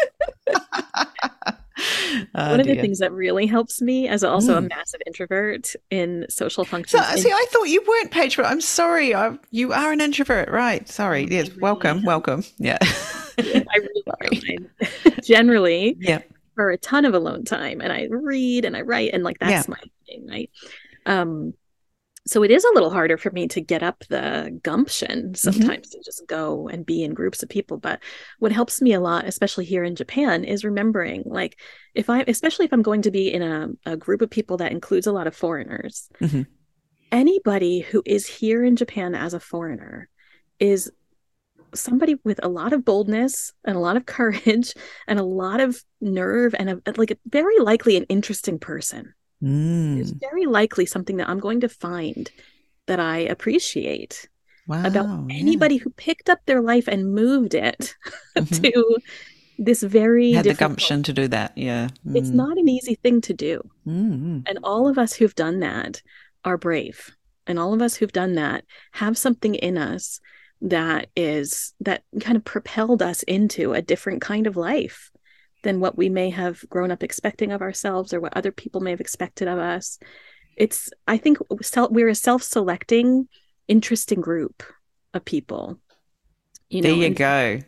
Oh, 2.36 2.52
One 2.52 2.60
of 2.60 2.66
dear. 2.66 2.76
the 2.76 2.82
things 2.82 3.00
that 3.00 3.12
really 3.12 3.46
helps 3.46 3.82
me 3.82 4.08
as 4.08 4.24
also 4.24 4.56
mm. 4.56 4.58
a 4.58 4.62
massive 4.62 5.02
introvert 5.06 5.74
in 5.90 6.26
social 6.30 6.64
functions. 6.64 7.06
So, 7.06 7.16
see, 7.16 7.32
I 7.32 7.46
thought 7.50 7.64
you 7.64 7.84
weren't 7.88 8.12
Paige, 8.12 8.38
but 8.38 8.46
I'm 8.46 8.62
sorry. 8.62 9.14
I, 9.14 9.38
you 9.52 9.74
are 9.74 9.92
an 9.92 10.02
introvert, 10.02 10.50
right? 10.50 10.88
Sorry. 10.88 11.28
Yes. 11.30 11.50
Really 11.50 11.62
welcome. 11.62 12.04
Welcome. 12.04 12.44
Yeah. 12.58 12.78
I 13.38 13.64
really 13.78 14.04
Generally, 15.24 15.98
yeah. 16.00 16.22
For 16.56 16.72
a 16.72 16.78
ton 16.78 17.06
of 17.06 17.14
alone 17.14 17.44
time, 17.44 17.82
and 17.82 17.92
I 17.92 18.08
read 18.10 18.66
and 18.66 18.76
I 18.76 18.82
write, 18.82 19.12
and 19.14 19.24
like 19.24 19.40
that's 19.40 19.68
yeah. 19.68 19.76
my 19.76 19.90
thing, 20.08 20.28
right? 20.28 20.50
Um, 21.06 21.54
so 22.28 22.42
it 22.42 22.50
is 22.50 22.64
a 22.64 22.74
little 22.74 22.90
harder 22.90 23.18
for 23.18 23.30
me 23.32 23.48
to 23.48 23.62
get 23.62 23.84
up 23.84 24.04
the 24.10 24.60
gumption 24.64 25.24
mm-hmm. 25.24 25.34
sometimes 25.36 25.90
mm-hmm. 25.90 26.00
to 26.00 26.04
just 26.04 26.24
go 26.28 26.68
and 26.68 26.86
be 26.86 27.04
in 27.04 27.14
groups 27.14 27.44
of 27.44 27.50
people 27.50 27.78
but 27.78 28.00
what 28.40 28.52
helps 28.52 28.82
me 28.82 28.94
a 28.94 29.00
lot 29.00 29.26
especially 29.26 29.66
here 29.66 29.84
in 29.84 29.96
japan 29.96 30.44
is 30.44 30.66
remembering 30.66 31.24
like 31.26 31.60
if 31.94 32.10
i 32.10 32.24
especially 32.28 32.66
if 32.66 32.74
i'm 32.74 32.82
going 32.82 33.02
to 33.02 33.12
be 33.12 33.32
in 33.32 33.42
a, 33.42 33.70
a 33.86 33.98
group 33.98 34.22
of 34.22 34.30
people 34.30 34.58
that 34.58 34.72
includes 34.72 35.08
a 35.08 35.12
lot 35.12 35.28
of 35.28 35.36
foreigners 35.36 36.10
mm-hmm. 36.22 36.42
anybody 37.12 37.82
who 37.82 38.02
is 38.06 38.26
here 38.26 38.64
in 38.64 38.76
japan 38.76 39.16
as 39.16 39.34
a 39.34 39.40
foreigner 39.40 40.10
is 40.60 40.92
somebody 41.76 42.16
with 42.24 42.40
a 42.44 42.50
lot 42.50 42.74
of 42.74 42.86
boldness 42.86 43.54
and 43.64 43.76
a 43.76 43.80
lot 43.80 43.98
of 43.98 44.06
courage 44.18 44.74
and 45.08 45.20
a 45.20 45.24
lot 45.24 45.60
of 45.60 45.84
nerve 46.02 46.56
and 46.58 46.70
a, 46.70 46.82
like 46.98 47.12
a, 47.12 47.18
very 47.30 47.60
likely 47.60 47.98
an 47.98 48.04
interesting 48.04 48.60
person 48.60 49.14
Mm. 49.44 50.00
It's 50.00 50.12
very 50.12 50.46
likely 50.46 50.86
something 50.86 51.18
that 51.18 51.30
I'm 51.30 51.40
going 51.40 51.62
to 51.62 51.70
find 51.70 52.32
that 52.88 53.00
I 53.00 53.20
appreciate 53.20 54.28
wow, 54.68 54.86
about 54.86 55.28
anybody 55.30 55.76
yeah. 55.76 55.84
who 55.84 55.90
picked 55.92 56.30
up 56.30 56.40
their 56.46 56.62
life 56.62 56.88
and 56.88 57.14
moved 57.14 57.54
it 57.54 57.96
mm-hmm. 58.38 58.62
to 58.64 58.98
this 59.58 59.84
very 59.84 60.34
had 60.34 60.46
the 60.46 60.54
gumption 60.54 61.04
to 61.04 61.14
do 61.14 61.28
that. 61.28 61.58
Yeah, 61.58 61.90
mm. 62.06 62.16
it's 62.16 62.30
not 62.30 62.58
an 62.58 62.68
easy 62.68 62.96
thing 62.96 63.22
to 63.22 63.34
do, 63.34 63.62
mm-hmm. 63.88 64.40
and 64.46 64.60
all 64.64 64.88
of 64.88 64.98
us 64.98 65.14
who've 65.14 65.36
done 65.36 65.60
that 65.60 66.02
are 66.44 66.58
brave. 66.58 67.16
and 67.48 67.60
all 67.60 67.74
of 67.74 67.82
us 67.82 67.96
who've 67.96 68.12
done 68.12 68.34
that 68.36 68.66
have 68.94 69.18
something 69.18 69.54
in 69.56 69.78
us 69.78 70.20
that 70.62 71.10
is 71.16 71.74
that 71.82 72.04
kind 72.20 72.38
of 72.38 72.46
propelled 72.46 73.02
us 73.02 73.24
into 73.24 73.74
a 73.74 73.82
different 73.82 74.22
kind 74.22 74.48
of 74.48 74.58
life 74.58 75.12
than 75.64 75.80
what 75.80 75.98
we 75.98 76.10
may 76.10 76.30
have 76.30 76.64
grown 76.70 76.92
up 76.92 77.04
expecting 77.04 77.52
of 77.52 77.62
ourselves 77.62 78.14
or 78.14 78.20
what 78.20 78.36
other 78.38 78.52
people 78.52 78.82
may 78.82 78.92
have 78.92 79.02
expected 79.02 79.48
of 79.48 79.60
us. 79.60 80.00
It's 80.58 80.90
i 81.06 81.18
think 81.18 81.38
we're 81.50 82.08
a 82.08 82.16
self-selecting 82.16 83.28
interesting 83.68 84.22
group 84.22 84.64
of 85.14 85.26
people 85.26 85.80
you 86.70 86.82
know 86.82 86.90
there 86.90 87.10
you 87.10 87.14
go. 87.14 87.60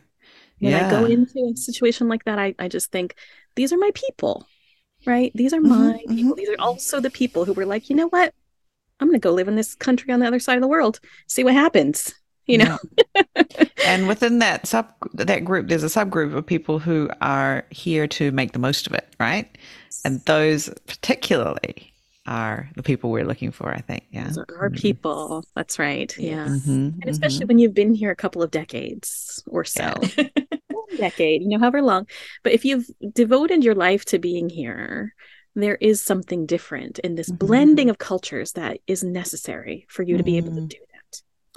when 0.58 0.72
yeah. 0.72 0.86
i 0.86 0.90
go 0.90 1.04
into 1.04 1.50
a 1.52 1.56
situation 1.56 2.08
like 2.08 2.24
that 2.24 2.38
I, 2.38 2.54
I 2.58 2.68
just 2.68 2.90
think 2.90 3.14
these 3.56 3.74
are 3.74 3.78
my 3.78 3.90
people 3.94 4.46
right? 5.06 5.32
These 5.34 5.52
are 5.52 5.60
mm-hmm, 5.60 5.68
my 5.68 5.92
mm-hmm, 5.92 6.14
people. 6.14 6.30
mm-hmm. 6.32 6.32
these 6.36 6.48
are 6.48 6.60
also 6.60 7.00
the 7.00 7.10
people 7.10 7.44
who 7.44 7.52
were 7.52 7.66
like 7.66 7.90
you 7.90 7.96
know 7.96 8.08
what? 8.08 8.34
I'm 9.00 9.08
going 9.08 9.20
to 9.20 9.24
go 9.24 9.32
live 9.32 9.48
in 9.48 9.54
this 9.54 9.74
country 9.76 10.12
on 10.12 10.20
the 10.20 10.26
other 10.26 10.40
side 10.40 10.56
of 10.56 10.62
the 10.62 10.68
world 10.68 10.98
see 11.28 11.44
what 11.44 11.54
happens 11.54 12.14
you 12.48 12.58
know 12.58 12.78
yeah. 13.14 13.22
and 13.86 14.08
within 14.08 14.40
that 14.40 14.66
sub 14.66 14.92
that 15.12 15.44
group 15.44 15.68
there's 15.68 15.84
a 15.84 15.86
subgroup 15.86 16.34
of 16.34 16.44
people 16.44 16.78
who 16.78 17.08
are 17.20 17.64
here 17.70 18.08
to 18.08 18.32
make 18.32 18.52
the 18.52 18.58
most 18.58 18.86
of 18.86 18.94
it 18.94 19.14
right 19.20 19.56
and 20.04 20.20
those 20.24 20.70
particularly 20.86 21.92
are 22.26 22.68
the 22.74 22.82
people 22.82 23.10
we're 23.10 23.24
looking 23.24 23.52
for 23.52 23.70
i 23.70 23.78
think 23.78 24.04
yeah 24.10 24.24
those 24.24 24.38
are 24.38 24.46
our 24.58 24.70
mm-hmm. 24.70 24.80
people 24.80 25.44
that's 25.54 25.78
right 25.78 26.16
yeah 26.18 26.46
mm-hmm, 26.46 27.00
and 27.00 27.04
especially 27.06 27.40
mm-hmm. 27.40 27.48
when 27.48 27.58
you've 27.58 27.74
been 27.74 27.94
here 27.94 28.10
a 28.10 28.16
couple 28.16 28.42
of 28.42 28.50
decades 28.50 29.42
or 29.46 29.64
so 29.64 29.92
yeah. 30.16 30.28
decade 30.96 31.42
you 31.42 31.48
know 31.48 31.58
however 31.58 31.82
long 31.82 32.06
but 32.42 32.52
if 32.52 32.64
you've 32.64 32.86
devoted 33.12 33.62
your 33.62 33.74
life 33.74 34.04
to 34.04 34.18
being 34.18 34.48
here 34.48 35.14
there 35.54 35.76
is 35.76 36.02
something 36.02 36.46
different 36.46 36.98
in 37.00 37.14
this 37.14 37.28
mm-hmm. 37.28 37.46
blending 37.46 37.90
of 37.90 37.98
cultures 37.98 38.52
that 38.52 38.78
is 38.86 39.02
necessary 39.02 39.86
for 39.88 40.02
you 40.02 40.16
to 40.16 40.22
be 40.22 40.36
able 40.36 40.54
to 40.54 40.60
mm. 40.60 40.68
do 40.68 40.78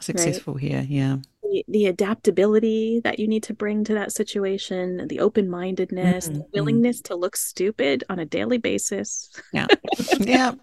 successful 0.03 0.53
right? 0.53 0.63
here 0.63 0.85
yeah 0.87 1.17
the, 1.43 1.65
the, 1.67 1.85
adaptability 1.87 3.01
that 3.03 3.19
you 3.19 3.27
need 3.27 3.43
to 3.43 3.53
bring 3.53 3.83
to 3.83 3.93
that 3.93 4.13
situation 4.13 5.07
the 5.07 5.19
open-mindedness 5.19 6.29
mm-hmm. 6.29 6.39
the 6.39 6.45
willingness 6.53 7.01
to 7.01 7.15
look 7.15 7.35
stupid 7.35 8.03
on 8.09 8.19
a 8.19 8.25
daily 8.25 8.57
basis 8.57 9.29
yeah 9.53 9.67
yeah 10.19 10.53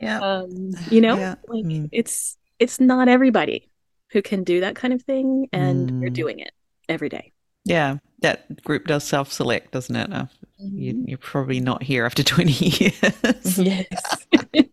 yeah 0.00 0.20
um, 0.20 0.70
you 0.90 1.00
know 1.00 1.16
yeah. 1.16 1.34
like 1.48 1.64
mm. 1.64 1.88
it's 1.92 2.36
it's 2.58 2.80
not 2.80 3.08
everybody 3.08 3.68
who 4.12 4.22
can 4.22 4.44
do 4.44 4.60
that 4.60 4.76
kind 4.76 4.92
of 4.92 5.02
thing 5.02 5.48
and 5.52 5.90
mm. 5.90 6.00
you're 6.00 6.10
doing 6.10 6.38
it 6.38 6.52
every 6.88 7.08
day 7.08 7.32
yeah 7.64 7.96
that 8.20 8.62
group 8.64 8.86
does 8.86 9.04
self-select 9.04 9.72
doesn't 9.72 9.96
it 9.96 10.12
uh, 10.12 10.26
mm-hmm. 10.62 11.08
you, 11.08 11.14
are 11.14 11.18
probably 11.18 11.60
not 11.60 11.82
here 11.82 12.04
after 12.04 12.22
20 12.24 12.52
years 12.52 13.58
yes 13.58 14.26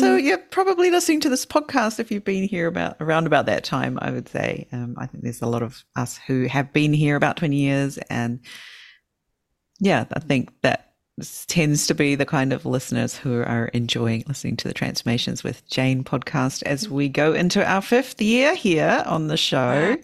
so 0.00 0.16
you're 0.16 0.38
probably 0.38 0.90
listening 0.90 1.20
to 1.20 1.28
this 1.28 1.46
podcast 1.46 1.98
if 1.98 2.10
you've 2.10 2.24
been 2.24 2.48
here 2.48 2.66
about 2.66 2.96
around 3.00 3.26
about 3.26 3.46
that 3.46 3.64
time. 3.64 3.98
I 4.00 4.10
would 4.10 4.28
say 4.28 4.66
um, 4.72 4.96
I 4.98 5.06
think 5.06 5.24
there's 5.24 5.42
a 5.42 5.46
lot 5.46 5.62
of 5.62 5.84
us 5.96 6.18
who 6.26 6.46
have 6.46 6.72
been 6.72 6.92
here 6.92 7.16
about 7.16 7.36
20 7.36 7.56
years, 7.56 7.98
and 8.10 8.40
yeah, 9.80 10.04
I 10.12 10.20
think 10.20 10.50
that 10.62 10.94
tends 11.46 11.86
to 11.86 11.94
be 11.94 12.14
the 12.14 12.26
kind 12.26 12.52
of 12.52 12.66
listeners 12.66 13.16
who 13.16 13.40
are 13.40 13.68
enjoying 13.68 14.24
listening 14.26 14.56
to 14.58 14.68
the 14.68 14.74
Transformations 14.74 15.42
with 15.42 15.66
Jane 15.68 16.04
podcast 16.04 16.62
as 16.64 16.88
we 16.88 17.08
go 17.08 17.32
into 17.32 17.64
our 17.66 17.80
fifth 17.80 18.20
year 18.20 18.54
here 18.54 19.02
on 19.06 19.28
the 19.28 19.36
show. 19.36 19.96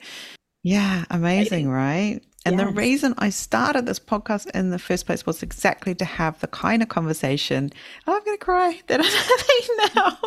Yeah, 0.62 1.04
amazing, 1.10 1.68
right? 1.68 2.20
And 2.44 2.58
yes. 2.58 2.66
the 2.66 2.72
reason 2.72 3.14
I 3.18 3.30
started 3.30 3.86
this 3.86 4.00
podcast 4.00 4.50
in 4.50 4.70
the 4.70 4.78
first 4.78 5.06
place 5.06 5.24
was 5.24 5.42
exactly 5.42 5.94
to 5.94 6.04
have 6.04 6.40
the 6.40 6.48
kind 6.48 6.82
of 6.82 6.88
conversation. 6.88 7.72
Oh, 8.06 8.16
I'm 8.16 8.24
going 8.24 8.36
to 8.36 8.44
cry 8.44 8.80
that 8.88 9.00
I'm 9.00 9.06
having 9.06 9.76
now. 9.94 10.18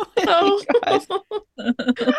Oh. 1.68 2.14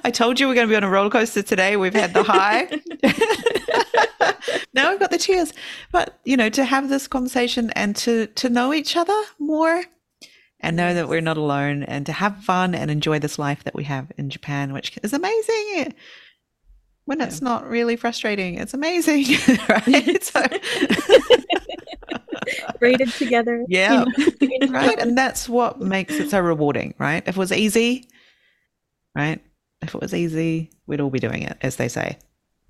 I 0.04 0.10
told 0.12 0.38
you 0.38 0.46
we're 0.46 0.54
going 0.54 0.68
to 0.68 0.72
be 0.72 0.76
on 0.76 0.84
a 0.84 0.90
roller 0.90 1.10
coaster 1.10 1.42
today. 1.42 1.76
We've 1.76 1.94
had 1.94 2.14
the 2.14 2.22
high. 2.22 2.68
now 4.72 4.90
we've 4.90 5.00
got 5.00 5.10
the 5.10 5.18
tears. 5.18 5.52
But, 5.90 6.20
you 6.24 6.36
know, 6.36 6.48
to 6.50 6.64
have 6.64 6.88
this 6.88 7.08
conversation 7.08 7.70
and 7.70 7.96
to, 7.96 8.28
to 8.28 8.48
know 8.48 8.72
each 8.72 8.96
other 8.96 9.20
more 9.40 9.82
and 10.60 10.76
know 10.76 10.94
that 10.94 11.08
we're 11.08 11.20
not 11.20 11.38
alone 11.38 11.82
and 11.82 12.06
to 12.06 12.12
have 12.12 12.44
fun 12.44 12.74
and 12.74 12.88
enjoy 12.88 13.18
this 13.18 13.38
life 13.38 13.64
that 13.64 13.74
we 13.74 13.84
have 13.84 14.12
in 14.16 14.30
Japan, 14.30 14.72
which 14.72 14.96
is 15.02 15.12
amazing 15.12 15.94
when 17.04 17.18
yeah. 17.18 17.26
it's 17.26 17.42
not 17.42 17.68
really 17.68 17.96
frustrating. 17.96 18.56
It's 18.56 18.74
amazing, 18.74 19.24
right? 19.68 20.22
So 20.22 20.44
braided 22.78 23.12
together. 23.12 23.64
Yeah. 23.68 24.04
You 24.40 24.58
know? 24.60 24.68
right. 24.68 24.98
And 24.98 25.16
that's 25.16 25.48
what 25.48 25.80
makes 25.80 26.14
it 26.14 26.30
so 26.30 26.40
rewarding, 26.40 26.94
right? 26.98 27.22
If 27.26 27.36
it 27.36 27.38
was 27.38 27.52
easy, 27.52 28.08
right? 29.14 29.40
If 29.82 29.94
it 29.94 30.00
was 30.00 30.14
easy, 30.14 30.70
we'd 30.86 31.00
all 31.00 31.10
be 31.10 31.18
doing 31.18 31.42
it, 31.42 31.56
as 31.62 31.76
they 31.76 31.88
say. 31.88 32.18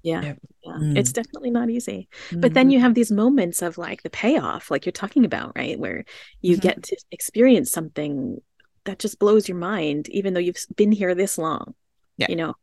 Yeah. 0.02 0.22
yeah. 0.22 0.34
Mm. 0.66 0.96
It's 0.96 1.12
definitely 1.12 1.50
not 1.50 1.70
easy. 1.70 2.08
Mm. 2.30 2.40
But 2.40 2.54
then 2.54 2.66
mm-hmm. 2.66 2.72
you 2.72 2.80
have 2.80 2.94
these 2.94 3.10
moments 3.10 3.62
of 3.62 3.78
like 3.78 4.02
the 4.02 4.10
payoff, 4.10 4.70
like 4.70 4.86
you're 4.86 4.92
talking 4.92 5.24
about, 5.24 5.52
right? 5.56 5.78
Where 5.78 6.04
you 6.40 6.54
mm-hmm. 6.54 6.62
get 6.62 6.82
to 6.84 6.96
experience 7.10 7.70
something 7.70 8.40
that 8.84 8.98
just 8.98 9.18
blows 9.18 9.48
your 9.48 9.58
mind, 9.58 10.08
even 10.08 10.34
though 10.34 10.40
you've 10.40 10.64
been 10.76 10.92
here 10.92 11.14
this 11.14 11.36
long. 11.36 11.74
Yeah. 12.16 12.26
You 12.28 12.36
know, 12.36 12.54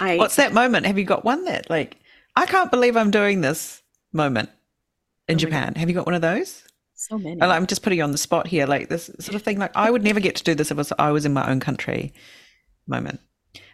I, 0.00 0.16
What's 0.16 0.36
that 0.36 0.52
moment? 0.52 0.86
Have 0.86 0.98
you 0.98 1.04
got 1.04 1.24
one 1.24 1.44
that 1.44 1.70
like 1.70 1.96
I 2.36 2.46
can't 2.46 2.70
believe 2.70 2.96
I'm 2.96 3.10
doing 3.10 3.40
this 3.40 3.82
moment 4.12 4.50
in 5.28 5.36
oh 5.36 5.38
Japan? 5.38 5.74
Have 5.74 5.88
you 5.88 5.94
got 5.94 6.06
one 6.06 6.14
of 6.14 6.22
those? 6.22 6.64
So 6.94 7.18
many. 7.18 7.40
Oh, 7.40 7.48
I'm 7.48 7.66
just 7.66 7.82
putting 7.82 7.98
you 7.98 8.04
on 8.04 8.12
the 8.12 8.18
spot 8.18 8.46
here, 8.46 8.66
like 8.66 8.88
this 8.90 9.10
sort 9.20 9.34
of 9.34 9.42
thing. 9.42 9.58
Like 9.58 9.74
I 9.74 9.90
would 9.90 10.04
never 10.04 10.20
get 10.20 10.36
to 10.36 10.44
do 10.44 10.54
this 10.54 10.70
if 10.70 10.76
was, 10.76 10.92
I 10.98 11.10
was 11.10 11.24
in 11.24 11.32
my 11.32 11.50
own 11.50 11.60
country. 11.60 12.12
Moment. 12.86 13.20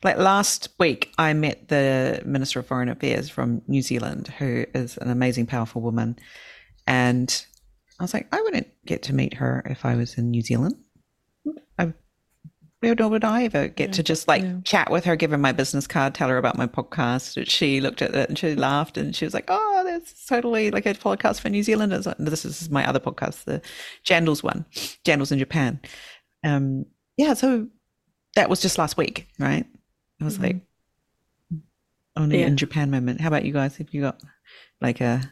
Like 0.04 0.18
last 0.18 0.68
week, 0.78 1.12
I 1.18 1.32
met 1.32 1.68
the 1.68 2.22
Minister 2.24 2.60
of 2.60 2.66
Foreign 2.66 2.88
Affairs 2.88 3.28
from 3.28 3.62
New 3.66 3.82
Zealand, 3.82 4.28
who 4.38 4.64
is 4.74 4.96
an 4.98 5.10
amazing, 5.10 5.46
powerful 5.46 5.82
woman, 5.82 6.18
and 6.86 7.44
I 7.98 8.04
was 8.04 8.14
like, 8.14 8.28
I 8.32 8.40
wouldn't 8.42 8.68
get 8.84 9.02
to 9.04 9.14
meet 9.14 9.34
her 9.34 9.62
if 9.66 9.84
I 9.84 9.96
was 9.96 10.18
in 10.18 10.30
New 10.30 10.42
Zealand. 10.42 10.76
Nor 12.94 13.08
would 13.10 13.24
I 13.24 13.44
ever 13.44 13.68
get 13.68 13.88
yeah, 13.88 13.92
to 13.94 14.02
just 14.02 14.28
like 14.28 14.42
yeah. 14.42 14.56
chat 14.64 14.90
with 14.90 15.04
her, 15.04 15.16
give 15.16 15.30
her 15.30 15.38
my 15.38 15.52
business 15.52 15.86
card, 15.86 16.14
tell 16.14 16.28
her 16.28 16.38
about 16.38 16.56
my 16.56 16.66
podcast. 16.66 17.48
She 17.48 17.80
looked 17.80 18.02
at 18.02 18.14
it 18.14 18.28
and 18.28 18.38
she 18.38 18.54
laughed 18.54 18.96
and 18.96 19.14
she 19.14 19.24
was 19.24 19.34
like, 19.34 19.46
"Oh, 19.48 19.82
that's 19.84 20.26
totally 20.26 20.70
like 20.70 20.86
a 20.86 20.94
podcast 20.94 21.40
for 21.40 21.48
New 21.48 21.62
Zealand." 21.62 21.92
This 22.18 22.44
is 22.44 22.70
my 22.70 22.86
other 22.86 23.00
podcast, 23.00 23.44
the 23.44 23.62
Jandals 24.04 24.42
one, 24.42 24.64
Jandals 25.04 25.32
in 25.32 25.38
Japan. 25.38 25.80
Um, 26.44 26.86
yeah, 27.16 27.34
so 27.34 27.66
that 28.34 28.50
was 28.50 28.60
just 28.60 28.78
last 28.78 28.96
week, 28.96 29.28
right? 29.38 29.66
I 30.20 30.24
was 30.24 30.34
mm-hmm. 30.34 30.44
like, 30.44 30.56
only 32.16 32.40
yeah. 32.40 32.46
in 32.46 32.56
Japan 32.56 32.90
moment. 32.90 33.20
How 33.20 33.28
about 33.28 33.44
you 33.44 33.52
guys? 33.52 33.76
Have 33.76 33.92
you 33.92 34.02
got 34.02 34.20
like 34.80 35.00
a 35.00 35.22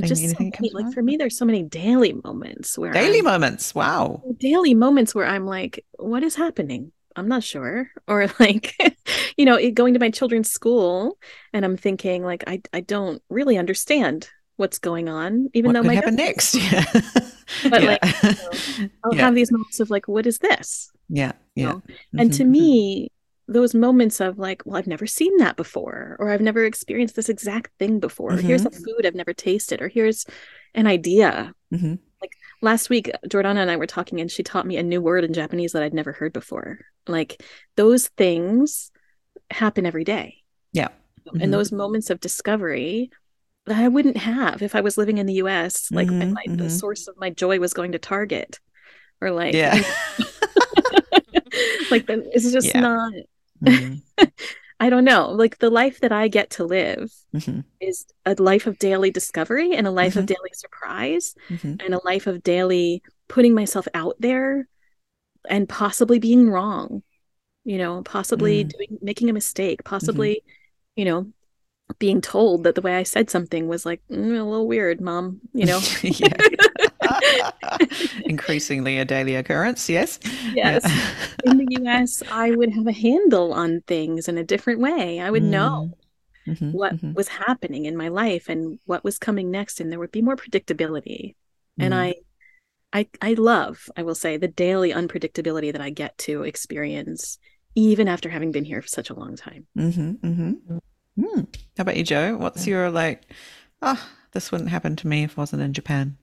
just 0.00 0.22
so 0.30 0.36
many, 0.38 0.70
like 0.72 0.92
for 0.92 1.02
me 1.02 1.16
there's 1.16 1.36
so 1.36 1.44
many 1.44 1.62
daily 1.62 2.14
moments 2.24 2.78
where 2.78 2.92
daily 2.92 3.18
I'm, 3.18 3.24
moments 3.24 3.74
wow 3.74 4.22
daily 4.38 4.74
moments 4.74 5.14
where 5.14 5.26
i'm 5.26 5.46
like 5.46 5.84
what 5.98 6.22
is 6.22 6.34
happening 6.34 6.92
i'm 7.14 7.28
not 7.28 7.42
sure 7.42 7.90
or 8.08 8.28
like 8.40 8.74
you 9.36 9.44
know 9.44 9.58
going 9.70 9.94
to 9.94 10.00
my 10.00 10.10
children's 10.10 10.50
school 10.50 11.18
and 11.52 11.64
i'm 11.64 11.76
thinking 11.76 12.24
like 12.24 12.44
i, 12.46 12.60
I 12.72 12.80
don't 12.80 13.22
really 13.28 13.58
understand 13.58 14.28
what's 14.56 14.78
going 14.78 15.08
on 15.08 15.48
even 15.54 15.72
what 15.72 15.82
though 15.82 15.86
my 15.86 15.94
happen 15.94 16.16
next 16.16 16.54
yeah 16.72 16.84
but 17.68 17.82
yeah. 17.82 17.98
like 18.02 18.04
you 18.04 18.84
know, 18.84 18.88
i'll 19.04 19.14
yeah. 19.14 19.22
have 19.22 19.34
these 19.34 19.50
moments 19.50 19.80
of 19.80 19.90
like 19.90 20.08
what 20.08 20.26
is 20.26 20.38
this 20.38 20.90
yeah 21.08 21.32
yeah 21.54 21.62
you 21.62 21.66
know? 21.66 21.74
mm-hmm. 21.76 22.18
and 22.18 22.32
to 22.32 22.42
mm-hmm. 22.44 22.52
me 22.52 23.11
those 23.52 23.74
moments 23.74 24.20
of 24.20 24.38
like, 24.38 24.62
well, 24.64 24.76
I've 24.76 24.86
never 24.86 25.06
seen 25.06 25.36
that 25.38 25.56
before, 25.56 26.16
or 26.18 26.30
I've 26.30 26.40
never 26.40 26.64
experienced 26.64 27.16
this 27.16 27.28
exact 27.28 27.70
thing 27.78 28.00
before. 28.00 28.30
Mm-hmm. 28.32 28.46
Here's 28.46 28.64
a 28.64 28.70
food 28.70 29.04
I've 29.04 29.14
never 29.14 29.32
tasted, 29.32 29.80
or 29.80 29.88
here's 29.88 30.26
an 30.74 30.86
idea. 30.86 31.52
Mm-hmm. 31.72 31.94
Like 32.20 32.32
last 32.60 32.90
week, 32.90 33.10
Jordana 33.26 33.58
and 33.58 33.70
I 33.70 33.76
were 33.76 33.86
talking, 33.86 34.20
and 34.20 34.30
she 34.30 34.42
taught 34.42 34.66
me 34.66 34.76
a 34.76 34.82
new 34.82 35.00
word 35.00 35.24
in 35.24 35.32
Japanese 35.32 35.72
that 35.72 35.82
I'd 35.82 35.94
never 35.94 36.12
heard 36.12 36.32
before. 36.32 36.80
Like 37.06 37.42
those 37.76 38.08
things 38.08 38.90
happen 39.50 39.86
every 39.86 40.04
day. 40.04 40.38
Yeah. 40.72 40.88
Mm-hmm. 41.28 41.42
And 41.42 41.54
those 41.54 41.72
moments 41.72 42.10
of 42.10 42.20
discovery 42.20 43.10
that 43.66 43.76
I 43.76 43.88
wouldn't 43.88 44.16
have 44.16 44.62
if 44.62 44.74
I 44.74 44.80
was 44.80 44.98
living 44.98 45.18
in 45.18 45.26
the 45.26 45.34
US. 45.34 45.90
Like 45.90 46.08
my, 46.08 46.42
the 46.46 46.50
mm-hmm. 46.50 46.68
source 46.68 47.06
of 47.08 47.16
my 47.16 47.30
joy 47.30 47.60
was 47.60 47.74
going 47.74 47.92
to 47.92 47.98
Target 47.98 48.58
or 49.20 49.30
like, 49.30 49.54
yeah. 49.54 49.74
like 51.90 52.06
it's 52.08 52.50
just 52.50 52.74
yeah. 52.74 52.80
not 52.80 53.12
Mm-hmm. 53.62 54.24
I 54.80 54.90
don't 54.90 55.04
know. 55.04 55.30
Like 55.30 55.58
the 55.58 55.70
life 55.70 56.00
that 56.00 56.10
I 56.10 56.26
get 56.26 56.50
to 56.50 56.64
live 56.64 57.12
mm-hmm. 57.34 57.60
is 57.80 58.04
a 58.26 58.34
life 58.34 58.66
of 58.66 58.78
daily 58.78 59.12
discovery 59.12 59.76
and 59.76 59.86
a 59.86 59.92
life 59.92 60.12
mm-hmm. 60.12 60.20
of 60.20 60.26
daily 60.26 60.50
surprise 60.54 61.36
mm-hmm. 61.48 61.74
and 61.78 61.94
a 61.94 62.04
life 62.04 62.26
of 62.26 62.42
daily 62.42 63.02
putting 63.28 63.54
myself 63.54 63.86
out 63.94 64.16
there 64.18 64.66
and 65.48 65.68
possibly 65.68 66.18
being 66.18 66.50
wrong, 66.50 67.04
you 67.64 67.78
know, 67.78 68.02
possibly 68.02 68.64
mm. 68.64 68.68
doing 68.70 68.98
making 69.00 69.30
a 69.30 69.32
mistake, 69.32 69.84
possibly, 69.84 70.34
mm-hmm. 70.34 70.50
you 70.96 71.04
know, 71.04 71.26
being 71.98 72.20
told 72.20 72.64
that 72.64 72.74
the 72.74 72.80
way 72.80 72.96
I 72.96 73.04
said 73.04 73.30
something 73.30 73.68
was 73.68 73.86
like 73.86 74.00
mm, 74.10 74.38
a 74.38 74.42
little 74.42 74.66
weird, 74.66 75.00
mom, 75.00 75.40
you 75.52 75.66
know. 75.66 75.80
Increasingly 78.24 78.98
a 78.98 79.04
daily 79.04 79.34
occurrence, 79.34 79.88
yes. 79.88 80.18
Yes. 80.54 80.82
Yeah. 80.84 81.10
In 81.50 81.58
the 81.58 81.78
US, 81.82 82.22
I 82.30 82.50
would 82.50 82.72
have 82.72 82.86
a 82.86 82.92
handle 82.92 83.52
on 83.52 83.82
things 83.86 84.28
in 84.28 84.38
a 84.38 84.44
different 84.44 84.80
way. 84.80 85.20
I 85.20 85.30
would 85.30 85.42
mm. 85.42 85.50
know 85.50 85.98
mm-hmm, 86.46 86.72
what 86.72 86.94
mm-hmm. 86.94 87.14
was 87.14 87.28
happening 87.28 87.86
in 87.86 87.96
my 87.96 88.08
life 88.08 88.48
and 88.48 88.78
what 88.84 89.04
was 89.04 89.18
coming 89.18 89.50
next, 89.50 89.80
and 89.80 89.90
there 89.90 89.98
would 89.98 90.12
be 90.12 90.22
more 90.22 90.36
predictability. 90.36 91.34
Mm. 91.80 91.84
And 91.84 91.94
I 91.94 92.14
I 92.92 93.08
I 93.20 93.34
love, 93.34 93.88
I 93.96 94.02
will 94.02 94.14
say, 94.14 94.36
the 94.36 94.48
daily 94.48 94.92
unpredictability 94.92 95.72
that 95.72 95.80
I 95.80 95.90
get 95.90 96.16
to 96.18 96.42
experience 96.42 97.38
even 97.74 98.08
after 98.08 98.28
having 98.28 98.52
been 98.52 98.64
here 98.64 98.82
for 98.82 98.88
such 98.88 99.10
a 99.10 99.14
long 99.14 99.36
time. 99.36 99.66
Mm-hmm, 99.76 100.26
mm-hmm. 100.26 100.78
Mm. 101.18 101.54
How 101.76 101.82
about 101.82 101.96
you, 101.96 102.04
Jo? 102.04 102.36
What's 102.36 102.66
your 102.66 102.90
like? 102.90 103.22
Oh, 103.80 104.02
this 104.32 104.52
wouldn't 104.52 104.70
happen 104.70 104.96
to 104.96 105.06
me 105.06 105.24
if 105.24 105.38
I 105.38 105.42
wasn't 105.42 105.62
in 105.62 105.72
Japan. 105.72 106.16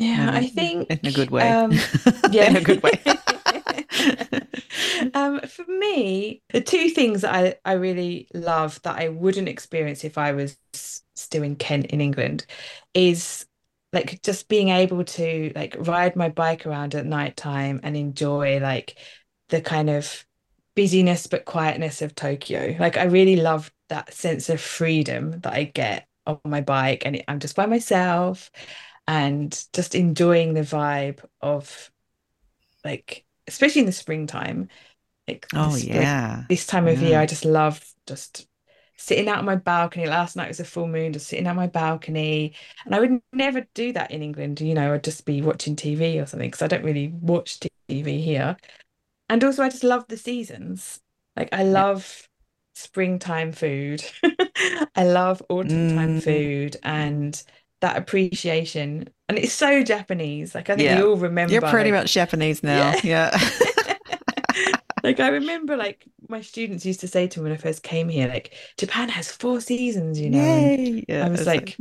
Yeah, 0.00 0.30
I 0.32 0.46
think 0.46 0.88
in 0.88 1.06
a 1.06 1.12
good 1.12 1.30
way. 1.30 1.48
Um, 1.48 1.72
yeah, 2.30 2.48
in 2.48 2.56
a 2.56 2.62
good 2.62 2.82
way. 2.82 2.98
um, 5.14 5.40
for 5.40 5.66
me, 5.66 6.42
the 6.52 6.62
two 6.62 6.88
things 6.88 7.20
that 7.20 7.34
I, 7.34 7.54
I 7.66 7.74
really 7.74 8.26
love 8.32 8.80
that 8.82 8.98
I 8.98 9.08
wouldn't 9.08 9.48
experience 9.48 10.02
if 10.02 10.16
I 10.16 10.32
was 10.32 10.56
still 11.14 11.42
in 11.42 11.56
Kent 11.56 11.86
in 11.86 12.00
England 12.00 12.46
is 12.94 13.44
like 13.92 14.22
just 14.22 14.48
being 14.48 14.70
able 14.70 15.04
to 15.04 15.52
like 15.54 15.76
ride 15.78 16.16
my 16.16 16.30
bike 16.30 16.64
around 16.64 16.94
at 16.94 17.04
night 17.04 17.36
time 17.36 17.80
and 17.82 17.94
enjoy 17.94 18.58
like 18.58 18.96
the 19.50 19.60
kind 19.60 19.90
of 19.90 20.24
busyness 20.74 21.26
but 21.26 21.44
quietness 21.44 22.00
of 22.00 22.14
Tokyo. 22.14 22.74
Like 22.78 22.96
I 22.96 23.04
really 23.04 23.36
love 23.36 23.70
that 23.90 24.14
sense 24.14 24.48
of 24.48 24.62
freedom 24.62 25.40
that 25.40 25.52
I 25.52 25.64
get 25.64 26.06
on 26.26 26.38
my 26.46 26.62
bike 26.62 27.02
and 27.04 27.22
I'm 27.28 27.40
just 27.40 27.56
by 27.56 27.66
myself 27.66 28.50
and 29.10 29.64
just 29.72 29.96
enjoying 29.96 30.54
the 30.54 30.60
vibe 30.60 31.18
of 31.40 31.90
like 32.84 33.24
especially 33.48 33.80
in 33.80 33.86
the 33.86 33.92
springtime 33.92 34.68
like 35.26 35.48
oh 35.52 35.72
this, 35.72 35.84
yeah. 35.84 36.36
like, 36.38 36.48
this 36.48 36.64
time 36.64 36.86
of 36.86 37.02
yeah. 37.02 37.08
year 37.08 37.20
I 37.20 37.26
just 37.26 37.44
love 37.44 37.84
just 38.06 38.46
sitting 38.96 39.28
out 39.28 39.38
on 39.38 39.46
my 39.46 39.56
balcony. 39.56 40.06
Last 40.06 40.36
night 40.36 40.48
was 40.48 40.60
a 40.60 40.64
full 40.64 40.86
moon 40.86 41.14
just 41.14 41.26
sitting 41.26 41.46
on 41.46 41.56
my 41.56 41.66
balcony. 41.66 42.54
And 42.84 42.94
I 42.94 43.00
would 43.00 43.20
never 43.32 43.66
do 43.74 43.92
that 43.94 44.12
in 44.12 44.22
England 44.22 44.60
you 44.60 44.74
know 44.74 44.94
I'd 44.94 45.02
just 45.02 45.24
be 45.24 45.42
watching 45.42 45.74
TV 45.74 46.22
or 46.22 46.26
something 46.26 46.48
because 46.48 46.62
I 46.62 46.68
don't 46.68 46.84
really 46.84 47.08
watch 47.08 47.58
TV 47.88 48.22
here. 48.22 48.56
And 49.28 49.42
also 49.42 49.64
I 49.64 49.70
just 49.70 49.84
love 49.84 50.04
the 50.06 50.18
seasons. 50.18 51.00
Like 51.36 51.48
I 51.50 51.64
love 51.64 52.28
springtime 52.76 53.50
food. 53.50 54.04
I 54.94 55.04
love 55.04 55.42
autumn 55.48 55.96
time 55.96 56.20
mm. 56.20 56.22
food. 56.22 56.76
And 56.84 57.42
that 57.80 57.96
appreciation. 57.96 59.08
And 59.28 59.38
it's 59.38 59.52
so 59.52 59.82
Japanese. 59.82 60.54
Like 60.54 60.70
I 60.70 60.76
think 60.76 60.84
yeah. 60.84 60.98
we 60.98 61.08
all 61.08 61.16
remember. 61.16 61.52
You're 61.52 61.62
pretty 61.62 61.90
like, 61.90 62.02
much 62.02 62.12
Japanese 62.12 62.62
now. 62.62 62.94
Yeah. 63.02 63.30
yeah. 63.32 63.50
like 65.02 65.20
I 65.20 65.28
remember 65.28 65.76
like 65.76 66.04
my 66.28 66.40
students 66.40 66.84
used 66.84 67.00
to 67.00 67.08
say 67.08 67.26
to 67.26 67.40
me 67.40 67.44
when 67.44 67.52
I 67.52 67.56
first 67.56 67.82
came 67.82 68.08
here, 68.08 68.28
like 68.28 68.54
Japan 68.76 69.08
has 69.08 69.30
four 69.30 69.60
seasons, 69.60 70.20
you 70.20 70.30
know. 70.30 70.38
Yay. 70.38 71.04
Yeah, 71.08 71.26
I 71.26 71.28
was 71.28 71.46
like, 71.46 71.76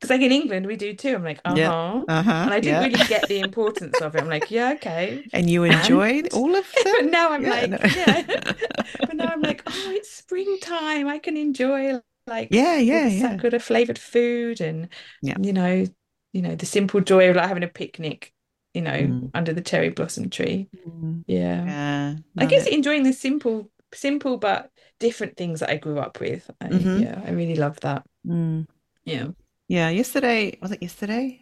because 0.00 0.10
like 0.10 0.20
in 0.20 0.32
England 0.32 0.66
we 0.66 0.76
do 0.76 0.94
too. 0.94 1.14
I'm 1.14 1.24
like, 1.24 1.40
uh 1.44 1.50
huh, 1.50 1.56
yeah. 1.56 1.70
uh-huh, 1.70 2.30
and 2.30 2.52
I 2.52 2.60
didn't 2.60 2.82
yeah. 2.82 2.86
really 2.86 3.08
get 3.08 3.28
the 3.28 3.40
importance 3.44 4.00
of 4.00 4.14
it. 4.14 4.22
I'm 4.22 4.28
like, 4.28 4.50
yeah, 4.50 4.72
okay. 4.74 5.26
And 5.32 5.48
you 5.48 5.64
enjoyed 5.64 6.26
and, 6.26 6.34
all 6.34 6.54
of 6.54 6.64
them. 6.84 6.94
but 7.00 7.10
now 7.10 7.30
I'm 7.30 7.42
yeah, 7.42 7.50
like, 7.50 7.70
no. 7.70 7.78
yeah. 7.82 8.52
but 9.00 9.16
now 9.16 9.26
I'm 9.26 9.42
like, 9.42 9.62
oh, 9.66 9.90
it's 9.90 10.10
springtime. 10.10 11.08
I 11.08 11.18
can 11.18 11.36
enjoy 11.36 12.00
like 12.26 12.48
yeah, 12.50 12.78
yeah, 12.78 13.06
yeah. 13.06 13.36
Good 13.36 13.60
flavored 13.62 13.98
food 13.98 14.60
and 14.60 14.88
yeah. 15.22 15.36
you 15.40 15.52
know, 15.52 15.84
you 16.32 16.42
know 16.42 16.54
the 16.54 16.66
simple 16.66 17.00
joy 17.00 17.30
of 17.30 17.36
like 17.36 17.48
having 17.48 17.62
a 17.62 17.68
picnic. 17.68 18.32
You 18.72 18.82
know, 18.82 18.90
mm. 18.90 19.30
under 19.34 19.52
the 19.52 19.60
cherry 19.60 19.90
blossom 19.90 20.30
tree. 20.30 20.68
Mm. 20.84 21.22
Yeah. 21.28 21.64
yeah. 21.64 22.14
I 22.36 22.46
guess 22.46 22.66
it. 22.66 22.72
enjoying 22.72 23.04
the 23.04 23.12
simple, 23.12 23.70
simple 23.92 24.36
but 24.36 24.72
different 24.98 25.36
things 25.36 25.60
that 25.60 25.70
I 25.70 25.76
grew 25.76 26.00
up 26.00 26.18
with. 26.18 26.50
I, 26.60 26.66
mm-hmm. 26.70 27.02
Yeah, 27.04 27.22
I 27.24 27.30
really 27.30 27.54
love 27.54 27.78
that. 27.80 28.04
Mm. 28.26 28.66
Yeah. 29.04 29.28
Yeah, 29.68 29.90
yesterday 29.90 30.58
was 30.60 30.72
it 30.72 30.82
yesterday? 30.82 31.38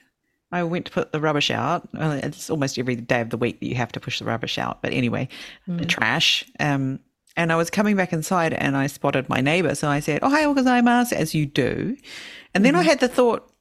I 0.51 0.62
went 0.64 0.85
to 0.87 0.93
put 0.93 1.12
the 1.12 1.20
rubbish 1.20 1.51
out. 1.51 1.89
It's 1.95 2.51
almost 2.51 2.78
every 2.78 2.97
day 2.97 3.22
of 3.22 3.30
the 3.30 3.39
week 3.39 3.61
that 3.61 3.66
you 3.66 3.74
have 3.76 3.93
to 3.93 4.01
push 4.01 4.18
the 4.18 4.26
rubbish 4.26 4.59
out. 4.59 4.83
But 4.83 4.93
anyway, 4.93 5.28
mm. 5.66 5.78
the 5.78 5.87
trash. 5.87 6.45
Um, 6.61 7.01
and 7.37 7.53
I 7.53 7.57
was 7.57 7.70
coming 7.70 7.97
back 7.97 8.12
inside 8.12 8.53
and 8.53 8.76
I 8.76 8.87
spotted 8.87 9.28
my 9.28 9.41
neighbor. 9.41 9.74
So 9.74 9.89
I 9.89 10.01
said, 10.01 10.20
Oh, 10.22 10.30
hi, 10.30 10.45
gozaimasu, 10.45 11.12
as 11.12 11.35
you 11.35 11.47
do. 11.47 11.97
And 12.55 12.64
then 12.64 12.74
mm 12.74 12.78
I 12.78 12.80
mm-hmm. 12.80 12.89
had 12.91 13.01
the 13.01 13.09
thought, 13.09 13.53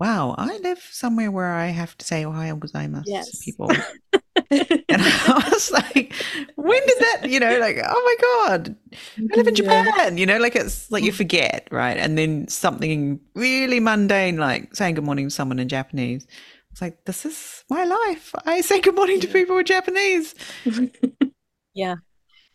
wow, 0.00 0.34
I 0.36 0.58
live 0.58 0.80
somewhere 0.90 1.30
where 1.30 1.52
I 1.52 1.66
have 1.66 1.96
to 1.98 2.04
say 2.04 2.24
Ohayo 2.24 2.58
gozaimasu 2.58 3.04
yes. 3.06 3.30
to 3.30 3.44
people. 3.44 3.70
and 4.50 4.84
I 4.90 5.48
was 5.52 5.70
like, 5.70 6.12
when 6.56 6.86
did 6.86 6.98
that, 6.98 7.28
you 7.28 7.40
know, 7.40 7.58
like, 7.58 7.78
oh 7.84 8.02
my 8.04 8.50
God, 8.52 8.76
I 9.18 9.36
live 9.36 9.46
in 9.46 9.54
Japan, 9.54 9.86
yeah. 9.96 10.10
you 10.10 10.26
know, 10.26 10.38
like 10.38 10.56
it's 10.56 10.90
like 10.90 11.04
you 11.04 11.12
forget, 11.12 11.68
right? 11.70 11.96
And 11.96 12.18
then 12.18 12.48
something 12.48 13.20
really 13.34 13.80
mundane, 13.80 14.36
like 14.36 14.74
saying 14.74 14.96
good 14.96 15.04
morning 15.04 15.26
to 15.26 15.30
someone 15.30 15.58
in 15.58 15.68
Japanese. 15.68 16.26
It's 16.72 16.82
like, 16.82 17.04
this 17.04 17.24
is 17.24 17.64
my 17.70 17.84
life. 17.84 18.34
I 18.44 18.60
say 18.60 18.80
good 18.80 18.96
morning 18.96 19.20
to 19.20 19.28
people 19.28 19.56
in 19.58 19.64
Japanese. 19.64 20.34
yeah. 21.74 21.96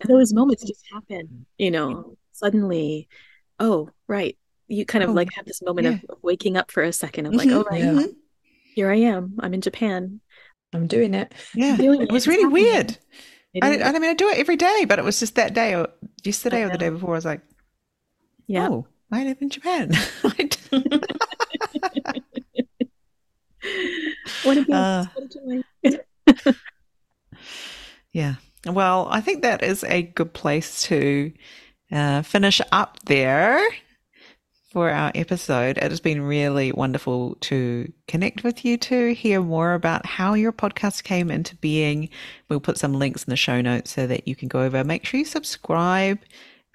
And 0.01 0.09
those 0.09 0.33
moments 0.33 0.63
just 0.63 0.85
happen, 0.91 1.45
you 1.57 1.71
know, 1.71 2.17
suddenly, 2.31 3.07
oh, 3.59 3.89
right. 4.07 4.37
You 4.67 4.85
kind 4.85 5.03
of 5.03 5.09
oh, 5.09 5.13
like 5.13 5.33
have 5.33 5.45
this 5.45 5.61
moment 5.61 5.87
yeah. 5.87 5.97
of 6.09 6.19
waking 6.21 6.55
up 6.55 6.71
for 6.71 6.83
a 6.83 6.93
second 6.93 7.25
of 7.25 7.33
like, 7.33 7.47
mm-hmm. 7.47 7.57
oh, 7.57 7.67
right, 7.69 7.83
yeah. 7.83 8.05
here 8.75 8.91
I 8.91 8.97
am. 8.97 9.35
I'm 9.39 9.53
in 9.53 9.61
Japan. 9.61 10.21
I'm 10.73 10.85
doing 10.85 11.15
it. 11.15 11.33
Yeah, 11.55 11.75
doing 11.75 12.01
it. 12.01 12.09
it 12.09 12.11
was 12.11 12.27
really 12.27 12.43
happening. 12.43 12.63
weird. 12.63 12.97
I, 13.63 13.81
I, 13.81 13.91
mean, 13.93 14.09
I 14.09 14.13
do 14.13 14.29
it 14.29 14.37
every 14.37 14.57
day, 14.57 14.85
but 14.87 14.99
it 14.99 15.05
was 15.05 15.19
just 15.19 15.33
that 15.35 15.55
day, 15.55 15.73
or 15.73 15.87
yesterday, 16.23 16.61
or 16.61 16.69
the 16.69 16.77
day 16.77 16.89
before. 16.89 17.15
I 17.15 17.17
was 17.17 17.25
like, 17.25 17.41
"Yeah, 18.45 18.69
oh, 18.69 18.85
I 19.11 19.23
live 19.23 19.41
in 19.41 19.49
Japan." 19.49 19.91
what 24.43 24.57
about 24.57 25.07
uh, 25.07 26.51
yeah. 28.13 28.35
Well, 28.65 29.07
I 29.09 29.21
think 29.21 29.41
that 29.41 29.63
is 29.63 29.83
a 29.85 30.01
good 30.03 30.33
place 30.33 30.81
to 30.83 31.31
uh, 31.91 32.21
finish 32.23 32.61
up 32.71 32.99
there 33.05 33.65
for 34.71 34.91
our 34.91 35.11
episode. 35.15 35.77
It 35.77 35.89
has 35.89 35.99
been 35.99 36.21
really 36.21 36.71
wonderful 36.71 37.35
to 37.41 37.91
connect 38.07 38.43
with 38.43 38.63
you 38.63 38.77
to 38.77 39.13
hear 39.13 39.41
more 39.41 39.73
about 39.73 40.05
how 40.05 40.33
your 40.33 40.51
podcast 40.51 41.03
came 41.03 41.31
into 41.31 41.55
being. 41.55 42.09
We'll 42.49 42.59
put 42.59 42.77
some 42.77 42.93
links 42.93 43.23
in 43.23 43.31
the 43.31 43.37
show 43.37 43.61
notes 43.61 43.91
so 43.91 44.05
that 44.07 44.27
you 44.27 44.35
can 44.35 44.47
go 44.47 44.61
over. 44.61 44.83
Make 44.83 45.05
sure 45.05 45.19
you 45.19 45.25
subscribe. 45.25 46.19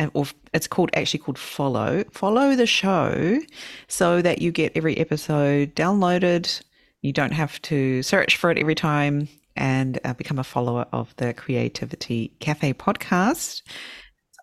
And, 0.01 0.11
or 0.13 0.27
it's 0.53 0.67
called 0.67 0.91
actually 0.95 1.21
called 1.21 1.39
follow 1.39 2.03
follow 2.11 2.57
the 2.57 2.67
show 2.67 3.39
so 3.87 4.21
that 4.23 4.43
you 4.43 4.51
get 4.51 4.73
every 4.75 4.99
episode 4.99 5.77
downloaded 5.77 6.61
you 7.01 7.13
don't 7.13 7.33
have 7.33 7.63
to 7.63 8.03
search 8.03 8.37
for 8.37 8.51
it 8.51 8.59
every 8.59 8.75
time 8.75 9.29
and 9.57 9.99
uh, 10.05 10.15
become 10.15 10.39
a 10.39 10.45
follower 10.45 10.87
of 10.93 11.15
the 11.17 11.33
creativity 11.33 12.37
cafe 12.41 12.75
podcast 12.75 13.63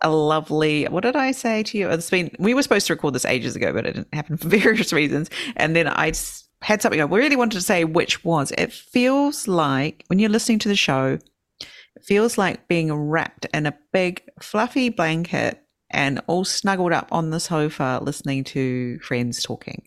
a 0.01 0.09
lovely 0.09 0.85
what 0.85 1.03
did 1.03 1.15
I 1.15 1.31
say 1.31 1.63
to 1.63 1.77
you? 1.77 1.89
It's 1.89 2.09
been 2.09 2.31
we 2.39 2.53
were 2.53 2.63
supposed 2.63 2.87
to 2.87 2.93
record 2.93 3.13
this 3.13 3.25
ages 3.25 3.55
ago, 3.55 3.71
but 3.71 3.85
it 3.85 3.93
didn't 3.93 4.13
happen 4.13 4.37
for 4.37 4.47
various 4.49 4.91
reasons. 4.91 5.29
And 5.55 5.75
then 5.75 5.87
I 5.87 6.13
had 6.61 6.81
something 6.81 7.01
I 7.01 7.05
really 7.05 7.35
wanted 7.35 7.57
to 7.57 7.63
say, 7.63 7.83
which 7.83 8.23
was 8.23 8.51
it 8.57 8.71
feels 8.71 9.47
like 9.47 10.03
when 10.07 10.19
you're 10.19 10.29
listening 10.29 10.59
to 10.59 10.69
the 10.69 10.75
show, 10.75 11.17
it 11.61 12.03
feels 12.03 12.37
like 12.37 12.67
being 12.67 12.93
wrapped 12.93 13.45
in 13.53 13.65
a 13.65 13.77
big 13.93 14.23
fluffy 14.41 14.89
blanket 14.89 15.63
and 15.89 16.21
all 16.27 16.45
snuggled 16.45 16.93
up 16.93 17.09
on 17.11 17.29
the 17.29 17.39
sofa 17.39 17.99
listening 18.01 18.43
to 18.45 18.99
friends 18.99 19.43
talking. 19.43 19.83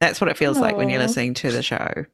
That's 0.00 0.20
what 0.20 0.30
it 0.30 0.36
feels 0.36 0.58
Aww. 0.58 0.62
like 0.62 0.76
when 0.76 0.88
you're 0.88 1.00
listening 1.00 1.34
to 1.34 1.50
the 1.50 1.62
show. 1.62 2.04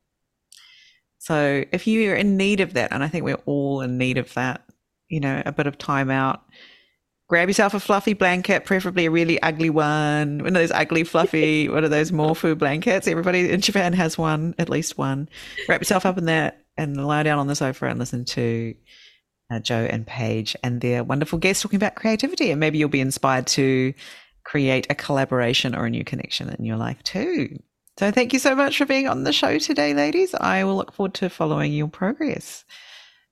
So 1.25 1.65
if 1.73 1.87
you're 1.87 2.17
in 2.17 2.37
need 2.37 2.61
of 2.61 2.75
that, 2.75 2.93
and 2.93 3.03
I 3.03 3.09
think 3.09 3.25
we're 3.25 3.41
all 3.47 3.81
in 3.81 3.97
need 3.97 4.19
of 4.19 4.33
that, 4.35 4.63
you 5.09 5.21
know, 5.21 5.43
a 5.45 5.53
bit 5.53 5.67
of 5.67 5.79
time 5.79 6.11
out 6.11 6.43
grab 7.29 7.49
yourself 7.49 7.75
a 7.75 7.81
fluffy 7.81 8.13
blanket, 8.13 8.65
preferably 8.65 9.07
a 9.07 9.11
really 9.11 9.41
ugly 9.43 9.71
one. 9.71 10.39
One 10.39 10.49
of 10.49 10.55
those 10.55 10.71
ugly, 10.71 11.05
fluffy, 11.05 11.69
one 11.71 11.85
of 11.85 11.91
those 11.91 12.11
Morphu 12.11 12.57
blankets. 12.57 13.09
Everybody 13.09 13.51
in 13.51 13.61
Japan 13.61 13.93
has 13.95 14.19
one, 14.19 14.55
at 14.59 14.69
least 14.69 14.99
one. 14.99 15.29
Wrap 15.69 15.81
yourself 15.81 16.07
up 16.07 16.19
in 16.19 16.27
that 16.27 16.65
and 16.77 17.07
lie 17.07 17.23
down 17.23 17.39
on 17.39 17.47
the 17.47 17.55
sofa 17.55 17.87
and 17.87 17.99
listen 17.99 18.25
to 18.25 18.75
uh, 19.51 19.61
Jo 19.61 19.87
and 19.91 20.07
Paige 20.07 20.57
and 20.63 20.81
their 20.81 21.05
wonderful 21.05 21.39
guests 21.39 21.63
talking 21.63 21.77
about 21.77 21.95
creativity. 21.95 22.51
And 22.51 22.61
maybe 22.61 22.79
you'll 22.79 22.89
be 22.89 23.01
inspired 23.01 23.47
to 23.49 23.95
create 24.45 24.87
a 24.91 24.95
collaboration 24.95 25.75
or 25.75 25.87
a 25.87 25.91
new 25.91 26.05
connection 26.05 26.51
in 26.51 26.65
your 26.65 26.77
life 26.77 27.03
too. 27.03 27.59
So 27.97 28.11
thank 28.11 28.33
you 28.33 28.41
so 28.41 28.57
much 28.57 28.77
for 28.77 28.87
being 28.87 29.07
on 29.07 29.23
the 29.23 29.33
show 29.33 29.59
today, 29.59 29.95
ladies. 29.95 30.35
I 30.35 30.65
will 30.65 30.77
look 30.77 30.93
forward 30.93 31.15
to 31.15 31.29
following 31.29 31.73
your 31.73 31.89
progress. 31.89 32.65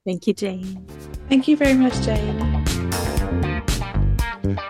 Thank 0.06 0.26
you, 0.26 0.34
Jane. 0.34 0.86
Thank 1.28 1.48
you 1.48 1.56
very 1.56 1.74
much, 1.74 1.94
Jane. 2.02 2.64
Thank 4.42 4.60
you. 4.60 4.66